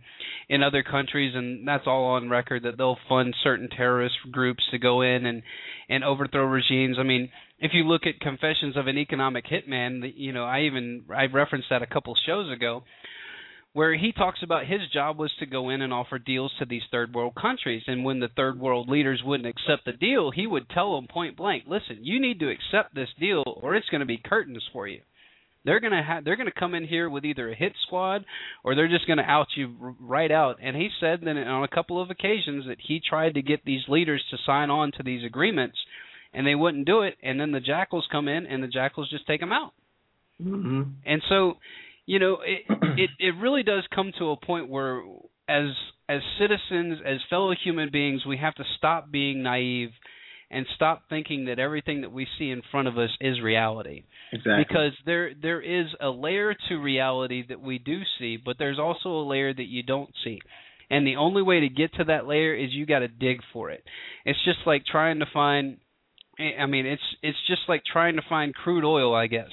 in 0.49 0.63
other 0.63 0.83
countries, 0.83 1.35
and 1.35 1.69
that's 1.69 1.87
all 1.87 2.07
on 2.07 2.31
record 2.31 2.63
that 2.63 2.79
they'll 2.79 2.97
fund 3.11 3.37
certain 3.45 3.69
terrorist 3.69 4.15
groups 4.33 4.65
to 4.71 4.79
go 4.79 5.03
in 5.03 5.27
and 5.27 5.43
and 5.91 6.03
overthrow 6.03 6.47
regimes. 6.47 6.97
I 6.99 7.03
mean, 7.03 7.29
if 7.59 7.73
you 7.75 7.85
look 7.85 8.07
at 8.07 8.21
Confessions 8.21 8.75
of 8.79 8.87
an 8.87 8.97
Economic 8.97 9.45
Hitman, 9.45 10.11
you 10.17 10.33
know 10.33 10.45
I 10.45 10.63
even 10.63 11.05
I 11.15 11.27
referenced 11.27 11.69
that 11.69 11.83
a 11.83 11.87
couple 11.87 12.17
shows 12.25 12.51
ago, 12.51 12.85
where 13.75 13.95
he 13.95 14.13
talks 14.13 14.43
about 14.43 14.67
his 14.67 14.81
job 14.95 15.19
was 15.19 15.33
to 15.41 15.47
go 15.47 15.69
in 15.69 15.83
and 15.83 15.93
offer 15.93 16.19
deals 16.19 16.53
to 16.59 16.65
these 16.65 16.85
third 16.91 17.13
world 17.13 17.35
countries, 17.35 17.83
and 17.87 18.03
when 18.03 18.19
the 18.19 18.31
third 18.35 18.59
world 18.59 18.89
leaders 18.89 19.21
wouldn't 19.23 19.47
accept 19.47 19.85
the 19.85 19.93
deal, 19.93 20.31
he 20.31 20.47
would 20.47 20.71
tell 20.71 20.95
them 20.95 21.07
point 21.07 21.37
blank, 21.37 21.65
"Listen, 21.67 21.99
you 22.01 22.19
need 22.19 22.41
to 22.41 22.49
accept 22.49 22.95
this 22.95 23.11
deal, 23.21 23.43
or 23.47 23.75
it's 23.75 23.91
going 23.91 24.01
to 24.01 24.07
be 24.07 24.17
curtains 24.17 24.65
for 24.73 24.89
you." 24.89 25.03
They're 25.65 25.81
gonna 25.81 26.03
have 26.03 26.25
they're 26.25 26.37
gonna 26.37 26.53
come 26.57 26.75
in 26.75 26.87
here 26.87 27.09
with 27.09 27.25
either 27.25 27.51
a 27.51 27.55
hit 27.55 27.73
squad 27.87 28.25
or 28.63 28.75
they're 28.75 28.89
just 28.89 29.07
gonna 29.07 29.23
out 29.23 29.49
you 29.57 29.97
right 30.01 30.31
out. 30.31 30.59
And 30.63 30.77
he 30.77 30.91
said 31.01 31.21
that 31.23 31.37
on 31.37 31.65
a 31.65 31.69
couple 31.69 32.01
of 32.01 32.11
occasions 32.11 32.67
that 32.69 32.79
he 32.81 33.01
tried 33.01 33.35
to 33.35 33.43
get 33.43 33.65
these 33.65 33.83
leaders 33.89 34.23
to 34.31 34.37
sign 34.45 34.71
on 34.71 34.93
to 34.93 35.03
these 35.03 35.25
agreements, 35.25 35.79
and 36.33 36.47
they 36.47 36.55
wouldn't 36.55 36.87
do 36.87 37.03
it. 37.03 37.15
And 37.23 37.41
then 37.41 37.53
the 37.53 37.61
jackals 37.61 38.07
come 38.13 38.29
in 38.29 38.47
and 38.47 38.63
the 38.63 38.69
jackals 38.69 39.09
just 39.11 39.27
take 39.27 39.41
them 39.41 39.53
out. 39.53 39.73
Mm-hmm. 40.43 40.83
And 41.07 41.23
so, 41.29 41.55
you 42.07 42.19
know, 42.19 42.39
it 42.45 42.63
it 42.99 43.11
it 43.19 43.35
really 43.41 43.63
does 43.63 43.85
come 43.95 44.13
to 44.19 44.31
a 44.31 44.37
point 44.37 44.69
where 44.69 45.03
as 45.49 45.69
as 46.09 46.21
citizens, 46.39 46.99
as 47.07 47.19
fellow 47.31 47.55
human 47.55 47.91
beings, 47.91 48.27
we 48.27 48.37
have 48.37 48.55
to 48.57 48.65
stop 48.77 49.11
being 49.11 49.43
naive 49.43 49.91
and 50.55 50.67
stop 50.77 51.03
thinking 51.09 51.47
that 51.47 51.59
everything 51.59 52.03
that 52.03 52.13
we 52.13 52.27
see 52.39 52.51
in 52.51 52.63
front 52.71 52.89
of 52.89 52.97
us 52.97 53.11
is 53.21 53.41
reality. 53.41 54.05
Exactly. 54.33 54.65
Because 54.67 54.93
there 55.05 55.33
there 55.35 55.61
is 55.61 55.87
a 56.01 56.09
layer 56.09 56.55
to 56.69 56.77
reality 56.77 57.45
that 57.49 57.61
we 57.61 57.79
do 57.79 58.01
see, 58.19 58.39
but 58.43 58.57
there's 58.59 58.79
also 58.79 59.11
a 59.11 59.29
layer 59.29 59.53
that 59.53 59.67
you 59.67 59.83
don't 59.83 60.11
see. 60.23 60.41
And 60.91 61.07
the 61.07 61.17
only 61.17 61.43
way 61.43 61.61
to 61.61 61.69
get 61.69 61.95
to 61.95 62.05
that 62.05 62.27
layer 62.27 62.55
is 62.55 62.71
you 62.73 62.87
got 62.87 63.01
to 63.01 63.09
dig 63.09 63.41
for 63.53 63.71
it. 63.71 63.83
It's 64.25 64.43
just 64.45 64.59
like 64.67 64.85
trying 64.87 65.21
to 65.21 65.27
find 65.33 65.79
I 66.39 66.67
mean, 66.67 66.87
it's 66.87 67.03
it's 67.23 67.39
just 67.47 67.63
like 67.69 67.83
trying 67.85 68.17
to 68.17 68.23
find 68.29 68.55
crude 68.55 68.85
oil, 68.85 69.15
I 69.15 69.27
guess. 69.27 69.51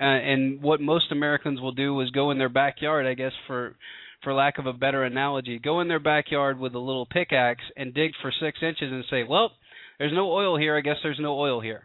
Uh, 0.00 0.04
and 0.04 0.60
what 0.60 0.80
most 0.80 1.12
Americans 1.12 1.60
will 1.60 1.72
do 1.72 2.00
is 2.00 2.10
go 2.10 2.30
in 2.30 2.38
their 2.38 2.48
backyard, 2.48 3.06
I 3.06 3.14
guess 3.14 3.32
for 3.46 3.76
for 4.22 4.32
lack 4.32 4.58
of 4.58 4.66
a 4.66 4.72
better 4.72 5.04
analogy, 5.04 5.58
go 5.58 5.80
in 5.80 5.88
their 5.88 6.00
backyard 6.00 6.58
with 6.58 6.74
a 6.74 6.78
little 6.78 7.06
pickaxe 7.06 7.62
and 7.76 7.92
dig 7.92 8.12
for 8.22 8.32
6 8.32 8.58
inches 8.62 8.90
and 8.90 9.04
say, 9.10 9.22
"Well, 9.22 9.52
there's 9.98 10.12
no 10.12 10.32
oil 10.32 10.58
here. 10.58 10.76
I 10.76 10.80
guess 10.80 10.96
there's 11.02 11.20
no 11.20 11.38
oil 11.38 11.60
here. 11.60 11.84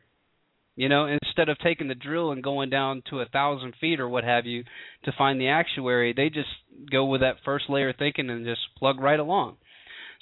You 0.76 0.88
know, 0.88 1.08
instead 1.08 1.50
of 1.50 1.58
taking 1.60 1.90
the 1.90 1.96
drill 1.96 2.32
and 2.32 2.42
going 2.42 2.70
down 2.70 3.04
to 3.10 3.20
a 3.20 3.26
thousand 3.26 3.74
feet 3.82 4.00
or 4.00 4.08
what 4.08 4.24
have 4.24 4.46
you 4.46 4.64
to 5.04 5.12
find 5.18 5.40
the 5.40 5.50
actuary, 5.50 6.14
they 6.14 6.30
just 6.30 6.48
go 6.90 7.06
with 7.06 7.22
that 7.22 7.36
first 7.44 7.66
layer 7.70 7.92
thinking 7.92 8.30
and 8.30 8.46
just 8.46 8.62
plug 8.78 9.00
right 9.00 9.20
along. 9.20 9.58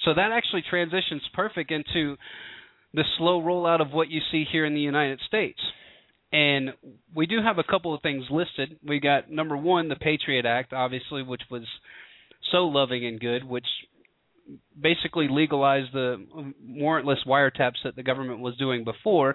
So 0.04 0.14
that 0.14 0.32
actually 0.32 0.64
transitions 0.68 1.22
perfect 1.32 1.70
into 1.70 2.16
the 2.92 3.04
slow 3.18 3.40
rollout 3.40 3.80
of 3.80 3.92
what 3.92 4.10
you 4.10 4.20
see 4.32 4.44
here 4.50 4.64
in 4.64 4.74
the 4.74 4.80
United 4.80 5.20
States. 5.28 5.60
And 6.32 6.70
we 7.14 7.26
do 7.26 7.36
have 7.42 7.58
a 7.58 7.64
couple 7.64 7.94
of 7.94 8.02
things 8.02 8.24
listed. 8.30 8.78
We 8.86 9.00
got 9.00 9.30
number 9.30 9.56
one, 9.56 9.88
the 9.88 9.96
Patriot 9.96 10.44
Act, 10.44 10.72
obviously, 10.72 11.22
which 11.22 11.42
was 11.50 11.64
so 12.52 12.64
loving 12.64 13.06
and 13.06 13.20
good, 13.20 13.44
which 13.44 13.66
basically 14.80 15.28
legalized 15.30 15.92
the 15.92 16.24
warrantless 16.68 17.26
wiretaps 17.26 17.82
that 17.84 17.96
the 17.96 18.02
government 18.02 18.40
was 18.40 18.56
doing 18.56 18.84
before, 18.84 19.34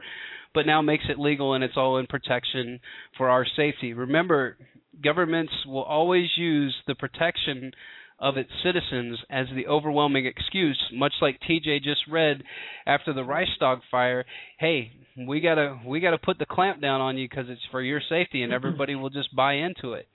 but 0.53 0.65
now 0.65 0.81
makes 0.81 1.05
it 1.09 1.19
legal 1.19 1.53
and 1.53 1.63
it's 1.63 1.77
all 1.77 1.97
in 1.97 2.07
protection 2.07 2.79
for 3.17 3.29
our 3.29 3.45
safety. 3.55 3.93
Remember, 3.93 4.57
governments 5.03 5.53
will 5.65 5.83
always 5.83 6.27
use 6.37 6.75
the 6.87 6.95
protection 6.95 7.71
of 8.19 8.37
its 8.37 8.49
citizens 8.63 9.19
as 9.29 9.47
the 9.55 9.67
overwhelming 9.67 10.25
excuse, 10.25 10.81
much 10.93 11.13
like 11.21 11.39
TJ 11.49 11.83
just 11.83 12.01
read 12.09 12.43
after 12.85 13.13
the 13.13 13.23
Reichstag 13.23 13.79
fire. 13.91 14.23
Hey, 14.59 14.91
we 15.27 15.41
gotta 15.41 15.79
we 15.85 15.99
gotta 15.99 16.17
put 16.17 16.39
the 16.39 16.45
clamp 16.45 16.81
down 16.81 17.01
on 17.01 17.17
you 17.17 17.27
because 17.27 17.45
it's 17.49 17.61
for 17.69 17.81
your 17.81 18.01
safety, 18.09 18.43
and 18.43 18.53
everybody 18.53 18.95
will 18.95 19.09
just 19.09 19.35
buy 19.35 19.55
into 19.55 19.93
it. 19.93 20.07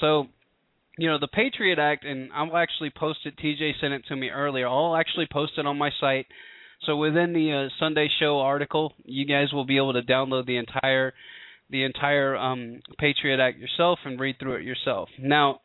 So 0.00 0.26
you 1.00 1.08
know 1.08 1.18
the 1.18 1.28
Patriot 1.28 1.78
Act, 1.78 2.04
and 2.04 2.30
I'll 2.34 2.54
actually 2.58 2.90
post 2.90 3.20
it. 3.24 3.34
TJ 3.38 3.80
sent 3.80 3.94
it 3.94 4.04
to 4.08 4.16
me 4.16 4.28
earlier. 4.28 4.68
I'll 4.68 4.94
actually 4.94 5.26
post 5.32 5.52
it 5.56 5.64
on 5.64 5.78
my 5.78 5.88
site 5.98 6.26
So 6.86 6.98
within 6.98 7.32
the 7.32 7.52
uh, 7.52 7.68
Sunday 7.78 8.08
Show 8.20 8.38
article, 8.40 8.92
you 9.06 9.24
guys 9.24 9.50
will 9.50 9.64
be 9.64 9.78
able 9.78 9.94
to 9.94 10.02
download 10.02 10.44
the 10.44 10.58
entire 10.58 11.14
the 11.70 11.84
entire 11.84 12.36
um, 12.36 12.80
Patriot 12.98 13.40
Act 13.40 13.58
yourself 13.58 13.98
and 14.04 14.20
read 14.20 14.36
through 14.38 14.56
it 14.56 14.64
yourself. 14.64 15.08
Now, 15.18 15.60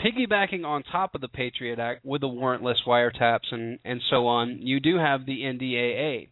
piggybacking 0.00 0.64
on 0.64 0.82
top 0.84 1.14
of 1.14 1.20
the 1.20 1.28
Patriot 1.28 1.78
Act 1.78 2.02
with 2.02 2.22
the 2.22 2.28
warrantless 2.28 2.86
wiretaps 2.86 3.52
and 3.52 3.78
and 3.84 4.00
so 4.08 4.26
on, 4.26 4.60
you 4.62 4.80
do 4.80 4.96
have 4.96 5.26
the 5.26 5.42
NDAA. 5.42 6.28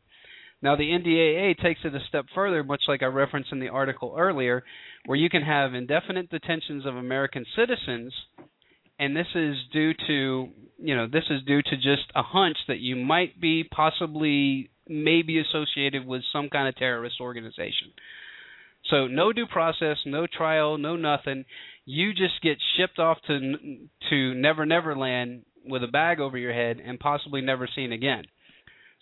Now, 0.62 0.76
the 0.76 0.84
NDAA 0.88 1.58
takes 1.58 1.80
it 1.84 1.94
a 1.94 2.00
step 2.08 2.24
further, 2.34 2.64
much 2.64 2.82
like 2.88 3.02
I 3.02 3.06
referenced 3.06 3.52
in 3.52 3.58
the 3.60 3.68
article 3.68 4.14
earlier, 4.16 4.62
where 5.07 5.18
you 5.18 5.28
can 5.28 5.42
have 5.42 5.74
indefinite 5.74 6.30
detentions 6.30 6.86
of 6.86 6.96
American 6.96 7.44
citizens, 7.57 8.12
and 8.98 9.16
this 9.16 9.26
is 9.34 9.57
due 9.72 9.92
to 10.07 10.48
you 10.78 10.96
know 10.96 11.07
this 11.07 11.24
is 11.30 11.42
due 11.46 11.62
to 11.62 11.76
just 11.76 12.11
a 12.14 12.22
hunch 12.22 12.57
that 12.68 12.78
you 12.78 12.96
might 12.96 13.40
be 13.40 13.64
possibly 13.64 14.70
maybe 14.88 15.40
associated 15.40 16.07
with 16.07 16.22
some 16.32 16.48
kind 16.48 16.68
of 16.68 16.76
terrorist 16.76 17.16
organization. 17.20 17.92
So 18.90 19.07
no 19.07 19.32
due 19.32 19.46
process, 19.46 19.96
no 20.07 20.26
trial, 20.26 20.76
no 20.76 20.96
nothing. 20.96 21.44
You 21.84 22.12
just 22.12 22.42
get 22.42 22.59
shipped 22.76 22.98
off 22.98 23.18
to 23.26 23.57
to 24.11 24.34
Never 24.34 24.66
Never 24.66 24.96
Land 24.96 25.42
with 25.64 25.84
a 25.84 25.88
bag 25.88 26.20
over 26.20 26.36
your 26.36 26.53
head 26.53 26.80
and 26.84 26.98
possibly 26.98 27.40
never 27.40 27.68
seen 27.74 27.92
again. 27.92 28.24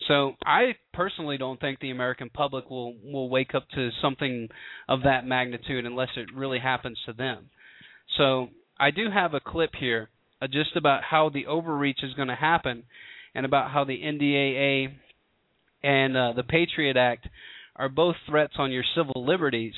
So 0.07 0.33
I 0.45 0.75
personally 0.93 1.37
don't 1.37 1.59
think 1.59 1.79
the 1.79 1.91
American 1.91 2.29
public 2.29 2.69
will 2.69 2.95
will 3.03 3.29
wake 3.29 3.53
up 3.53 3.67
to 3.75 3.89
something 4.01 4.49
of 4.89 5.03
that 5.03 5.25
magnitude 5.25 5.85
unless 5.85 6.09
it 6.15 6.27
really 6.35 6.59
happens 6.59 6.97
to 7.05 7.13
them. 7.13 7.49
So 8.17 8.49
I 8.79 8.91
do 8.91 9.09
have 9.13 9.33
a 9.33 9.39
clip 9.39 9.71
here 9.79 10.09
uh, 10.41 10.47
just 10.47 10.75
about 10.75 11.03
how 11.03 11.29
the 11.29 11.45
overreach 11.45 11.99
is 12.03 12.13
going 12.15 12.29
to 12.29 12.35
happen 12.35 12.83
and 13.35 13.45
about 13.45 13.71
how 13.71 13.83
the 13.83 13.99
NDAA 14.01 14.93
and 15.83 16.17
uh, 16.17 16.33
the 16.35 16.43
Patriot 16.43 16.97
Act 16.97 17.27
are 17.75 17.89
both 17.89 18.15
threats 18.27 18.53
on 18.57 18.71
your 18.71 18.83
civil 18.95 19.25
liberties. 19.25 19.73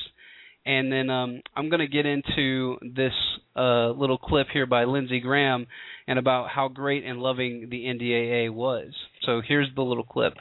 And 0.66 0.92
then 0.92 1.10
um, 1.10 1.42
I'm 1.56 1.70
going 1.70 1.82
to 1.82 1.88
get 1.88 2.06
into 2.06 2.78
this 2.82 3.14
uh, 3.56 3.90
little 3.92 4.18
clip 4.18 4.48
here 4.52 4.66
by 4.66 4.84
Lindsey 4.86 5.20
Graham 5.20 5.68
and 6.08 6.18
about 6.20 6.50
how 6.50 6.68
great 6.68 7.04
and 7.06 7.20
loving 7.20 7.68
the 7.70 7.86
NDAA 7.86 8.54
was. 8.54 8.92
So 9.26 9.42
here's 9.48 9.70
the 9.76 9.82
little 9.82 10.04
clip. 10.04 10.34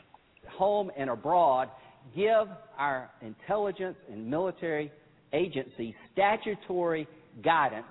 Home 0.57 0.91
and 0.97 1.11
abroad, 1.11 1.69
give 2.17 2.49
our 2.79 3.11
intelligence 3.21 3.97
and 4.11 4.29
military 4.29 4.91
agencies 5.33 5.95
statutory 6.13 7.07
guidance 7.43 7.87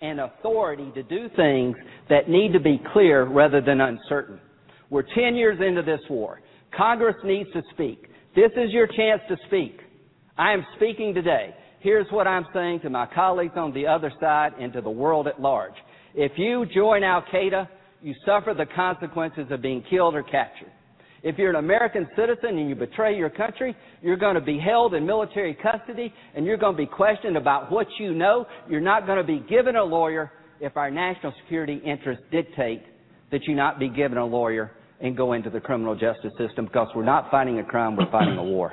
and 0.00 0.20
authority 0.20 0.90
to 0.94 1.02
do 1.02 1.28
things 1.36 1.76
that 2.08 2.28
need 2.28 2.52
to 2.52 2.60
be 2.60 2.80
clear 2.92 3.24
rather 3.24 3.60
than 3.60 3.80
uncertain. 3.80 4.40
We're 4.90 5.04
10 5.14 5.36
years 5.36 5.58
into 5.66 5.82
this 5.82 6.00
war. 6.10 6.40
Congress 6.76 7.16
needs 7.24 7.50
to 7.52 7.62
speak. 7.72 8.08
This 8.34 8.50
is 8.56 8.72
your 8.72 8.86
chance 8.86 9.22
to 9.28 9.36
speak. 9.46 9.78
I 10.36 10.52
am 10.52 10.66
speaking 10.76 11.14
today. 11.14 11.54
Here's 11.82 12.06
what 12.10 12.28
I'm 12.28 12.46
saying 12.54 12.80
to 12.80 12.90
my 12.90 13.06
colleagues 13.12 13.54
on 13.56 13.74
the 13.74 13.88
other 13.88 14.12
side 14.20 14.52
and 14.58 14.72
to 14.72 14.80
the 14.80 14.90
world 14.90 15.26
at 15.26 15.40
large. 15.40 15.74
If 16.14 16.32
you 16.36 16.64
join 16.72 17.02
Al 17.02 17.22
Qaeda, 17.22 17.68
you 18.00 18.14
suffer 18.24 18.54
the 18.56 18.66
consequences 18.66 19.46
of 19.50 19.62
being 19.62 19.82
killed 19.90 20.14
or 20.14 20.22
captured. 20.22 20.70
If 21.24 21.38
you're 21.38 21.50
an 21.50 21.56
American 21.56 22.06
citizen 22.14 22.58
and 22.58 22.68
you 22.68 22.76
betray 22.76 23.16
your 23.16 23.30
country, 23.30 23.76
you're 24.00 24.16
going 24.16 24.36
to 24.36 24.40
be 24.40 24.60
held 24.60 24.94
in 24.94 25.04
military 25.04 25.54
custody 25.54 26.14
and 26.36 26.46
you're 26.46 26.56
going 26.56 26.74
to 26.74 26.78
be 26.78 26.86
questioned 26.86 27.36
about 27.36 27.72
what 27.72 27.88
you 27.98 28.14
know. 28.14 28.46
You're 28.68 28.80
not 28.80 29.04
going 29.06 29.18
to 29.18 29.24
be 29.24 29.44
given 29.48 29.74
a 29.74 29.82
lawyer 29.82 30.30
if 30.60 30.76
our 30.76 30.90
national 30.90 31.32
security 31.42 31.80
interests 31.84 32.24
dictate 32.30 32.82
that 33.32 33.40
you 33.48 33.56
not 33.56 33.80
be 33.80 33.88
given 33.88 34.18
a 34.18 34.26
lawyer 34.26 34.70
and 35.00 35.16
go 35.16 35.32
into 35.32 35.50
the 35.50 35.58
criminal 35.58 35.96
justice 35.96 36.32
system 36.38 36.66
because 36.66 36.88
we're 36.94 37.04
not 37.04 37.28
fighting 37.28 37.58
a 37.58 37.64
crime, 37.64 37.96
we're 37.96 38.10
fighting 38.12 38.38
a 38.38 38.44
war. 38.44 38.72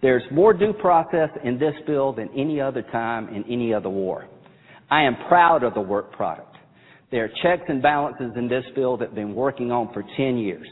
There's 0.00 0.22
more 0.30 0.52
due 0.52 0.72
process 0.72 1.30
in 1.44 1.58
this 1.58 1.74
bill 1.86 2.12
than 2.12 2.28
any 2.36 2.60
other 2.60 2.82
time 2.82 3.28
in 3.28 3.44
any 3.50 3.74
other 3.74 3.88
war. 3.88 4.28
I 4.90 5.02
am 5.02 5.16
proud 5.28 5.64
of 5.64 5.74
the 5.74 5.80
work 5.80 6.12
product. 6.12 6.56
There 7.10 7.24
are 7.24 7.30
checks 7.42 7.64
and 7.68 7.82
balances 7.82 8.32
in 8.36 8.48
this 8.48 8.64
bill 8.74 8.96
that 8.98 9.06
have 9.06 9.14
been 9.14 9.34
working 9.34 9.72
on 9.72 9.92
for 9.92 10.04
10 10.16 10.36
years. 10.36 10.66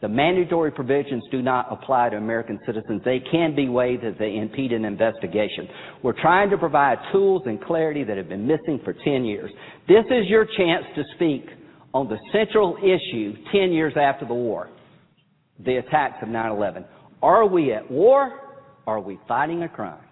The 0.00 0.08
mandatory 0.08 0.70
provisions 0.70 1.22
do 1.30 1.42
not 1.42 1.66
apply 1.70 2.08
to 2.08 2.16
American 2.16 2.58
citizens. 2.64 3.02
They 3.04 3.20
can 3.30 3.54
be 3.54 3.68
waived 3.68 4.02
if 4.02 4.16
they 4.16 4.36
impede 4.36 4.72
an 4.72 4.86
investigation. 4.86 5.68
We're 6.02 6.18
trying 6.18 6.48
to 6.50 6.58
provide 6.58 6.96
tools 7.12 7.42
and 7.44 7.62
clarity 7.62 8.02
that 8.04 8.16
have 8.16 8.28
been 8.28 8.46
missing 8.46 8.80
for 8.82 8.94
10 8.94 9.26
years. 9.26 9.50
This 9.88 10.04
is 10.06 10.26
your 10.28 10.46
chance 10.56 10.84
to 10.94 11.02
speak 11.16 11.44
on 11.92 12.08
the 12.08 12.16
central 12.32 12.78
issue 12.78 13.34
10 13.52 13.72
years 13.72 13.92
after 14.00 14.24
the 14.24 14.32
war, 14.32 14.70
the 15.64 15.76
attacks 15.76 16.16
of 16.22 16.28
9-11. 16.28 16.86
Are 17.22 17.46
we 17.46 17.74
at 17.74 17.90
war? 17.90 18.49
Are 18.86 19.00
we 19.00 19.18
fighting 19.28 19.62
a 19.62 19.68
crime? 19.68 20.04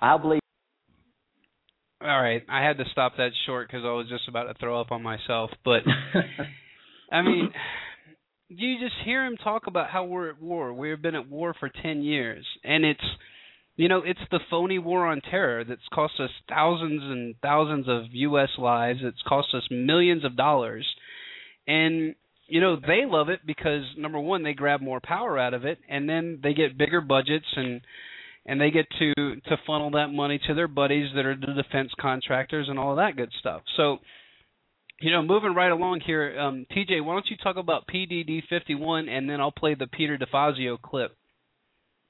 I 0.00 0.16
believe 0.18 0.42
all 2.02 2.20
right, 2.20 2.42
I 2.48 2.66
had 2.66 2.78
to 2.78 2.84
stop 2.90 3.16
that 3.18 3.30
short 3.46 3.68
because 3.68 3.84
I 3.84 3.92
was 3.92 4.08
just 4.08 4.28
about 4.28 4.44
to 4.44 4.54
throw 4.54 4.80
up 4.80 4.90
on 4.90 5.04
myself. 5.04 5.50
But 5.64 5.82
I 7.12 7.22
mean, 7.22 7.52
you 8.48 8.80
just 8.80 8.94
hear 9.04 9.24
him 9.24 9.36
talk 9.36 9.68
about 9.68 9.88
how 9.88 10.04
we're 10.04 10.30
at 10.30 10.42
war. 10.42 10.72
We've 10.72 11.00
been 11.00 11.14
at 11.14 11.28
war 11.28 11.54
for 11.58 11.68
ten 11.68 12.02
years, 12.02 12.44
and 12.64 12.84
it's 12.84 13.04
you 13.76 13.88
know 13.88 14.02
it's 14.04 14.20
the 14.32 14.40
phony 14.50 14.80
war 14.80 15.06
on 15.06 15.20
terror 15.20 15.64
that's 15.64 15.80
cost 15.92 16.14
us 16.18 16.30
thousands 16.48 17.02
and 17.04 17.36
thousands 17.40 17.86
of 17.88 18.06
U.S. 18.10 18.50
lives. 18.58 19.00
It's 19.02 19.22
cost 19.28 19.48
us 19.54 19.62
millions 19.70 20.24
of 20.24 20.36
dollars, 20.36 20.86
and 21.68 22.16
you 22.52 22.60
know 22.60 22.76
they 22.76 23.06
love 23.06 23.30
it 23.30 23.40
because 23.46 23.80
number 23.96 24.20
one 24.20 24.42
they 24.42 24.52
grab 24.52 24.82
more 24.82 25.00
power 25.02 25.38
out 25.38 25.54
of 25.54 25.64
it, 25.64 25.78
and 25.88 26.06
then 26.06 26.38
they 26.42 26.52
get 26.52 26.76
bigger 26.76 27.00
budgets 27.00 27.46
and 27.56 27.80
and 28.44 28.60
they 28.60 28.70
get 28.70 28.84
to 28.98 29.14
to 29.14 29.56
funnel 29.66 29.92
that 29.92 30.08
money 30.08 30.38
to 30.46 30.52
their 30.52 30.68
buddies 30.68 31.08
that 31.16 31.24
are 31.24 31.34
the 31.34 31.54
defense 31.62 31.92
contractors 31.98 32.66
and 32.68 32.78
all 32.78 32.96
that 32.96 33.16
good 33.16 33.30
stuff. 33.40 33.62
So, 33.78 34.00
you 35.00 35.10
know, 35.10 35.22
moving 35.22 35.54
right 35.54 35.72
along 35.72 36.02
here, 36.04 36.38
um, 36.38 36.66
TJ, 36.76 37.02
why 37.02 37.14
don't 37.14 37.24
you 37.30 37.38
talk 37.42 37.56
about 37.56 37.86
PDD 37.86 38.42
51, 38.50 39.08
and 39.08 39.30
then 39.30 39.40
I'll 39.40 39.50
play 39.50 39.74
the 39.74 39.86
Peter 39.86 40.18
DeFazio 40.18 40.78
clip. 40.78 41.16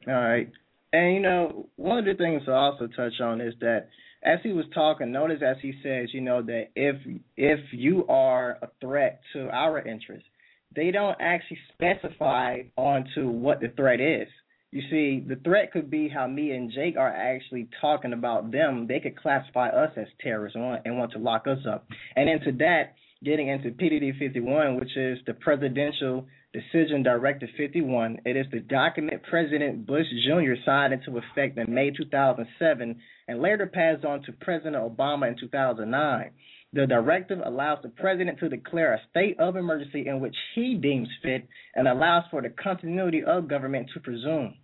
All 0.09 0.13
right, 0.13 0.51
and 0.93 1.15
you 1.15 1.21
know, 1.21 1.69
one 1.77 1.99
of 1.99 2.05
the 2.05 2.15
things 2.15 2.45
to 2.47 2.53
also 2.53 2.89
touch 2.89 3.21
on 3.21 3.41
is 3.41 3.55
that 3.61 3.87
as 4.25 4.41
he 4.43 4.53
was 4.53 4.65
talking, 4.75 5.13
notice 5.13 5.41
as 5.41 5.59
he 5.63 5.73
says, 5.85 6.09
you 6.13 6.21
know, 6.21 6.43
that 6.43 6.71
if 6.75 6.97
if 7.37 7.61
you 7.71 8.09
are 8.09 8.59
a 8.61 8.69
threat 8.81 9.21
to 9.35 9.49
our 9.51 9.81
interests, 9.81 10.29
they 10.75 10.91
don't 10.91 11.17
actually 11.21 11.59
specify 11.73 12.63
onto 12.77 13.29
what 13.29 13.61
the 13.61 13.69
threat 13.69 14.01
is. 14.01 14.29
You 14.71 14.83
see, 14.91 15.23
the 15.27 15.37
threat 15.37 15.71
could 15.71 15.91
be 15.91 16.09
how 16.09 16.27
me 16.27 16.53
and 16.53 16.73
Jake 16.73 16.97
are 16.97 17.15
actually 17.15 17.69
talking 17.81 18.15
about 18.15 18.51
them. 18.51 18.87
They 18.87 19.01
could 19.01 19.19
classify 19.19 19.69
us 19.69 19.91
as 19.97 20.07
terrorists 20.21 20.57
and 20.57 20.97
want, 20.97 21.13
to 21.13 21.19
lock 21.19 21.47
us 21.47 21.59
up. 21.71 21.87
And 22.17 22.29
into 22.29 22.53
that, 22.53 22.95
getting 23.23 23.49
into 23.49 23.71
PDD 23.71 24.19
51, 24.19 24.77
which 24.77 24.97
is 24.97 25.19
the 25.27 25.35
Presidential 25.35 26.27
Decision 26.55 27.03
Directive 27.03 27.51
51. 27.57 28.21
It 28.25 28.37
is 28.37 28.47
the 28.51 28.61
document 28.61 29.23
President 29.29 29.87
Bush 29.87 30.07
Jr. 30.27 30.55
signed 30.65 30.93
into 30.93 31.19
effect 31.19 31.59
in 31.59 31.73
May 31.73 31.91
2007 31.91 33.01
and 33.29 33.43
later 33.43 33.67
passed 33.67 34.05
on 34.05 34.23
to 34.23 34.33
President 34.33 34.77
Obama 34.77 35.29
in 35.29 35.37
2009. 35.39 36.31
The 36.75 36.87
directive 36.87 37.41
allows 37.45 37.81
the 37.83 37.91
president 37.91 38.39
to 38.39 38.49
declare 38.49 38.95
a 38.95 39.01
state 39.11 39.39
of 39.39 39.57
emergency 39.57 40.07
in 40.07 40.21
which 40.21 40.37
he 40.55 40.75
deems 40.75 41.09
fit 41.23 41.47
and 41.75 41.87
allows 41.87 42.25
for 42.31 42.41
the 42.41 42.49
continuity 42.49 43.23
of 43.23 43.49
government 43.49 43.91
to 43.93 44.01
presume. 44.01 44.55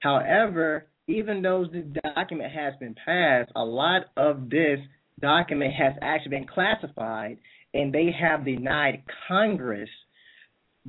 However, 0.00 0.86
even 1.08 1.42
though 1.42 1.64
the 1.64 1.82
document 2.14 2.52
has 2.52 2.74
been 2.80 2.94
passed, 3.04 3.50
a 3.54 3.64
lot 3.64 4.06
of 4.16 4.48
this 4.48 4.78
document 5.20 5.74
has 5.74 5.94
actually 6.00 6.30
been 6.30 6.46
classified, 6.46 7.38
and 7.74 7.92
they 7.92 8.10
have 8.18 8.44
denied 8.44 9.02
Congress 9.26 9.90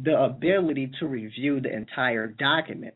the 0.01 0.17
ability 0.17 0.91
to 0.99 1.07
review 1.07 1.59
the 1.59 1.73
entire 1.73 2.27
document. 2.27 2.93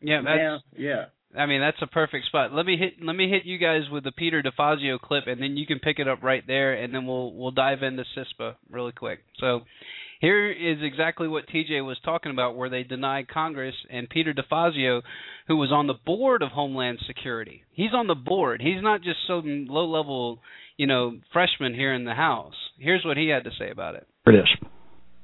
Yeah, 0.00 0.22
that's 0.24 0.62
yeah. 0.76 1.06
I 1.36 1.46
mean, 1.46 1.60
that's 1.60 1.80
a 1.82 1.86
perfect 1.86 2.26
spot. 2.26 2.52
Let 2.52 2.66
me 2.66 2.76
hit 2.76 2.94
let 3.04 3.14
me 3.14 3.28
hit 3.28 3.44
you 3.44 3.58
guys 3.58 3.82
with 3.90 4.04
the 4.04 4.12
Peter 4.12 4.42
DeFazio 4.42 5.00
clip, 5.00 5.26
and 5.26 5.40
then 5.40 5.56
you 5.56 5.66
can 5.66 5.78
pick 5.78 5.98
it 5.98 6.08
up 6.08 6.22
right 6.22 6.42
there, 6.46 6.74
and 6.74 6.94
then 6.94 7.06
we'll 7.06 7.32
we'll 7.34 7.50
dive 7.50 7.82
into 7.82 8.04
CISPA 8.16 8.54
really 8.70 8.92
quick. 8.92 9.20
So, 9.38 9.60
here 10.20 10.50
is 10.50 10.78
exactly 10.82 11.28
what 11.28 11.48
TJ 11.48 11.84
was 11.84 11.98
talking 12.04 12.32
about, 12.32 12.56
where 12.56 12.70
they 12.70 12.82
denied 12.82 13.28
Congress 13.28 13.74
and 13.90 14.08
Peter 14.08 14.32
DeFazio, 14.32 15.02
who 15.48 15.56
was 15.56 15.70
on 15.72 15.86
the 15.86 15.94
board 16.06 16.42
of 16.42 16.50
Homeland 16.50 16.98
Security. 17.06 17.62
He's 17.72 17.92
on 17.92 18.06
the 18.06 18.14
board. 18.14 18.62
He's 18.62 18.82
not 18.82 19.02
just 19.02 19.18
some 19.26 19.66
low 19.68 19.86
level, 19.86 20.40
you 20.76 20.86
know, 20.86 21.18
freshman 21.32 21.74
here 21.74 21.92
in 21.92 22.04
the 22.04 22.14
House. 22.14 22.54
Here's 22.78 23.04
what 23.04 23.16
he 23.16 23.28
had 23.28 23.44
to 23.44 23.50
say 23.58 23.70
about 23.70 23.94
it. 23.94 24.06
It 24.26 24.34
is. 24.34 24.48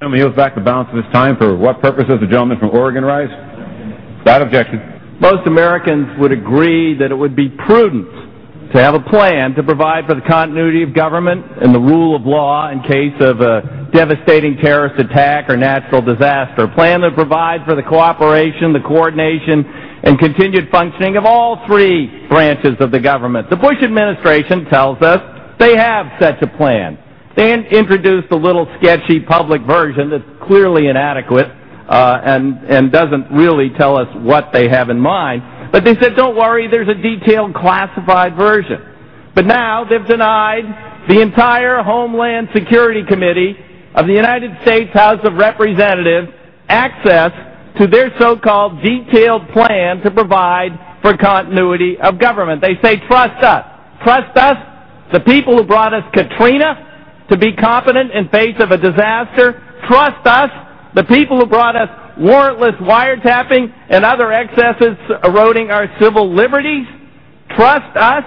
Gentleman 0.00 0.20
yields 0.20 0.36
back 0.36 0.54
the 0.54 0.60
balance 0.60 0.88
of 0.92 1.12
time 1.12 1.36
for 1.38 1.56
what 1.56 1.80
purpose 1.80 2.04
does 2.08 2.20
the 2.20 2.26
gentleman 2.26 2.58
from 2.58 2.70
Oregon 2.70 3.04
rise? 3.04 3.30
Without 4.18 4.42
objection. 4.42 5.01
Most 5.22 5.46
Americans 5.46 6.18
would 6.18 6.32
agree 6.32 6.98
that 6.98 7.12
it 7.12 7.14
would 7.14 7.36
be 7.36 7.48
prudent 7.48 8.10
to 8.74 8.82
have 8.82 8.94
a 8.94 9.00
plan 9.06 9.54
to 9.54 9.62
provide 9.62 10.02
for 10.10 10.16
the 10.18 10.26
continuity 10.26 10.82
of 10.82 10.92
government 10.92 11.46
and 11.62 11.72
the 11.72 11.78
rule 11.78 12.16
of 12.16 12.26
law 12.26 12.72
in 12.74 12.82
case 12.82 13.14
of 13.22 13.38
a 13.38 13.86
devastating 13.94 14.56
terrorist 14.58 14.98
attack 14.98 15.48
or 15.48 15.56
natural 15.56 16.02
disaster. 16.02 16.64
A 16.64 16.74
plan 16.74 17.02
that 17.02 17.14
provides 17.14 17.62
for 17.64 17.76
the 17.76 17.84
cooperation, 17.86 18.72
the 18.72 18.82
coordination, 18.82 19.62
and 20.02 20.18
continued 20.18 20.66
functioning 20.72 21.16
of 21.16 21.24
all 21.24 21.62
three 21.70 22.26
branches 22.26 22.74
of 22.80 22.90
the 22.90 22.98
government. 22.98 23.48
The 23.48 23.62
Bush 23.62 23.78
administration 23.80 24.64
tells 24.74 25.00
us 25.02 25.22
they 25.60 25.76
have 25.76 26.06
such 26.18 26.42
a 26.42 26.48
plan. 26.58 26.98
They 27.36 27.54
introduced 27.70 28.26
a 28.32 28.36
little 28.36 28.66
sketchy 28.82 29.20
public 29.20 29.62
version 29.62 30.10
that's 30.10 30.26
clearly 30.48 30.88
inadequate 30.88 31.61
Uh, 31.92 32.18
and, 32.24 32.64
and 32.72 32.90
doesn't 32.90 33.30
really 33.30 33.68
tell 33.76 33.98
us 33.98 34.08
what 34.24 34.48
they 34.50 34.66
have 34.66 34.88
in 34.88 34.98
mind. 34.98 35.42
But 35.72 35.84
they 35.84 35.94
said, 36.00 36.16
don't 36.16 36.34
worry, 36.34 36.66
there's 36.66 36.88
a 36.88 36.94
detailed 36.94 37.52
classified 37.52 38.34
version. 38.34 38.80
But 39.34 39.44
now 39.44 39.84
they've 39.84 40.06
denied 40.06 40.64
the 41.06 41.20
entire 41.20 41.82
Homeland 41.82 42.48
Security 42.54 43.02
Committee 43.06 43.56
of 43.94 44.06
the 44.06 44.14
United 44.14 44.56
States 44.62 44.90
House 44.94 45.20
of 45.22 45.34
Representatives 45.34 46.28
access 46.68 47.30
to 47.78 47.86
their 47.86 48.08
so-called 48.18 48.80
detailed 48.82 49.48
plan 49.52 50.00
to 50.00 50.10
provide 50.10 50.72
for 51.02 51.14
continuity 51.18 51.98
of 52.00 52.18
government. 52.18 52.62
They 52.62 52.80
say, 52.80 52.96
trust 53.06 53.44
us. 53.44 53.64
Trust 54.02 54.34
us, 54.38 54.56
the 55.12 55.20
people 55.20 55.58
who 55.58 55.64
brought 55.64 55.92
us 55.92 56.04
Katrina, 56.14 57.26
to 57.28 57.36
be 57.36 57.52
competent 57.52 58.12
in 58.12 58.28
face 58.30 58.56
of 58.60 58.70
a 58.70 58.78
disaster. 58.78 59.60
Trust 59.88 60.26
us, 60.26 60.50
the 60.94 61.04
people 61.04 61.38
who 61.38 61.46
brought 61.46 61.76
us 61.76 61.88
warrantless 62.18 62.76
wiretapping 62.78 63.72
and 63.88 64.04
other 64.04 64.32
excesses 64.32 64.96
eroding 65.24 65.70
our 65.70 65.86
civil 66.00 66.34
liberties. 66.34 66.86
Trust 67.56 67.96
us. 67.96 68.24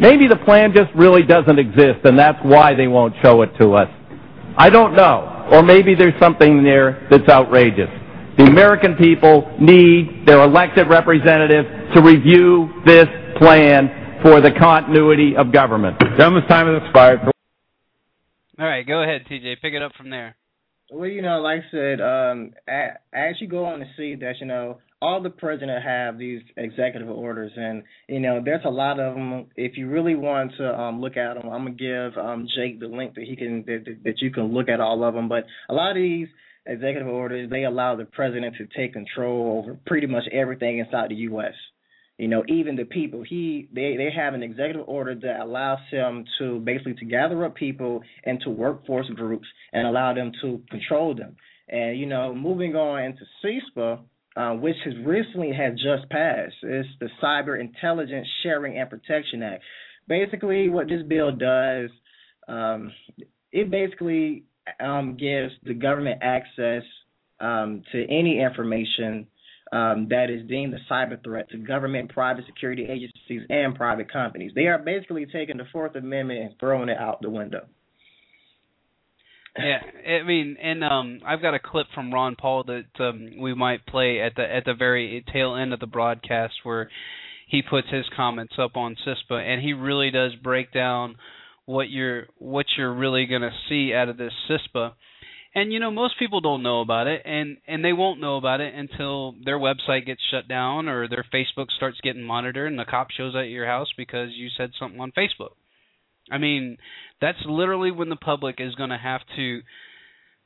Maybe 0.00 0.28
the 0.28 0.36
plan 0.44 0.72
just 0.74 0.94
really 0.94 1.22
doesn't 1.22 1.58
exist, 1.58 2.04
and 2.04 2.18
that's 2.18 2.38
why 2.42 2.74
they 2.74 2.86
won't 2.86 3.14
show 3.22 3.42
it 3.42 3.50
to 3.58 3.74
us. 3.74 3.88
I 4.56 4.70
don't 4.70 4.94
know. 4.94 5.48
Or 5.50 5.62
maybe 5.62 5.94
there's 5.94 6.18
something 6.20 6.62
there 6.62 7.06
that's 7.10 7.28
outrageous. 7.28 7.88
The 8.38 8.44
American 8.44 8.94
people 8.94 9.50
need 9.60 10.24
their 10.26 10.42
elected 10.42 10.88
representative 10.88 11.64
to 11.94 12.02
review 12.02 12.82
this 12.86 13.06
plan 13.38 14.20
for 14.22 14.40
the 14.40 14.52
continuity 14.52 15.36
of 15.36 15.52
government. 15.52 15.98
Gentleman's 16.16 16.48
time 16.48 16.66
has 16.72 16.82
expired. 16.84 17.20
All 18.58 18.66
right, 18.66 18.86
go 18.86 19.02
ahead, 19.02 19.24
TJ. 19.30 19.60
Pick 19.60 19.74
it 19.74 19.82
up 19.82 19.92
from 19.96 20.10
there. 20.10 20.36
Well, 20.90 21.08
you 21.08 21.20
know, 21.20 21.40
like 21.40 21.60
I 21.60 21.70
said, 21.70 22.00
um, 22.00 22.54
as 23.12 23.34
you 23.40 23.46
go 23.46 23.66
on 23.66 23.80
to 23.80 23.86
see 23.96 24.14
that, 24.16 24.34
you 24.40 24.46
know, 24.46 24.78
all 25.02 25.22
the 25.22 25.30
president 25.30 25.84
have 25.84 26.18
these 26.18 26.40
executive 26.56 27.08
orders, 27.08 27.52
and 27.56 27.84
you 28.08 28.20
know, 28.20 28.40
there's 28.44 28.64
a 28.64 28.70
lot 28.70 28.98
of 28.98 29.14
them. 29.14 29.46
If 29.54 29.76
you 29.76 29.88
really 29.88 30.14
want 30.14 30.52
to 30.58 30.80
um, 30.80 31.00
look 31.00 31.16
at 31.16 31.34
them, 31.34 31.50
I'm 31.50 31.64
gonna 31.64 31.70
give 31.72 32.18
um, 32.18 32.48
Jake 32.56 32.80
the 32.80 32.86
link 32.86 33.14
that 33.14 33.24
he 33.24 33.36
can 33.36 33.64
that, 33.66 33.84
that 34.04 34.20
you 34.20 34.30
can 34.30 34.52
look 34.52 34.68
at 34.68 34.80
all 34.80 35.04
of 35.04 35.14
them. 35.14 35.28
But 35.28 35.44
a 35.68 35.74
lot 35.74 35.90
of 35.90 35.96
these 35.96 36.28
executive 36.66 37.06
orders, 37.06 37.48
they 37.50 37.64
allow 37.64 37.94
the 37.94 38.06
president 38.06 38.56
to 38.56 38.66
take 38.76 38.92
control 38.94 39.62
over 39.62 39.78
pretty 39.86 40.06
much 40.06 40.24
everything 40.32 40.78
inside 40.78 41.10
the 41.10 41.16
U.S. 41.16 41.54
You 42.18 42.26
know, 42.26 42.42
even 42.48 42.74
the 42.74 42.84
people. 42.84 43.22
He 43.22 43.68
they 43.72 43.96
they 43.96 44.10
have 44.14 44.34
an 44.34 44.42
executive 44.42 44.88
order 44.88 45.14
that 45.14 45.40
allows 45.40 45.78
him 45.90 46.24
to 46.38 46.58
basically 46.58 46.94
to 46.94 47.04
gather 47.04 47.44
up 47.44 47.54
people 47.54 48.02
into 48.24 48.50
workforce 48.50 49.08
groups 49.14 49.46
and 49.72 49.86
allow 49.86 50.14
them 50.14 50.32
to 50.42 50.60
control 50.68 51.14
them. 51.14 51.36
And 51.68 51.98
you 51.98 52.06
know, 52.06 52.34
moving 52.34 52.74
on 52.74 53.04
into 53.04 53.20
CISPA, 53.44 54.00
uh, 54.36 54.54
which 54.54 54.76
has 54.84 54.94
recently 55.06 55.52
has 55.52 55.74
just 55.74 56.10
passed, 56.10 56.54
it's 56.62 56.88
the 56.98 57.08
Cyber 57.22 57.60
Intelligence 57.60 58.26
Sharing 58.42 58.78
and 58.78 58.90
Protection 58.90 59.42
Act. 59.44 59.62
Basically, 60.08 60.68
what 60.68 60.88
this 60.88 61.02
bill 61.06 61.30
does, 61.30 61.90
um, 62.48 62.90
it 63.52 63.70
basically 63.70 64.44
um, 64.80 65.16
gives 65.16 65.52
the 65.62 65.74
government 65.74 66.20
access 66.22 66.82
um, 67.40 67.82
to 67.92 68.04
any 68.04 68.40
information 68.40 69.28
um, 69.72 70.08
that 70.10 70.30
is 70.30 70.46
deemed 70.48 70.74
a 70.74 70.92
cyber 70.92 71.22
threat 71.22 71.50
to 71.50 71.58
government, 71.58 72.10
private 72.10 72.46
security 72.46 72.84
agencies, 72.84 73.46
and 73.50 73.74
private 73.74 74.10
companies. 74.12 74.52
They 74.54 74.66
are 74.66 74.78
basically 74.78 75.26
taking 75.26 75.58
the 75.58 75.66
Fourth 75.72 75.94
Amendment 75.94 76.40
and 76.40 76.54
throwing 76.58 76.88
it 76.88 76.98
out 76.98 77.20
the 77.20 77.30
window. 77.30 77.66
yeah, 79.58 79.80
I 80.20 80.22
mean, 80.24 80.56
and 80.62 80.84
um, 80.84 81.20
I've 81.26 81.42
got 81.42 81.54
a 81.54 81.58
clip 81.58 81.86
from 81.94 82.12
Ron 82.12 82.36
Paul 82.36 82.64
that 82.64 83.04
um, 83.04 83.38
we 83.40 83.54
might 83.54 83.84
play 83.86 84.20
at 84.20 84.34
the 84.36 84.42
at 84.42 84.64
the 84.64 84.74
very 84.74 85.24
tail 85.32 85.54
end 85.54 85.72
of 85.72 85.80
the 85.80 85.86
broadcast 85.86 86.54
where 86.62 86.88
he 87.48 87.62
puts 87.62 87.88
his 87.90 88.04
comments 88.14 88.54
up 88.58 88.76
on 88.76 88.96
CISPA, 89.06 89.40
and 89.40 89.62
he 89.62 89.72
really 89.72 90.10
does 90.10 90.34
break 90.42 90.72
down 90.72 91.16
what 91.64 91.90
you're 91.90 92.26
what 92.38 92.66
you're 92.76 92.94
really 92.94 93.26
going 93.26 93.42
to 93.42 93.50
see 93.68 93.92
out 93.92 94.08
of 94.08 94.16
this 94.16 94.32
CISPA 94.48 94.92
and 95.54 95.72
you 95.72 95.80
know 95.80 95.90
most 95.90 96.18
people 96.18 96.40
don't 96.40 96.62
know 96.62 96.80
about 96.80 97.06
it 97.06 97.22
and 97.24 97.56
and 97.66 97.84
they 97.84 97.92
won't 97.92 98.20
know 98.20 98.36
about 98.36 98.60
it 98.60 98.74
until 98.74 99.34
their 99.44 99.58
website 99.58 100.06
gets 100.06 100.20
shut 100.30 100.48
down 100.48 100.88
or 100.88 101.08
their 101.08 101.24
facebook 101.32 101.66
starts 101.76 101.98
getting 102.02 102.22
monitored 102.22 102.70
and 102.70 102.78
the 102.78 102.84
cop 102.84 103.10
shows 103.10 103.34
up 103.34 103.40
at 103.40 103.48
your 103.48 103.66
house 103.66 103.88
because 103.96 104.30
you 104.34 104.48
said 104.56 104.70
something 104.78 105.00
on 105.00 105.12
facebook. 105.12 105.52
I 106.30 106.38
mean 106.38 106.76
that's 107.20 107.38
literally 107.46 107.90
when 107.90 108.08
the 108.08 108.16
public 108.16 108.56
is 108.58 108.74
going 108.74 108.90
to 108.90 108.98
have 108.98 109.22
to 109.36 109.60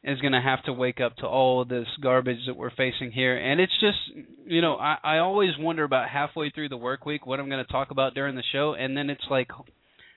is 0.04 0.20
going 0.20 0.32
to 0.32 0.40
have 0.40 0.64
to 0.64 0.72
wake 0.72 1.00
up 1.00 1.16
to 1.16 1.26
all 1.26 1.64
this 1.64 1.86
garbage 2.02 2.46
that 2.46 2.56
we're 2.56 2.70
facing 2.70 3.12
here. 3.12 3.36
And 3.36 3.60
it's 3.60 3.78
just 3.80 3.98
you 4.46 4.60
know 4.60 4.76
i 4.76 4.96
i 5.02 5.18
always 5.18 5.50
wonder 5.58 5.84
about 5.84 6.08
halfway 6.08 6.50
through 6.50 6.68
the 6.68 6.76
work 6.76 7.04
week 7.06 7.26
what 7.26 7.40
i'm 7.40 7.48
going 7.48 7.64
to 7.64 7.72
talk 7.72 7.90
about 7.90 8.14
during 8.14 8.36
the 8.36 8.42
show 8.52 8.74
and 8.78 8.96
then 8.96 9.10
it's 9.10 9.24
like 9.30 9.48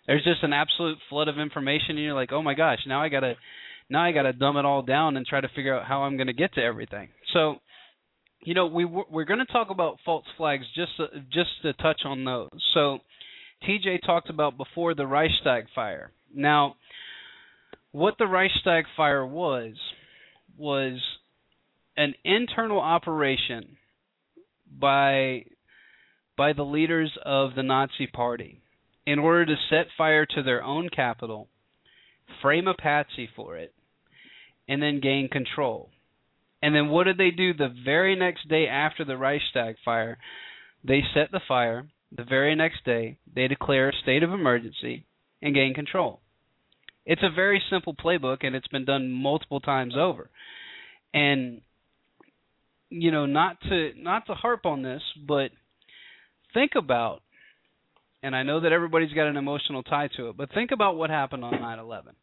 there's 0.08 0.24
just 0.24 0.44
an 0.44 0.54
absolute 0.54 0.98
flood 1.10 1.28
of 1.28 1.40
information 1.40 1.92
and 1.92 2.00
you're 2.00 2.14
like 2.14 2.32
oh 2.32 2.42
my 2.42 2.54
gosh 2.54 2.80
now 2.88 3.02
i 3.02 3.10
got 3.10 3.22
to 3.22 3.36
now 3.90 4.04
I 4.04 4.12
got 4.12 4.24
to 4.24 4.34
dumb 4.34 4.58
it 4.58 4.66
all 4.66 4.82
down 4.82 5.18
and 5.18 5.26
try 5.26 5.42
to 5.42 5.50
figure 5.56 5.78
out 5.78 5.86
how 5.86 6.04
I'm 6.04 6.18
going 6.18 6.28
to 6.28 6.34
get 6.34 6.54
to 6.56 6.62
everything. 6.62 7.10
So, 7.34 7.56
you 8.44 8.54
know, 8.54 8.68
we 8.68 8.86
we're 8.86 9.26
going 9.26 9.40
to 9.40 9.52
talk 9.52 9.70
about 9.70 9.98
false 10.06 10.26
flags 10.38 10.66
just 10.76 10.92
just 11.32 11.50
to 11.64 11.74
touch 11.74 12.02
on 12.06 12.26
those. 12.26 12.50
So, 12.74 13.00
TJ 13.68 14.06
talked 14.06 14.30
about 14.30 14.58
before 14.58 14.94
the 14.94 15.06
Reichstag 15.06 15.66
fire. 15.74 16.12
Now, 16.34 16.76
what 17.92 18.16
the 18.18 18.26
Reichstag 18.26 18.86
fire 18.98 19.26
was 19.26 19.74
was 20.58 21.00
an 21.98 22.14
internal 22.24 22.80
operation 22.80 23.78
by 24.80 25.46
by 26.38 26.54
the 26.54 26.64
leaders 26.64 27.12
of 27.24 27.56
the 27.56 27.64
Nazi 27.64 28.08
party 28.08 28.62
in 29.06 29.20
order 29.20 29.46
to 29.46 29.56
set 29.70 29.88
fire 29.98 30.26
to 30.26 30.44
their 30.44 30.64
own 30.64 30.90
capital, 30.90 31.48
frame 32.42 32.68
a 32.68 32.74
patsy 32.74 33.30
for 33.36 33.58
it, 33.58 33.74
and 34.68 34.82
then 34.82 35.00
gain 35.02 35.30
control. 35.30 35.90
And 36.62 36.74
then 36.74 36.90
what 36.90 37.04
did 37.04 37.18
they 37.18 37.32
do 37.32 37.54
the 37.54 37.74
very 37.84 38.16
next 38.16 38.48
day 38.48 38.68
after 38.68 39.06
the 39.06 39.18
Reichstag 39.18 39.76
fire? 39.84 40.18
They 40.84 41.02
set 41.14 41.32
the 41.32 41.42
fire. 41.48 41.88
The 42.16 42.24
very 42.24 42.56
next 42.56 42.86
day, 42.86 43.18
they 43.34 43.48
declare 43.48 43.90
a 43.90 44.02
state 44.02 44.24
of 44.24 44.32
emergency 44.32 45.06
and 45.42 45.54
gain 45.54 45.74
control. 45.74 46.22
It's 47.06 47.24
a 47.24 47.34
very 47.34 47.62
simple 47.70 47.94
playbook, 47.94 48.38
and 48.42 48.56
it's 48.56 48.68
been 48.68 48.86
done 48.86 49.12
multiple 49.12 49.60
times 49.60 49.96
over. 49.98 50.30
And 51.14 51.62
you 52.90 53.12
know, 53.12 53.26
not 53.26 53.60
to 53.62 53.92
not 53.98 54.28
to 54.28 54.34
harp 54.34 54.66
on 54.66 54.82
this, 54.82 55.02
but 55.28 55.52
think 56.54 56.72
about, 56.76 57.22
and 58.26 58.36
I 58.36 58.42
know 58.42 58.60
that 58.62 58.72
everybody's 58.72 59.14
got 59.14 59.28
an 59.28 59.38
emotional 59.38 59.84
tie 59.84 60.10
to 60.18 60.30
it, 60.30 60.38
but 60.38 60.52
think 60.54 60.72
about 60.72 60.98
what 60.98 61.12
happened 61.12 61.46
on 61.46 61.54
9/11. 61.54 62.16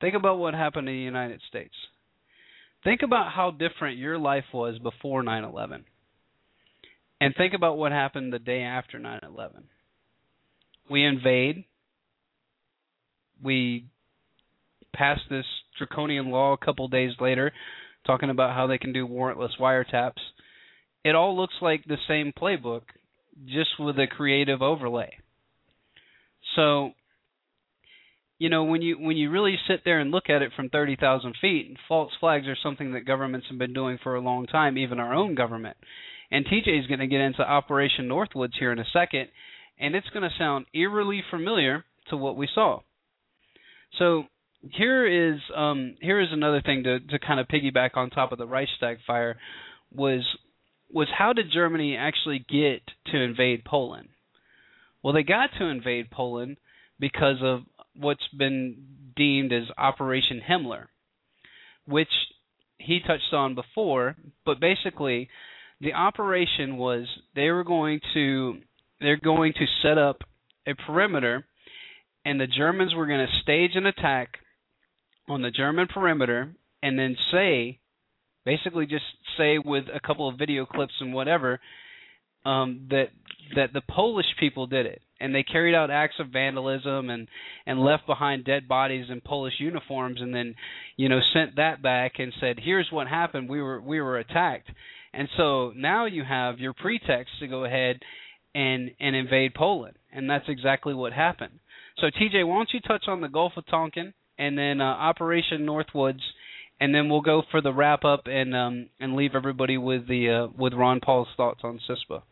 Think 0.00 0.14
about 0.14 0.38
what 0.38 0.54
happened 0.54 0.88
in 0.88 0.94
the 0.94 1.00
United 1.00 1.40
States. 1.48 1.74
Think 2.84 3.02
about 3.02 3.32
how 3.32 3.50
different 3.50 3.98
your 3.98 4.18
life 4.18 4.44
was 4.52 4.78
before 4.78 5.22
9 5.24 5.42
11. 5.42 5.84
And 7.20 7.34
think 7.34 7.54
about 7.54 7.76
what 7.76 7.90
happened 7.90 8.32
the 8.32 8.38
day 8.38 8.62
after 8.62 8.98
9 9.00 9.20
11. 9.22 9.64
We 10.88 11.04
invade. 11.04 11.64
We 13.42 13.86
pass 14.94 15.18
this 15.28 15.46
draconian 15.76 16.30
law 16.30 16.52
a 16.52 16.64
couple 16.64 16.86
days 16.86 17.12
later 17.18 17.52
talking 18.06 18.30
about 18.30 18.54
how 18.54 18.68
they 18.68 18.78
can 18.78 18.92
do 18.92 19.08
warrantless 19.08 19.58
wiretaps. 19.58 20.20
It 21.04 21.16
all 21.16 21.36
looks 21.36 21.54
like 21.60 21.84
the 21.84 21.98
same 22.06 22.32
playbook, 22.32 22.82
just 23.46 23.78
with 23.78 23.98
a 23.98 24.06
creative 24.06 24.62
overlay. 24.62 25.18
So 26.56 26.92
you 28.38 28.48
know 28.48 28.64
when 28.64 28.82
you 28.82 28.96
when 28.98 29.16
you 29.16 29.30
really 29.30 29.56
sit 29.68 29.80
there 29.84 30.00
and 30.00 30.10
look 30.10 30.28
at 30.28 30.42
it 30.42 30.52
from 30.54 30.68
30,000 30.68 31.34
feet, 31.40 31.76
false 31.88 32.12
flags 32.20 32.46
are 32.46 32.56
something 32.62 32.92
that 32.92 33.06
governments 33.06 33.46
have 33.50 33.58
been 33.58 33.72
doing 33.72 33.98
for 34.02 34.14
a 34.14 34.20
long 34.20 34.46
time, 34.46 34.76
even 34.78 34.98
our 34.98 35.14
own 35.14 35.34
government. 35.34 35.76
And 36.30 36.46
TJ 36.46 36.80
is 36.80 36.86
going 36.86 37.00
to 37.00 37.06
get 37.06 37.20
into 37.20 37.42
Operation 37.42 38.08
Northwoods 38.08 38.58
here 38.58 38.72
in 38.72 38.78
a 38.78 38.84
second, 38.92 39.28
and 39.78 39.94
it's 39.94 40.08
going 40.08 40.28
to 40.28 40.36
sound 40.36 40.66
eerily 40.74 41.22
familiar 41.30 41.84
to 42.10 42.16
what 42.16 42.36
we 42.36 42.48
saw. 42.52 42.80
So 43.98 44.24
here 44.72 45.34
is 45.34 45.40
um, 45.54 45.96
here 46.00 46.20
is 46.20 46.28
another 46.32 46.62
thing 46.62 46.84
to 46.84 47.00
to 47.00 47.18
kind 47.18 47.40
of 47.40 47.46
piggyback 47.48 47.90
on 47.96 48.10
top 48.10 48.32
of 48.32 48.38
the 48.38 48.46
Reichstag 48.46 48.98
fire 49.06 49.36
was 49.92 50.24
was 50.94 51.08
how 51.18 51.32
did 51.32 51.50
Germany 51.52 51.96
actually 51.96 52.38
get 52.38 52.82
to 53.06 53.20
invade 53.20 53.64
Poland? 53.64 54.08
Well, 55.02 55.12
they 55.12 55.24
got 55.24 55.50
to 55.58 55.64
invade 55.64 56.10
Poland 56.10 56.56
because 56.98 57.38
of 57.42 57.62
what's 57.96 58.26
been 58.28 58.76
deemed 59.16 59.52
as 59.52 59.64
Operation 59.76 60.40
Himmler, 60.48 60.86
which 61.86 62.08
he 62.78 63.00
touched 63.00 63.32
on 63.32 63.54
before. 63.54 64.16
But 64.46 64.60
basically, 64.60 65.28
the 65.80 65.92
operation 65.92 66.76
was 66.76 67.06
they 67.34 67.50
were 67.50 67.64
going 67.64 68.00
to 68.14 68.60
they're 69.00 69.16
going 69.16 69.52
to 69.54 69.66
set 69.82 69.98
up 69.98 70.22
a 70.66 70.74
perimeter, 70.74 71.44
and 72.24 72.40
the 72.40 72.46
Germans 72.46 72.94
were 72.94 73.06
going 73.06 73.26
to 73.26 73.40
stage 73.42 73.72
an 73.74 73.84
attack 73.84 74.38
on 75.28 75.42
the 75.42 75.50
German 75.50 75.88
perimeter, 75.88 76.54
and 76.82 76.98
then 76.98 77.16
say, 77.32 77.80
basically 78.44 78.86
just 78.86 79.04
say 79.36 79.58
with 79.58 79.84
a 79.92 80.00
couple 80.00 80.28
of 80.28 80.38
video 80.38 80.66
clips 80.66 80.94
and 81.00 81.12
whatever, 81.12 81.60
um, 82.44 82.86
that 82.90 83.08
that 83.56 83.72
the 83.72 83.82
Polish 83.82 84.26
people 84.38 84.66
did 84.66 84.86
it, 84.86 85.02
and 85.20 85.34
they 85.34 85.42
carried 85.42 85.74
out 85.74 85.90
acts 85.90 86.16
of 86.18 86.28
vandalism 86.28 87.10
and 87.10 87.28
and 87.66 87.80
left 87.80 88.06
behind 88.06 88.44
dead 88.44 88.68
bodies 88.68 89.06
in 89.10 89.20
Polish 89.20 89.54
uniforms, 89.58 90.20
and 90.20 90.34
then 90.34 90.54
you 90.96 91.08
know 91.08 91.20
sent 91.32 91.56
that 91.56 91.82
back 91.82 92.18
and 92.18 92.32
said, 92.40 92.58
"Here's 92.62 92.88
what 92.90 93.08
happened. 93.08 93.48
We 93.48 93.62
were 93.62 93.80
we 93.80 94.00
were 94.00 94.18
attacked." 94.18 94.70
And 95.12 95.28
so 95.36 95.72
now 95.76 96.06
you 96.06 96.24
have 96.24 96.58
your 96.58 96.72
pretext 96.72 97.38
to 97.40 97.46
go 97.46 97.64
ahead 97.64 98.00
and 98.54 98.90
and 99.00 99.16
invade 99.16 99.54
Poland, 99.54 99.96
and 100.12 100.28
that's 100.28 100.48
exactly 100.48 100.94
what 100.94 101.12
happened. 101.12 101.60
So 101.98 102.06
TJ, 102.06 102.46
why 102.46 102.56
don't 102.56 102.72
you 102.72 102.80
touch 102.80 103.04
on 103.06 103.20
the 103.20 103.28
Gulf 103.28 103.52
of 103.56 103.66
Tonkin 103.66 104.12
and 104.38 104.58
then 104.58 104.80
uh, 104.80 104.84
Operation 104.84 105.64
Northwoods, 105.64 106.20
and 106.80 106.94
then 106.94 107.08
we'll 107.08 107.20
go 107.20 107.42
for 107.50 107.60
the 107.60 107.72
wrap 107.72 108.04
up 108.04 108.26
and 108.26 108.54
um, 108.54 108.88
and 109.00 109.16
leave 109.16 109.34
everybody 109.34 109.78
with 109.78 110.08
the 110.08 110.30
uh, 110.30 110.52
with 110.56 110.72
Ron 110.74 111.00
Paul's 111.00 111.28
thoughts 111.36 111.60
on 111.64 111.80
CISPA 111.88 112.22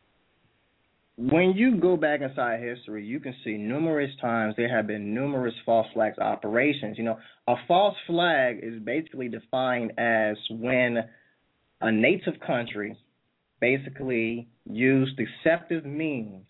when 1.16 1.53
you 1.53 1.76
go 1.76 1.97
back 1.97 2.20
inside 2.20 2.61
history, 2.61 3.05
you 3.05 3.20
can 3.20 3.34
see 3.45 3.57
numerous 3.57 4.11
times 4.20 4.55
there 4.57 4.74
have 4.74 4.86
been 4.86 5.14
numerous 5.14 5.55
false 5.64 5.86
flags 5.93 6.18
operations. 6.18 6.97
You 6.97 7.05
know, 7.05 7.18
a 7.47 7.55
false 7.68 7.97
flag 8.07 8.61
is 8.62 8.82
basically 8.82 9.28
defined 9.28 9.93
as 9.99 10.36
when 10.51 10.99
a 11.80 11.93
native 11.93 12.40
country 12.45 12.97
basically 13.61 14.49
use 14.64 15.14
deceptive 15.16 15.84
means, 15.84 16.45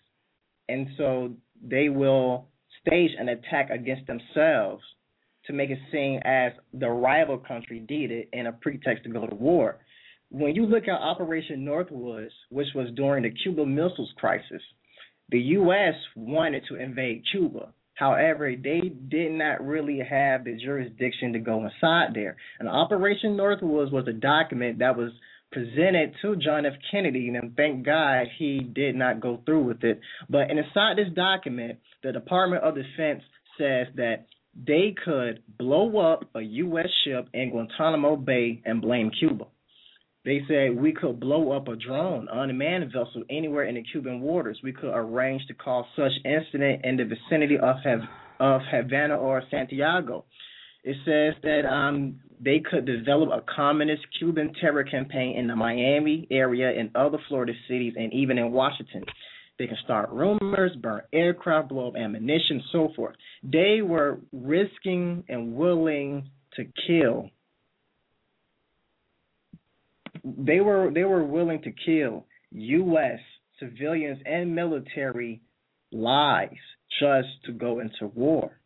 and 0.69 0.87
so 0.97 1.33
they 1.61 1.89
will 1.89 2.47
stage 2.81 3.11
an 3.17 3.29
attack 3.29 3.69
against 3.69 4.07
themselves 4.07 4.83
to 5.47 5.53
make 5.53 5.69
it 5.69 5.79
seem 5.91 6.19
as 6.23 6.53
the 6.73 6.89
rival 6.89 7.37
country 7.37 7.79
did 7.79 8.11
it 8.11 8.29
in 8.33 8.47
a 8.47 8.51
pretext 8.51 9.03
to 9.03 9.09
go 9.09 9.27
to 9.27 9.35
war 9.35 9.79
when 10.33 10.55
you 10.55 10.65
look 10.65 10.87
at 10.87 10.99
Operation 10.99 11.63
Northwoods, 11.63 12.31
which 12.49 12.69
was 12.73 12.87
during 12.95 13.21
the 13.21 13.29
Cuban 13.29 13.75
Missiles 13.75 14.11
Crisis, 14.17 14.63
the 15.29 15.39
U.S. 15.39 15.93
wanted 16.15 16.63
to 16.69 16.75
invade 16.75 17.23
Cuba. 17.31 17.71
However, 17.93 18.51
they 18.55 18.81
did 18.81 19.31
not 19.31 19.63
really 19.63 19.99
have 19.99 20.43
the 20.43 20.57
jurisdiction 20.57 21.33
to 21.33 21.39
go 21.39 21.63
inside 21.63 22.15
there. 22.15 22.35
And 22.59 22.67
Operation 22.67 23.37
Northwoods 23.37 23.91
was 23.91 24.07
a 24.07 24.13
document 24.13 24.79
that 24.79 24.97
was 24.97 25.11
presented 25.51 26.15
to 26.23 26.35
John 26.35 26.65
F. 26.65 26.73
Kennedy, 26.89 27.27
and 27.27 27.55
thank 27.55 27.85
God 27.85 28.25
he 28.39 28.59
did 28.59 28.95
not 28.95 29.21
go 29.21 29.39
through 29.45 29.65
with 29.65 29.83
it. 29.83 29.99
But 30.27 30.49
inside 30.49 30.97
this 30.97 31.13
document, 31.15 31.77
the 32.01 32.11
Department 32.11 32.63
of 32.63 32.73
Defense 32.73 33.21
says 33.59 33.85
that 33.97 34.25
they 34.55 34.95
could 35.03 35.41
blow 35.57 35.99
up 35.99 36.29
a 36.35 36.41
U.S. 36.41 36.87
ship 37.03 37.27
in 37.33 37.49
Guantanamo 37.49 38.15
Bay 38.15 38.61
and 38.65 38.81
blame 38.81 39.11
Cuba. 39.17 39.45
They 40.25 40.41
said 40.47 40.75
we 40.75 40.93
could 40.93 41.19
blow 41.19 41.51
up 41.51 41.67
a 41.67 41.75
drone, 41.75 42.27
unmanned 42.31 42.85
vessel 42.85 43.23
anywhere 43.29 43.65
in 43.65 43.75
the 43.75 43.83
Cuban 43.83 44.21
waters. 44.21 44.59
We 44.63 44.71
could 44.71 44.93
arrange 44.93 45.45
to 45.47 45.53
cause 45.53 45.85
such 45.95 46.13
incident 46.23 46.85
in 46.85 46.97
the 46.97 47.03
vicinity 47.03 47.57
of 47.57 47.75
of 48.39 48.61
Havana 48.71 49.15
or 49.15 49.43
Santiago. 49.51 50.25
It 50.83 50.97
says 51.05 51.41
that 51.43 51.67
um, 51.69 52.19
they 52.39 52.59
could 52.59 52.85
develop 52.85 53.29
a 53.29 53.43
communist 53.53 54.03
Cuban 54.19 54.53
terror 54.59 54.83
campaign 54.83 55.37
in 55.37 55.47
the 55.47 55.55
Miami 55.55 56.27
area 56.29 56.77
and 56.77 56.89
other 56.95 57.17
Florida 57.27 57.53
cities 57.67 57.93
and 57.97 58.13
even 58.13 58.37
in 58.37 58.51
Washington. 58.51 59.03
They 59.59 59.67
can 59.67 59.77
start 59.83 60.09
rumors, 60.09 60.75
burn 60.81 61.01
aircraft, 61.13 61.69
blow 61.69 61.89
up 61.89 61.95
ammunition, 61.95 62.63
so 62.71 62.89
forth. 62.95 63.15
They 63.43 63.81
were 63.81 64.19
risking 64.31 65.23
and 65.29 65.55
willing 65.55 66.29
to 66.55 66.65
kill 66.87 67.29
they 70.23 70.61
were 70.61 70.91
they 70.93 71.03
were 71.03 71.23
willing 71.23 71.61
to 71.63 71.71
kill 71.85 72.25
U.S. 72.51 73.19
civilians 73.59 74.19
and 74.25 74.55
military 74.55 75.41
lives 75.91 76.57
just 76.99 77.27
to 77.45 77.51
go 77.51 77.79
into 77.79 78.07
war. 78.13 78.59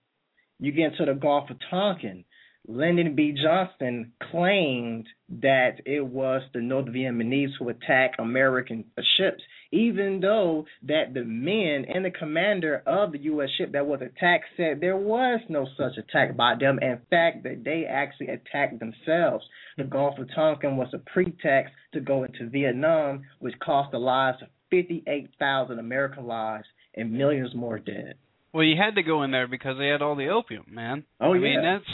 You 0.59 0.71
get 0.71 0.93
into 0.93 1.05
the 1.05 1.13
Gulf 1.13 1.49
of 1.49 1.57
Tonkin. 1.69 2.25
Lyndon 2.67 3.15
B. 3.15 3.33
Johnson 3.41 4.11
claimed 4.31 5.07
that 5.41 5.81
it 5.85 6.05
was 6.05 6.41
the 6.53 6.61
North 6.61 6.87
Vietnamese 6.87 7.51
who 7.57 7.69
attacked 7.69 8.19
American 8.19 8.85
ships 9.17 9.41
even 9.71 10.19
though 10.21 10.65
that 10.83 11.13
the 11.13 11.23
men 11.23 11.85
and 11.93 12.05
the 12.05 12.11
commander 12.11 12.81
of 12.85 13.11
the 13.11 13.19
U.S. 13.19 13.49
ship 13.57 13.71
that 13.73 13.85
was 13.85 14.01
attacked 14.01 14.45
said 14.55 14.79
there 14.79 14.97
was 14.97 15.41
no 15.49 15.67
such 15.77 15.97
attack 15.97 16.35
by 16.37 16.55
them. 16.59 16.79
In 16.81 16.99
fact, 17.09 17.43
that 17.43 17.63
they 17.63 17.85
actually 17.85 18.27
attacked 18.27 18.79
themselves. 18.79 19.45
The 19.77 19.83
Gulf 19.83 20.17
of 20.19 20.29
Tonkin 20.33 20.77
was 20.77 20.93
a 20.93 20.99
pretext 20.99 21.73
to 21.93 21.99
go 21.99 22.23
into 22.23 22.49
Vietnam, 22.49 23.23
which 23.39 23.59
cost 23.59 23.91
the 23.91 23.99
lives 23.99 24.37
of 24.41 24.47
58,000 24.71 25.79
American 25.79 26.25
lives 26.27 26.65
and 26.95 27.11
millions 27.11 27.53
more 27.53 27.79
dead. 27.79 28.15
Well, 28.53 28.63
you 28.63 28.75
had 28.81 28.95
to 28.95 29.03
go 29.03 29.23
in 29.23 29.31
there 29.31 29.47
because 29.47 29.77
they 29.77 29.87
had 29.87 30.01
all 30.01 30.15
the 30.15 30.29
opium, 30.29 30.65
man. 30.69 31.03
Oh 31.19 31.33
I 31.33 31.35
yeah. 31.35 31.41
mean, 31.41 31.61
that's 31.61 31.85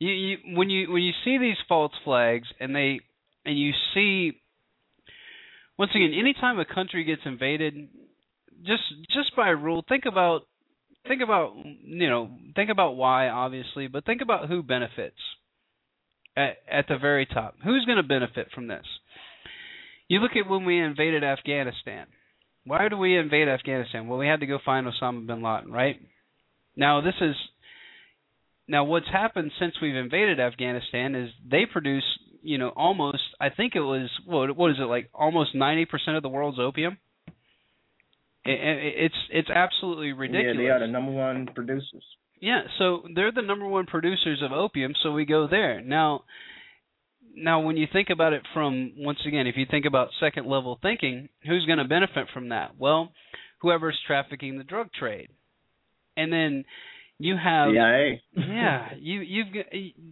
you, 0.00 0.10
you 0.10 0.36
when 0.56 0.68
you 0.70 0.90
when 0.90 1.02
you 1.02 1.12
see 1.24 1.38
these 1.38 1.56
false 1.68 1.92
flags 2.04 2.48
and 2.58 2.74
they 2.74 3.00
and 3.44 3.58
you 3.58 3.70
see 3.94 4.40
once 5.80 5.92
again, 5.94 6.12
anytime 6.12 6.58
a 6.58 6.66
country 6.66 7.04
gets 7.04 7.22
invaded, 7.24 7.88
just 8.66 8.82
just 9.14 9.34
by 9.34 9.48
rule, 9.48 9.82
think 9.88 10.04
about 10.06 10.42
think 11.08 11.22
about 11.22 11.54
you 11.64 12.10
know 12.10 12.30
think 12.54 12.68
about 12.68 12.96
why 12.96 13.28
obviously, 13.28 13.86
but 13.86 14.04
think 14.04 14.20
about 14.20 14.48
who 14.48 14.62
benefits 14.62 15.16
at 16.36 16.56
at 16.70 16.86
the 16.88 16.98
very 16.98 17.24
top. 17.24 17.54
Who's 17.64 17.86
going 17.86 17.96
to 17.96 18.02
benefit 18.02 18.48
from 18.54 18.66
this? 18.66 18.84
You 20.08 20.18
look 20.18 20.32
at 20.36 20.50
when 20.50 20.66
we 20.66 20.78
invaded 20.78 21.24
Afghanistan. 21.24 22.06
Why 22.66 22.88
do 22.88 22.98
we 22.98 23.16
invade 23.16 23.48
Afghanistan? 23.48 24.06
Well, 24.06 24.18
we 24.18 24.26
had 24.26 24.40
to 24.40 24.46
go 24.46 24.58
find 24.62 24.86
Osama 24.86 25.26
bin 25.26 25.42
Laden, 25.42 25.72
right? 25.72 25.96
Now 26.76 27.00
this 27.00 27.14
is 27.22 27.34
now 28.70 28.84
what's 28.84 29.08
happened 29.12 29.50
since 29.58 29.74
we've 29.82 29.96
invaded 29.96 30.38
Afghanistan 30.38 31.16
is 31.16 31.30
they 31.48 31.66
produce 31.70 32.04
you 32.40 32.56
know 32.56 32.68
almost 32.68 33.22
I 33.40 33.50
think 33.50 33.74
it 33.74 33.80
was 33.80 34.08
what 34.24 34.56
what 34.56 34.70
is 34.70 34.76
it 34.78 34.84
like 34.84 35.10
almost 35.12 35.54
ninety 35.54 35.84
percent 35.84 36.16
of 36.16 36.22
the 36.22 36.28
world's 36.28 36.60
opium. 36.60 36.98
It, 38.44 38.52
it, 38.52 38.94
it's 38.96 39.14
it's 39.30 39.50
absolutely 39.50 40.12
ridiculous. 40.12 40.56
Yeah, 40.56 40.62
they 40.62 40.68
are 40.68 40.80
the 40.80 40.86
number 40.86 41.10
one 41.10 41.48
producers. 41.52 42.04
Yeah, 42.40 42.62
so 42.78 43.02
they're 43.14 43.32
the 43.32 43.42
number 43.42 43.66
one 43.66 43.86
producers 43.86 44.40
of 44.42 44.52
opium, 44.52 44.94
so 45.02 45.12
we 45.12 45.24
go 45.24 45.48
there. 45.50 45.82
Now 45.82 46.22
now 47.34 47.60
when 47.60 47.76
you 47.76 47.88
think 47.92 48.08
about 48.08 48.32
it 48.34 48.42
from 48.54 48.92
once 48.96 49.18
again, 49.26 49.48
if 49.48 49.56
you 49.56 49.66
think 49.68 49.84
about 49.84 50.10
second 50.20 50.46
level 50.46 50.78
thinking, 50.80 51.28
who's 51.44 51.66
going 51.66 51.78
to 51.78 51.84
benefit 51.84 52.28
from 52.32 52.50
that? 52.50 52.78
Well, 52.78 53.12
whoever's 53.62 53.98
trafficking 54.06 54.58
the 54.58 54.64
drug 54.64 54.92
trade. 54.92 55.28
And 56.16 56.32
then 56.32 56.64
you 57.20 57.36
have 57.36 57.70
CIA. 57.70 58.22
yeah, 58.36 58.88
you 58.98 59.20
you've 59.20 59.52
got 59.52 59.66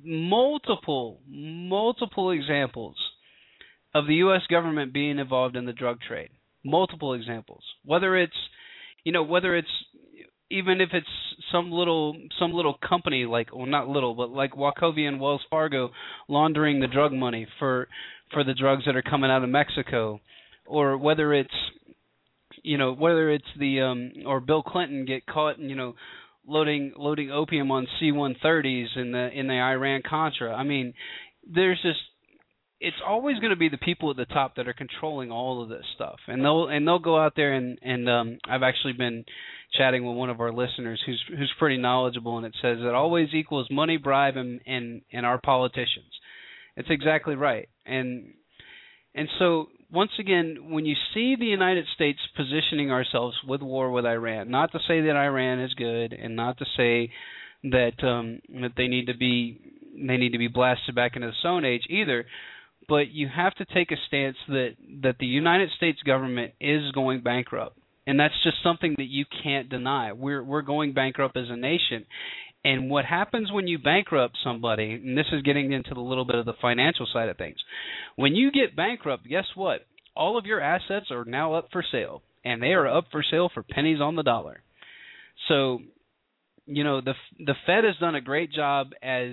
multiple 0.04 1.20
multiple 1.28 2.30
examples 2.30 2.96
of 3.94 4.06
the 4.06 4.14
U.S. 4.16 4.42
government 4.50 4.92
being 4.92 5.18
involved 5.18 5.56
in 5.56 5.64
the 5.64 5.72
drug 5.72 5.98
trade. 6.06 6.28
Multiple 6.64 7.14
examples. 7.14 7.62
Whether 7.84 8.16
it's 8.16 8.36
you 9.04 9.12
know 9.12 9.22
whether 9.22 9.56
it's 9.56 9.68
even 10.50 10.80
if 10.80 10.90
it's 10.92 11.06
some 11.52 11.70
little 11.70 12.16
some 12.38 12.52
little 12.52 12.76
company 12.86 13.24
like 13.24 13.54
well 13.54 13.66
not 13.66 13.88
little 13.88 14.14
but 14.14 14.30
like 14.30 14.52
Wachovia 14.52 15.08
and 15.08 15.20
Wells 15.20 15.42
Fargo 15.50 15.90
laundering 16.28 16.80
the 16.80 16.86
drug 16.86 17.12
money 17.12 17.46
for 17.58 17.88
for 18.32 18.44
the 18.44 18.54
drugs 18.54 18.84
that 18.86 18.96
are 18.96 19.02
coming 19.02 19.30
out 19.30 19.42
of 19.44 19.48
Mexico 19.50 20.20
or 20.66 20.98
whether 20.98 21.32
it's 21.32 21.50
you 22.62 22.76
know 22.78 22.92
whether 22.92 23.30
it's 23.30 23.44
the 23.58 23.80
um 23.80 24.12
or 24.26 24.40
Bill 24.40 24.62
Clinton 24.62 25.04
get 25.06 25.26
caught 25.26 25.58
and 25.58 25.70
you 25.70 25.76
know 25.76 25.94
loading 26.48 26.92
loading 26.96 27.30
opium 27.30 27.70
on 27.70 27.86
C-130s 28.00 28.96
in 28.96 29.12
the 29.12 29.28
in 29.32 29.46
the 29.46 29.54
Iran 29.54 30.02
Contra. 30.08 30.52
I 30.52 30.64
mean, 30.64 30.94
there's 31.46 31.80
just 31.82 32.00
it's 32.80 32.96
always 33.06 33.38
going 33.38 33.50
to 33.50 33.56
be 33.56 33.68
the 33.68 33.78
people 33.78 34.10
at 34.10 34.16
the 34.16 34.24
top 34.24 34.56
that 34.56 34.68
are 34.68 34.72
controlling 34.72 35.32
all 35.32 35.62
of 35.62 35.68
this 35.68 35.84
stuff, 35.94 36.18
and 36.28 36.44
they'll 36.44 36.68
and 36.68 36.86
they'll 36.86 36.98
go 36.98 37.18
out 37.18 37.34
there 37.36 37.52
and 37.52 37.78
and 37.82 38.08
um, 38.08 38.38
I've 38.48 38.62
actually 38.62 38.94
been 38.94 39.24
chatting 39.76 40.04
with 40.04 40.16
one 40.16 40.30
of 40.30 40.40
our 40.40 40.52
listeners 40.52 41.00
who's 41.04 41.22
who's 41.28 41.52
pretty 41.58 41.76
knowledgeable, 41.76 42.36
and 42.36 42.46
it 42.46 42.54
says 42.62 42.78
it 42.80 42.94
always 42.94 43.28
equals 43.34 43.68
money, 43.70 43.96
bribe, 43.96 44.36
and 44.36 44.60
and 44.66 45.02
and 45.12 45.26
our 45.26 45.40
politicians. 45.40 46.12
It's 46.76 46.88
exactly 46.90 47.34
right, 47.34 47.68
and 47.84 48.32
and 49.14 49.28
so 49.38 49.66
once 49.90 50.10
again, 50.18 50.70
when 50.70 50.84
you 50.84 50.94
see 51.14 51.36
the 51.38 51.46
United 51.46 51.86
States 51.94 52.18
positioning 52.36 52.90
ourselves 52.90 53.36
with 53.46 53.62
war 53.62 53.90
with 53.90 54.04
Iran, 54.04 54.50
not 54.50 54.72
to 54.72 54.78
say 54.86 55.00
that 55.02 55.16
Iran 55.16 55.60
is 55.60 55.72
good 55.74 56.12
and 56.12 56.36
not 56.36 56.58
to 56.58 56.64
say 56.76 57.10
that 57.64 58.02
um 58.04 58.40
that 58.60 58.72
they 58.76 58.86
need 58.86 59.06
to 59.06 59.16
be 59.16 59.60
they 59.94 60.16
need 60.16 60.32
to 60.32 60.38
be 60.38 60.48
blasted 60.48 60.94
back 60.94 61.16
into 61.16 61.28
the 61.28 61.32
Stone 61.40 61.64
Age 61.64 61.82
either. 61.88 62.26
But 62.88 63.10
you 63.10 63.28
have 63.34 63.54
to 63.56 63.66
take 63.66 63.90
a 63.90 63.96
stance 64.06 64.36
that 64.48 64.76
that 65.02 65.16
the 65.18 65.26
United 65.26 65.70
States 65.76 66.00
government 66.02 66.52
is 66.60 66.92
going 66.92 67.22
bankrupt, 67.22 67.78
and 68.06 68.18
that's 68.18 68.34
just 68.44 68.62
something 68.62 68.94
that 68.98 69.08
you 69.08 69.24
can't 69.42 69.68
deny. 69.68 70.12
We're 70.12 70.42
we're 70.42 70.62
going 70.62 70.92
bankrupt 70.92 71.36
as 71.36 71.50
a 71.50 71.56
nation, 71.56 72.06
and 72.68 72.90
what 72.90 73.06
happens 73.06 73.50
when 73.50 73.66
you 73.66 73.78
bankrupt 73.78 74.36
somebody, 74.44 74.92
and 74.92 75.16
this 75.16 75.24
is 75.32 75.40
getting 75.40 75.72
into 75.72 75.94
the 75.94 76.00
little 76.00 76.26
bit 76.26 76.36
of 76.36 76.44
the 76.44 76.52
financial 76.60 77.06
side 77.10 77.30
of 77.30 77.38
things. 77.38 77.56
When 78.16 78.34
you 78.34 78.52
get 78.52 78.76
bankrupt, 78.76 79.26
guess 79.26 79.46
what? 79.54 79.86
All 80.14 80.36
of 80.36 80.44
your 80.44 80.60
assets 80.60 81.06
are 81.10 81.24
now 81.24 81.54
up 81.54 81.68
for 81.72 81.82
sale, 81.90 82.20
and 82.44 82.62
they 82.62 82.74
are 82.74 82.86
up 82.86 83.06
for 83.10 83.24
sale 83.28 83.50
for 83.52 83.62
pennies 83.62 84.02
on 84.02 84.16
the 84.16 84.22
dollar. 84.22 84.62
So, 85.48 85.78
you 86.66 86.84
know, 86.84 87.00
the 87.00 87.14
the 87.38 87.54
Fed 87.64 87.84
has 87.84 87.96
done 88.00 88.14
a 88.14 88.20
great 88.20 88.52
job 88.52 88.88
as 89.02 89.30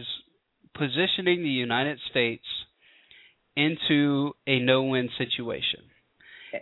positioning 0.74 1.44
the 1.44 1.50
United 1.50 2.00
States 2.12 2.46
into 3.58 4.32
a 4.48 4.60
no-win 4.60 5.10
situation. 5.18 5.82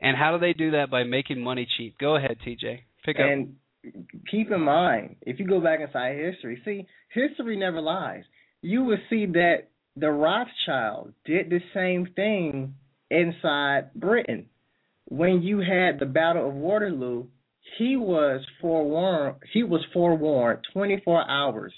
And 0.01 0.17
how 0.17 0.31
do 0.31 0.39
they 0.39 0.53
do 0.53 0.71
that? 0.71 0.89
By 0.89 1.03
making 1.03 1.39
money 1.39 1.67
cheap. 1.77 1.99
Go 1.99 2.15
ahead, 2.15 2.37
TJ. 2.43 2.79
Pick 3.05 3.17
up. 3.19 3.25
Keep 4.31 4.51
in 4.51 4.61
mind, 4.61 5.17
if 5.21 5.39
you 5.39 5.47
go 5.47 5.59
back 5.59 5.79
inside 5.81 6.17
history, 6.17 6.61
see, 6.63 6.87
history 7.09 7.57
never 7.57 7.81
lies. 7.81 8.23
You 8.61 8.83
will 8.83 8.97
see 9.09 9.25
that 9.27 9.69
the 9.95 10.09
Rothschild 10.09 11.13
did 11.25 11.49
the 11.49 11.59
same 11.73 12.07
thing 12.15 12.75
inside 13.11 13.93
Britain. 13.93 14.47
When 15.05 15.41
you 15.41 15.59
had 15.59 15.99
the 15.99 16.05
Battle 16.05 16.47
of 16.47 16.55
Waterloo, 16.55 17.25
he 17.77 17.95
was 17.97 18.41
forewarned 18.61 19.37
he 19.51 19.63
was 19.63 19.81
forewarned 19.93 20.59
24 20.73 21.29
hours 21.29 21.73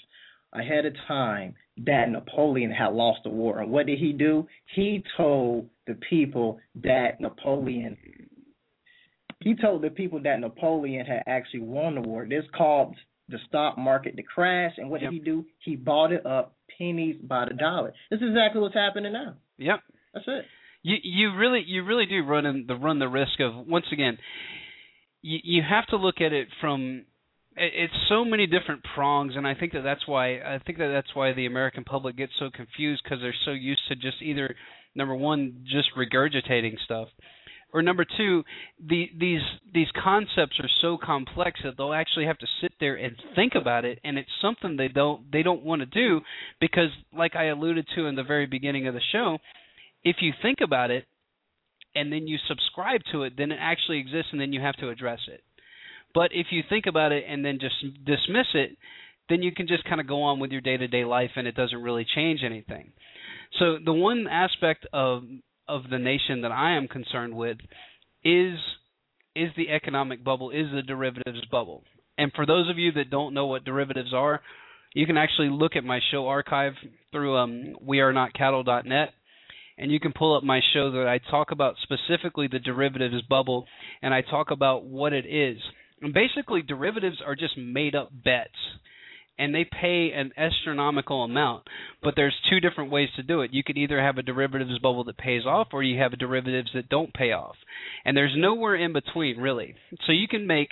ahead 0.52 0.86
of 0.86 0.94
time 1.06 1.54
that 1.78 2.08
Napoleon 2.08 2.70
had 2.70 2.94
lost 2.94 3.20
the 3.24 3.30
war. 3.30 3.60
And 3.60 3.70
what 3.70 3.86
did 3.86 3.98
he 3.98 4.12
do? 4.12 4.46
He 4.74 5.04
told 5.16 5.68
the 5.86 5.98
people 6.08 6.58
that 6.82 7.20
Napoleon 7.20 7.96
he 9.46 9.54
told 9.54 9.82
the 9.82 9.90
people 9.90 10.20
that 10.24 10.40
Napoleon 10.40 11.06
had 11.06 11.22
actually 11.26 11.60
won 11.60 11.94
the 11.94 12.00
war. 12.00 12.26
This 12.28 12.44
caused 12.56 12.98
the 13.28 13.38
stock 13.48 13.78
market 13.78 14.16
to 14.16 14.22
crash. 14.22 14.74
And 14.78 14.90
what 14.90 15.00
Yep. 15.02 15.10
did 15.10 15.16
he 15.18 15.24
do? 15.24 15.44
He 15.58 15.76
bought 15.76 16.12
it 16.12 16.24
up 16.26 16.56
pennies 16.78 17.16
by 17.22 17.44
the 17.48 17.54
dollar. 17.54 17.92
This 18.10 18.20
is 18.20 18.28
exactly 18.30 18.60
what's 18.60 18.74
happening 18.74 19.12
now. 19.12 19.36
Yep. 19.58 19.80
That's 20.14 20.26
it. 20.28 20.44
you 20.82 20.96
you 21.02 21.34
really 21.36 21.62
you 21.66 21.84
really 21.84 22.06
do 22.06 22.22
run 22.24 22.44
in 22.46 22.66
the 22.66 22.74
run 22.76 22.98
the 22.98 23.08
risk 23.08 23.38
of 23.40 23.66
once 23.66 23.86
again 23.92 24.18
you 25.22 25.38
you 25.42 25.62
have 25.62 25.86
to 25.88 25.96
look 25.96 26.20
at 26.20 26.32
it 26.32 26.48
from 26.60 27.04
it's 27.56 27.92
so 28.08 28.24
many 28.24 28.46
different 28.46 28.82
prongs 28.94 29.32
and 29.36 29.46
i 29.48 29.54
think 29.54 29.72
that 29.72 29.82
that's 29.82 30.06
why 30.06 30.24
i 30.54 30.58
think 30.64 30.76
that 30.78 30.88
that's 30.88 31.14
why 31.14 31.32
the 31.32 31.46
american 31.46 31.84
public 31.84 32.16
gets 32.16 32.32
so 32.38 32.50
confused 32.50 33.02
because 33.02 33.18
they're 33.22 33.42
so 33.44 33.50
used 33.52 33.80
to 33.88 33.94
just 33.96 34.20
either 34.22 34.54
number 34.94 35.14
one 35.14 35.64
just 35.76 35.88
regurgitating 35.96 36.76
stuff 36.84 37.08
or 37.72 37.82
number 37.82 38.06
two 38.16 38.42
the 38.84 39.06
these 39.18 39.40
these 39.74 39.88
concepts 40.02 40.58
are 40.60 40.70
so 40.80 40.96
complex 41.02 41.60
that 41.64 41.74
they'll 41.76 41.92
actually 41.92 42.26
have 42.26 42.38
to 42.38 42.46
sit 42.60 42.72
there 42.80 42.94
and 42.96 43.16
think 43.34 43.54
about 43.54 43.84
it 43.84 43.98
and 44.04 44.18
it's 44.18 44.30
something 44.40 44.76
they 44.76 44.88
don't 44.88 45.30
they 45.32 45.42
don't 45.42 45.62
want 45.62 45.80
to 45.80 45.86
do 45.86 46.20
because 46.60 46.90
like 47.16 47.36
i 47.36 47.44
alluded 47.46 47.86
to 47.94 48.06
in 48.06 48.14
the 48.14 48.22
very 48.22 48.46
beginning 48.46 48.86
of 48.86 48.94
the 48.94 49.00
show 49.12 49.38
if 50.04 50.16
you 50.20 50.32
think 50.40 50.58
about 50.62 50.90
it 50.90 51.04
and 51.96 52.12
then 52.12 52.28
you 52.28 52.38
subscribe 52.46 53.00
to 53.10 53.24
it, 53.24 53.32
then 53.36 53.50
it 53.50 53.58
actually 53.60 53.98
exists 53.98 54.28
and 54.30 54.40
then 54.40 54.52
you 54.52 54.60
have 54.60 54.76
to 54.76 54.90
address 54.90 55.18
it. 55.28 55.42
But 56.14 56.30
if 56.32 56.48
you 56.50 56.62
think 56.68 56.84
about 56.86 57.10
it 57.10 57.24
and 57.28 57.44
then 57.44 57.58
just 57.60 57.74
dismiss 58.04 58.46
it, 58.54 58.76
then 59.28 59.42
you 59.42 59.50
can 59.50 59.66
just 59.66 59.84
kind 59.84 60.00
of 60.00 60.06
go 60.06 60.22
on 60.22 60.38
with 60.38 60.52
your 60.52 60.60
day-to-day 60.60 61.04
life 61.04 61.30
and 61.34 61.48
it 61.48 61.56
doesn't 61.56 61.82
really 61.82 62.06
change 62.14 62.40
anything. 62.44 62.92
So 63.58 63.78
the 63.84 63.92
one 63.92 64.28
aspect 64.28 64.86
of 64.92 65.24
of 65.68 65.82
the 65.90 65.98
nation 65.98 66.42
that 66.42 66.52
I 66.52 66.76
am 66.76 66.88
concerned 66.88 67.36
with 67.36 67.58
is 68.24 68.58
is 69.34 69.50
the 69.56 69.68
economic 69.68 70.24
bubble, 70.24 70.50
is 70.50 70.66
the 70.72 70.82
derivatives 70.82 71.44
bubble. 71.50 71.84
And 72.16 72.32
for 72.34 72.46
those 72.46 72.70
of 72.70 72.78
you 72.78 72.92
that 72.92 73.10
don't 73.10 73.34
know 73.34 73.46
what 73.46 73.64
derivatives 73.64 74.14
are, 74.14 74.40
you 74.94 75.04
can 75.04 75.18
actually 75.18 75.50
look 75.50 75.76
at 75.76 75.84
my 75.84 76.00
show 76.10 76.26
archive 76.26 76.72
through 77.12 77.36
um, 77.36 77.74
wearenotcattle.net 77.86 79.10
and 79.78 79.92
you 79.92 80.00
can 80.00 80.12
pull 80.12 80.34
up 80.34 80.42
my 80.42 80.60
show 80.72 80.90
that 80.92 81.06
I 81.06 81.18
talk 81.30 81.50
about 81.50 81.74
specifically 81.82 82.48
the 82.50 82.58
derivatives 82.58 83.22
bubble 83.28 83.66
and 84.00 84.14
I 84.14 84.22
talk 84.22 84.50
about 84.50 84.84
what 84.84 85.12
it 85.12 85.26
is. 85.26 85.58
And 86.00 86.14
basically 86.14 86.62
derivatives 86.62 87.18
are 87.24 87.34
just 87.34 87.58
made 87.58 87.94
up 87.94 88.10
bets 88.24 88.56
and 89.38 89.54
they 89.54 89.64
pay 89.64 90.12
an 90.14 90.32
astronomical 90.36 91.24
amount. 91.24 91.64
But 92.02 92.14
there's 92.16 92.34
two 92.48 92.60
different 92.60 92.90
ways 92.90 93.08
to 93.16 93.22
do 93.22 93.42
it. 93.42 93.52
You 93.52 93.62
could 93.62 93.76
either 93.76 94.00
have 94.00 94.18
a 94.18 94.22
derivatives 94.22 94.78
bubble 94.78 95.04
that 95.04 95.18
pays 95.18 95.44
off 95.44 95.68
or 95.72 95.82
you 95.82 96.00
have 96.00 96.18
derivatives 96.18 96.70
that 96.74 96.88
don't 96.88 97.12
pay 97.12 97.32
off. 97.32 97.56
And 98.04 98.16
there's 98.16 98.34
nowhere 98.36 98.76
in 98.76 98.92
between 98.92 99.38
really. 99.38 99.74
So 100.06 100.12
you 100.12 100.28
can 100.28 100.46
make 100.46 100.70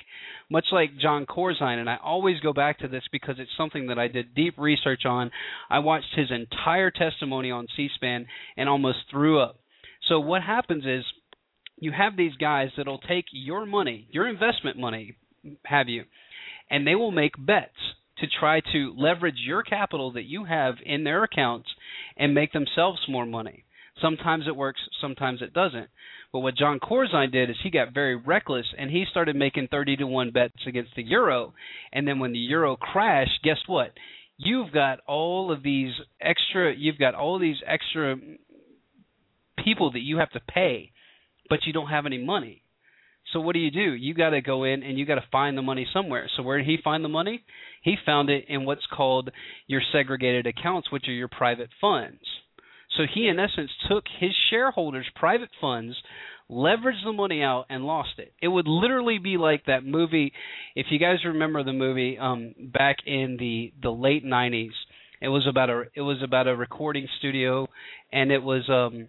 much 0.50 0.66
like 0.72 0.98
Jon 1.00 1.26
Corzine 1.26 1.78
and 1.78 1.90
I 1.90 1.98
always 2.02 2.40
go 2.40 2.52
back 2.52 2.78
to 2.78 2.88
this 2.88 3.04
because 3.12 3.36
it's 3.38 3.50
something 3.56 3.88
that 3.88 3.98
I 3.98 4.08
did 4.08 4.34
deep 4.34 4.54
research 4.56 5.04
on. 5.04 5.30
I 5.68 5.80
watched 5.80 6.14
his 6.16 6.30
entire 6.30 6.90
testimony 6.90 7.50
on 7.50 7.66
C-SPAN 7.76 8.26
and 8.56 8.68
almost 8.68 8.98
threw 9.10 9.40
up. 9.40 9.58
So 10.08 10.20
what 10.20 10.42
happens 10.42 10.84
is 10.84 11.04
you 11.78 11.92
have 11.92 12.16
these 12.16 12.34
guys 12.36 12.68
that'll 12.76 12.98
take 12.98 13.26
your 13.32 13.66
money, 13.66 14.06
your 14.10 14.28
investment 14.28 14.78
money, 14.78 15.16
have 15.64 15.88
you, 15.88 16.04
and 16.70 16.86
they 16.86 16.94
will 16.94 17.10
make 17.10 17.32
bets 17.38 17.72
to 18.18 18.26
try 18.38 18.60
to 18.72 18.94
leverage 18.96 19.38
your 19.44 19.62
capital 19.62 20.12
that 20.12 20.24
you 20.24 20.44
have 20.44 20.76
in 20.84 21.04
their 21.04 21.24
accounts 21.24 21.68
and 22.16 22.34
make 22.34 22.52
themselves 22.52 23.00
more 23.08 23.26
money. 23.26 23.64
Sometimes 24.00 24.46
it 24.48 24.56
works, 24.56 24.80
sometimes 25.00 25.40
it 25.40 25.52
doesn't. 25.52 25.88
But 26.32 26.40
what 26.40 26.56
Jon 26.56 26.80
Corzine 26.80 27.30
did 27.30 27.50
is 27.50 27.56
he 27.62 27.70
got 27.70 27.94
very 27.94 28.16
reckless 28.16 28.66
and 28.76 28.90
he 28.90 29.04
started 29.08 29.36
making 29.36 29.68
30 29.70 29.98
to 29.98 30.06
1 30.06 30.30
bets 30.32 30.66
against 30.66 30.90
the 30.96 31.04
euro. 31.04 31.54
And 31.92 32.06
then 32.06 32.18
when 32.18 32.32
the 32.32 32.38
euro 32.38 32.76
crashed, 32.76 33.42
guess 33.44 33.58
what? 33.68 33.92
You've 34.36 34.72
got 34.72 34.98
all 35.06 35.52
of 35.52 35.62
these 35.62 35.92
extra 36.20 36.74
you've 36.76 36.98
got 36.98 37.14
all 37.14 37.38
these 37.38 37.58
extra 37.64 38.16
people 39.62 39.92
that 39.92 40.00
you 40.00 40.18
have 40.18 40.30
to 40.32 40.40
pay, 40.40 40.90
but 41.48 41.60
you 41.66 41.72
don't 41.72 41.86
have 41.86 42.04
any 42.04 42.18
money. 42.18 42.63
So 43.33 43.41
what 43.41 43.55
do 43.55 43.59
you 43.59 43.70
do? 43.70 43.95
You 43.95 44.14
got 44.14 44.31
to 44.31 44.41
go 44.41 44.64
in 44.64 44.83
and 44.83 44.99
you 44.99 45.07
got 45.07 45.16
to 45.16 45.25
find 45.33 45.57
the 45.57 45.62
money 45.62 45.87
somewhere. 45.93 46.29
So 46.37 46.43
where 46.43 46.59
did 46.59 46.66
he 46.66 46.77
find 46.83 47.05
the 47.05 47.09
money? 47.09 47.43
He 47.83 47.97
found 48.05 48.31
it 48.31 48.45
in 48.49 48.64
what's 48.64 48.87
called 48.93 49.31
your 49.66 49.83
segregated 49.93 50.47
accounts, 50.47 50.93
which 50.93 51.09
are 51.09 51.12
your 51.12 51.29
private 51.29 51.70
funds. 51.81 52.20
So 52.97 53.05
he 53.12 53.27
in 53.27 53.39
essence 53.39 53.70
took 53.89 54.05
his 54.20 54.31
shareholders' 54.51 55.07
private 55.16 55.51
funds, 55.61 55.97
leveraged 56.51 57.05
the 57.05 57.12
money 57.12 57.43
out 57.43 57.64
and 57.68 57.85
lost 57.85 58.18
it. 58.18 58.33
It 58.41 58.49
would 58.49 58.68
literally 58.68 59.18
be 59.18 59.37
like 59.37 59.66
that 59.66 59.85
movie 59.85 60.33
if 60.77 60.87
you 60.91 60.99
guys 60.99 61.25
remember 61.25 61.62
the 61.64 61.72
movie 61.72 62.18
um 62.18 62.55
back 62.72 62.99
in 63.07 63.37
the 63.39 63.72
the 63.83 63.91
late 63.91 64.25
90s. 64.25 64.72
It 65.20 65.29
was 65.29 65.47
about 65.49 65.70
a 65.70 65.85
it 65.95 66.03
was 66.03 66.22
about 66.22 66.47
a 66.47 66.55
recording 66.55 67.09
studio 67.18 67.66
and 68.12 68.31
it 68.31 68.43
was 68.43 68.68
um 68.68 69.09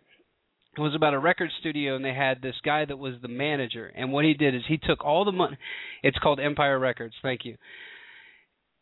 was 0.77 0.95
about 0.95 1.13
a 1.13 1.19
record 1.19 1.49
studio 1.59 1.95
and 1.95 2.03
they 2.03 2.13
had 2.13 2.41
this 2.41 2.55
guy 2.63 2.85
that 2.85 2.97
was 2.97 3.15
the 3.21 3.27
manager. 3.27 3.91
And 3.95 4.11
what 4.11 4.25
he 4.25 4.33
did 4.33 4.55
is 4.55 4.61
he 4.67 4.77
took 4.77 5.03
all 5.03 5.25
the 5.25 5.31
money 5.31 5.57
it's 6.03 6.17
called 6.17 6.39
empire 6.39 6.79
records 6.79 7.15
thank 7.21 7.45
you. 7.45 7.57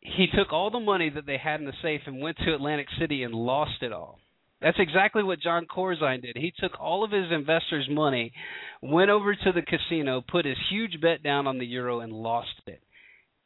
He 0.02 0.28
took 0.28 0.52
all 0.52 0.70
the 0.70 0.80
money 0.80 1.10
that 1.10 1.26
they 1.26 1.38
had 1.38 1.60
in 1.60 1.66
the 1.66 1.74
safe 1.82 2.02
and 2.06 2.22
went 2.22 2.38
to 2.38 2.54
atlantic 2.54 2.88
city 3.00 3.24
and 3.24 3.34
lost 3.34 3.82
it 3.82 3.94
all. 3.94 4.20
That's 4.62 4.78
exactly 4.80 5.24
what 5.24 5.40
jon 5.40 5.66
corzine 5.66 6.22
did. 6.22 6.38
He 6.38 6.54
took 6.58 6.80
all 6.80 7.04
of 7.04 7.12
his 7.12 7.32
investors 7.32 7.88
money 7.90 8.34
went 8.82 9.10
over 9.10 9.34
to 9.34 9.52
the 9.54 9.62
casino 9.62 10.22
put 10.22 10.46
his 10.46 10.58
huge 10.70 11.00
bet 11.02 11.24
down 11.24 11.48
on 11.48 11.58
the 11.58 11.66
euro 11.66 12.00
and 12.02 12.12
lost 12.12 12.50
it. 12.68 12.82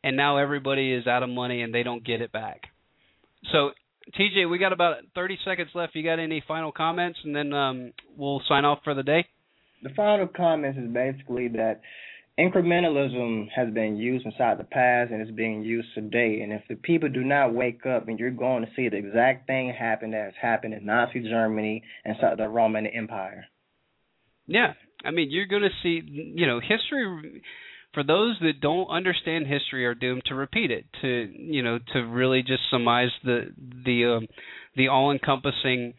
And 0.03 0.15
now 0.15 0.37
everybody 0.37 0.93
is 0.93 1.07
out 1.07 1.23
of 1.23 1.29
money 1.29 1.61
and 1.61 1.73
they 1.73 1.83
don't 1.83 2.05
get 2.05 2.21
it 2.21 2.31
back. 2.31 2.61
So 3.51 3.71
TJ, 4.15 4.49
we 4.49 4.57
got 4.57 4.73
about 4.73 4.97
30 5.15 5.37
seconds 5.45 5.69
left. 5.73 5.95
You 5.95 6.03
got 6.03 6.19
any 6.19 6.43
final 6.47 6.71
comments, 6.71 7.19
and 7.23 7.35
then 7.35 7.53
um, 7.53 7.93
we'll 8.15 8.41
sign 8.47 8.65
off 8.65 8.79
for 8.83 8.93
the 8.93 9.03
day. 9.03 9.25
The 9.83 9.89
final 9.95 10.27
comment 10.27 10.77
is 10.77 10.91
basically 10.91 11.49
that 11.49 11.81
incrementalism 12.39 13.47
has 13.55 13.73
been 13.73 13.97
used 13.97 14.25
inside 14.25 14.59
the 14.59 14.63
past 14.63 15.11
and 15.11 15.21
is 15.21 15.35
being 15.35 15.63
used 15.63 15.87
today. 15.95 16.41
And 16.41 16.53
if 16.53 16.61
the 16.69 16.75
people 16.75 17.09
do 17.09 17.23
not 17.23 17.53
wake 17.53 17.85
up, 17.85 18.07
and 18.07 18.19
you're 18.19 18.31
going 18.31 18.63
to 18.63 18.71
see 18.75 18.89
the 18.89 18.97
exact 18.97 19.47
thing 19.47 19.73
happen 19.77 20.11
that 20.11 20.25
has 20.25 20.33
happened 20.41 20.73
in 20.73 20.85
Nazi 20.85 21.21
Germany 21.21 21.83
and 22.05 22.15
the 22.37 22.47
Roman 22.47 22.87
Empire. 22.87 23.45
Yeah, 24.45 24.73
I 25.03 25.11
mean, 25.11 25.29
you're 25.29 25.47
going 25.47 25.63
to 25.63 25.69
see, 25.83 26.01
you 26.05 26.47
know, 26.47 26.59
history. 26.59 27.41
For 27.93 28.03
those 28.03 28.37
that 28.41 28.61
don't 28.61 28.87
understand 28.89 29.47
history, 29.47 29.85
are 29.85 29.95
doomed 29.95 30.23
to 30.25 30.35
repeat 30.35 30.71
it. 30.71 30.85
To 31.01 31.07
you 31.07 31.63
know, 31.63 31.79
to 31.93 31.99
really 31.99 32.41
just 32.41 32.61
surmise 32.69 33.09
the 33.23 33.53
the 33.85 34.17
um, 34.17 34.27
the 34.75 34.89
all-encompassing 34.89 35.93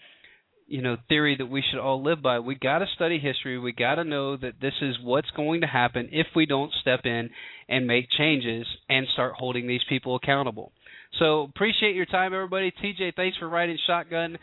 you 0.69 0.83
know 0.83 0.97
theory 1.09 1.35
that 1.37 1.47
we 1.47 1.63
should 1.69 1.81
all 1.81 2.03
live 2.03 2.23
by. 2.23 2.39
We 2.39 2.55
got 2.55 2.79
to 2.79 2.87
study 2.95 3.19
history. 3.19 3.59
We 3.59 3.73
got 3.73 3.97
to 3.97 4.05
know 4.05 4.37
that 4.37 4.61
this 4.61 4.75
is 4.81 4.97
what's 5.03 5.31
going 5.31 5.63
to 5.63 5.67
happen 5.67 6.09
if 6.13 6.27
we 6.37 6.47
don't 6.47 6.73
step 6.81 7.01
in 7.05 7.31
and 7.69 7.87
make 7.87 8.09
changes 8.17 8.67
and 8.89 9.07
start 9.13 9.35
holding 9.37 9.67
these 9.67 9.83
people 9.89 10.15
accountable. 10.15 10.73
So 11.19 11.43
appreciate 11.43 11.97
your 11.97 12.07
time, 12.07 12.35
everybody. 12.35 12.71
TJ, 12.71 13.15
thanks 13.17 13.39
for 13.39 13.49
riding 13.49 13.79
shotgun. 13.87 14.39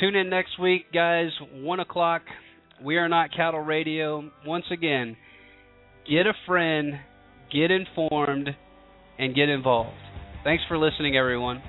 Tune 0.00 0.16
in 0.16 0.30
next 0.30 0.58
week, 0.58 0.92
guys. 0.92 1.28
One 1.52 1.80
o'clock. 1.80 2.22
We 2.82 2.96
are 2.96 3.08
not 3.08 3.34
cattle 3.36 3.60
radio. 3.60 4.30
Once 4.46 4.64
again, 4.72 5.16
get 6.10 6.26
a 6.26 6.32
friend, 6.44 6.94
get 7.52 7.70
informed, 7.70 8.48
and 9.18 9.34
get 9.34 9.48
involved. 9.48 9.96
Thanks 10.42 10.64
for 10.66 10.76
listening, 10.76 11.16
everyone. 11.16 11.62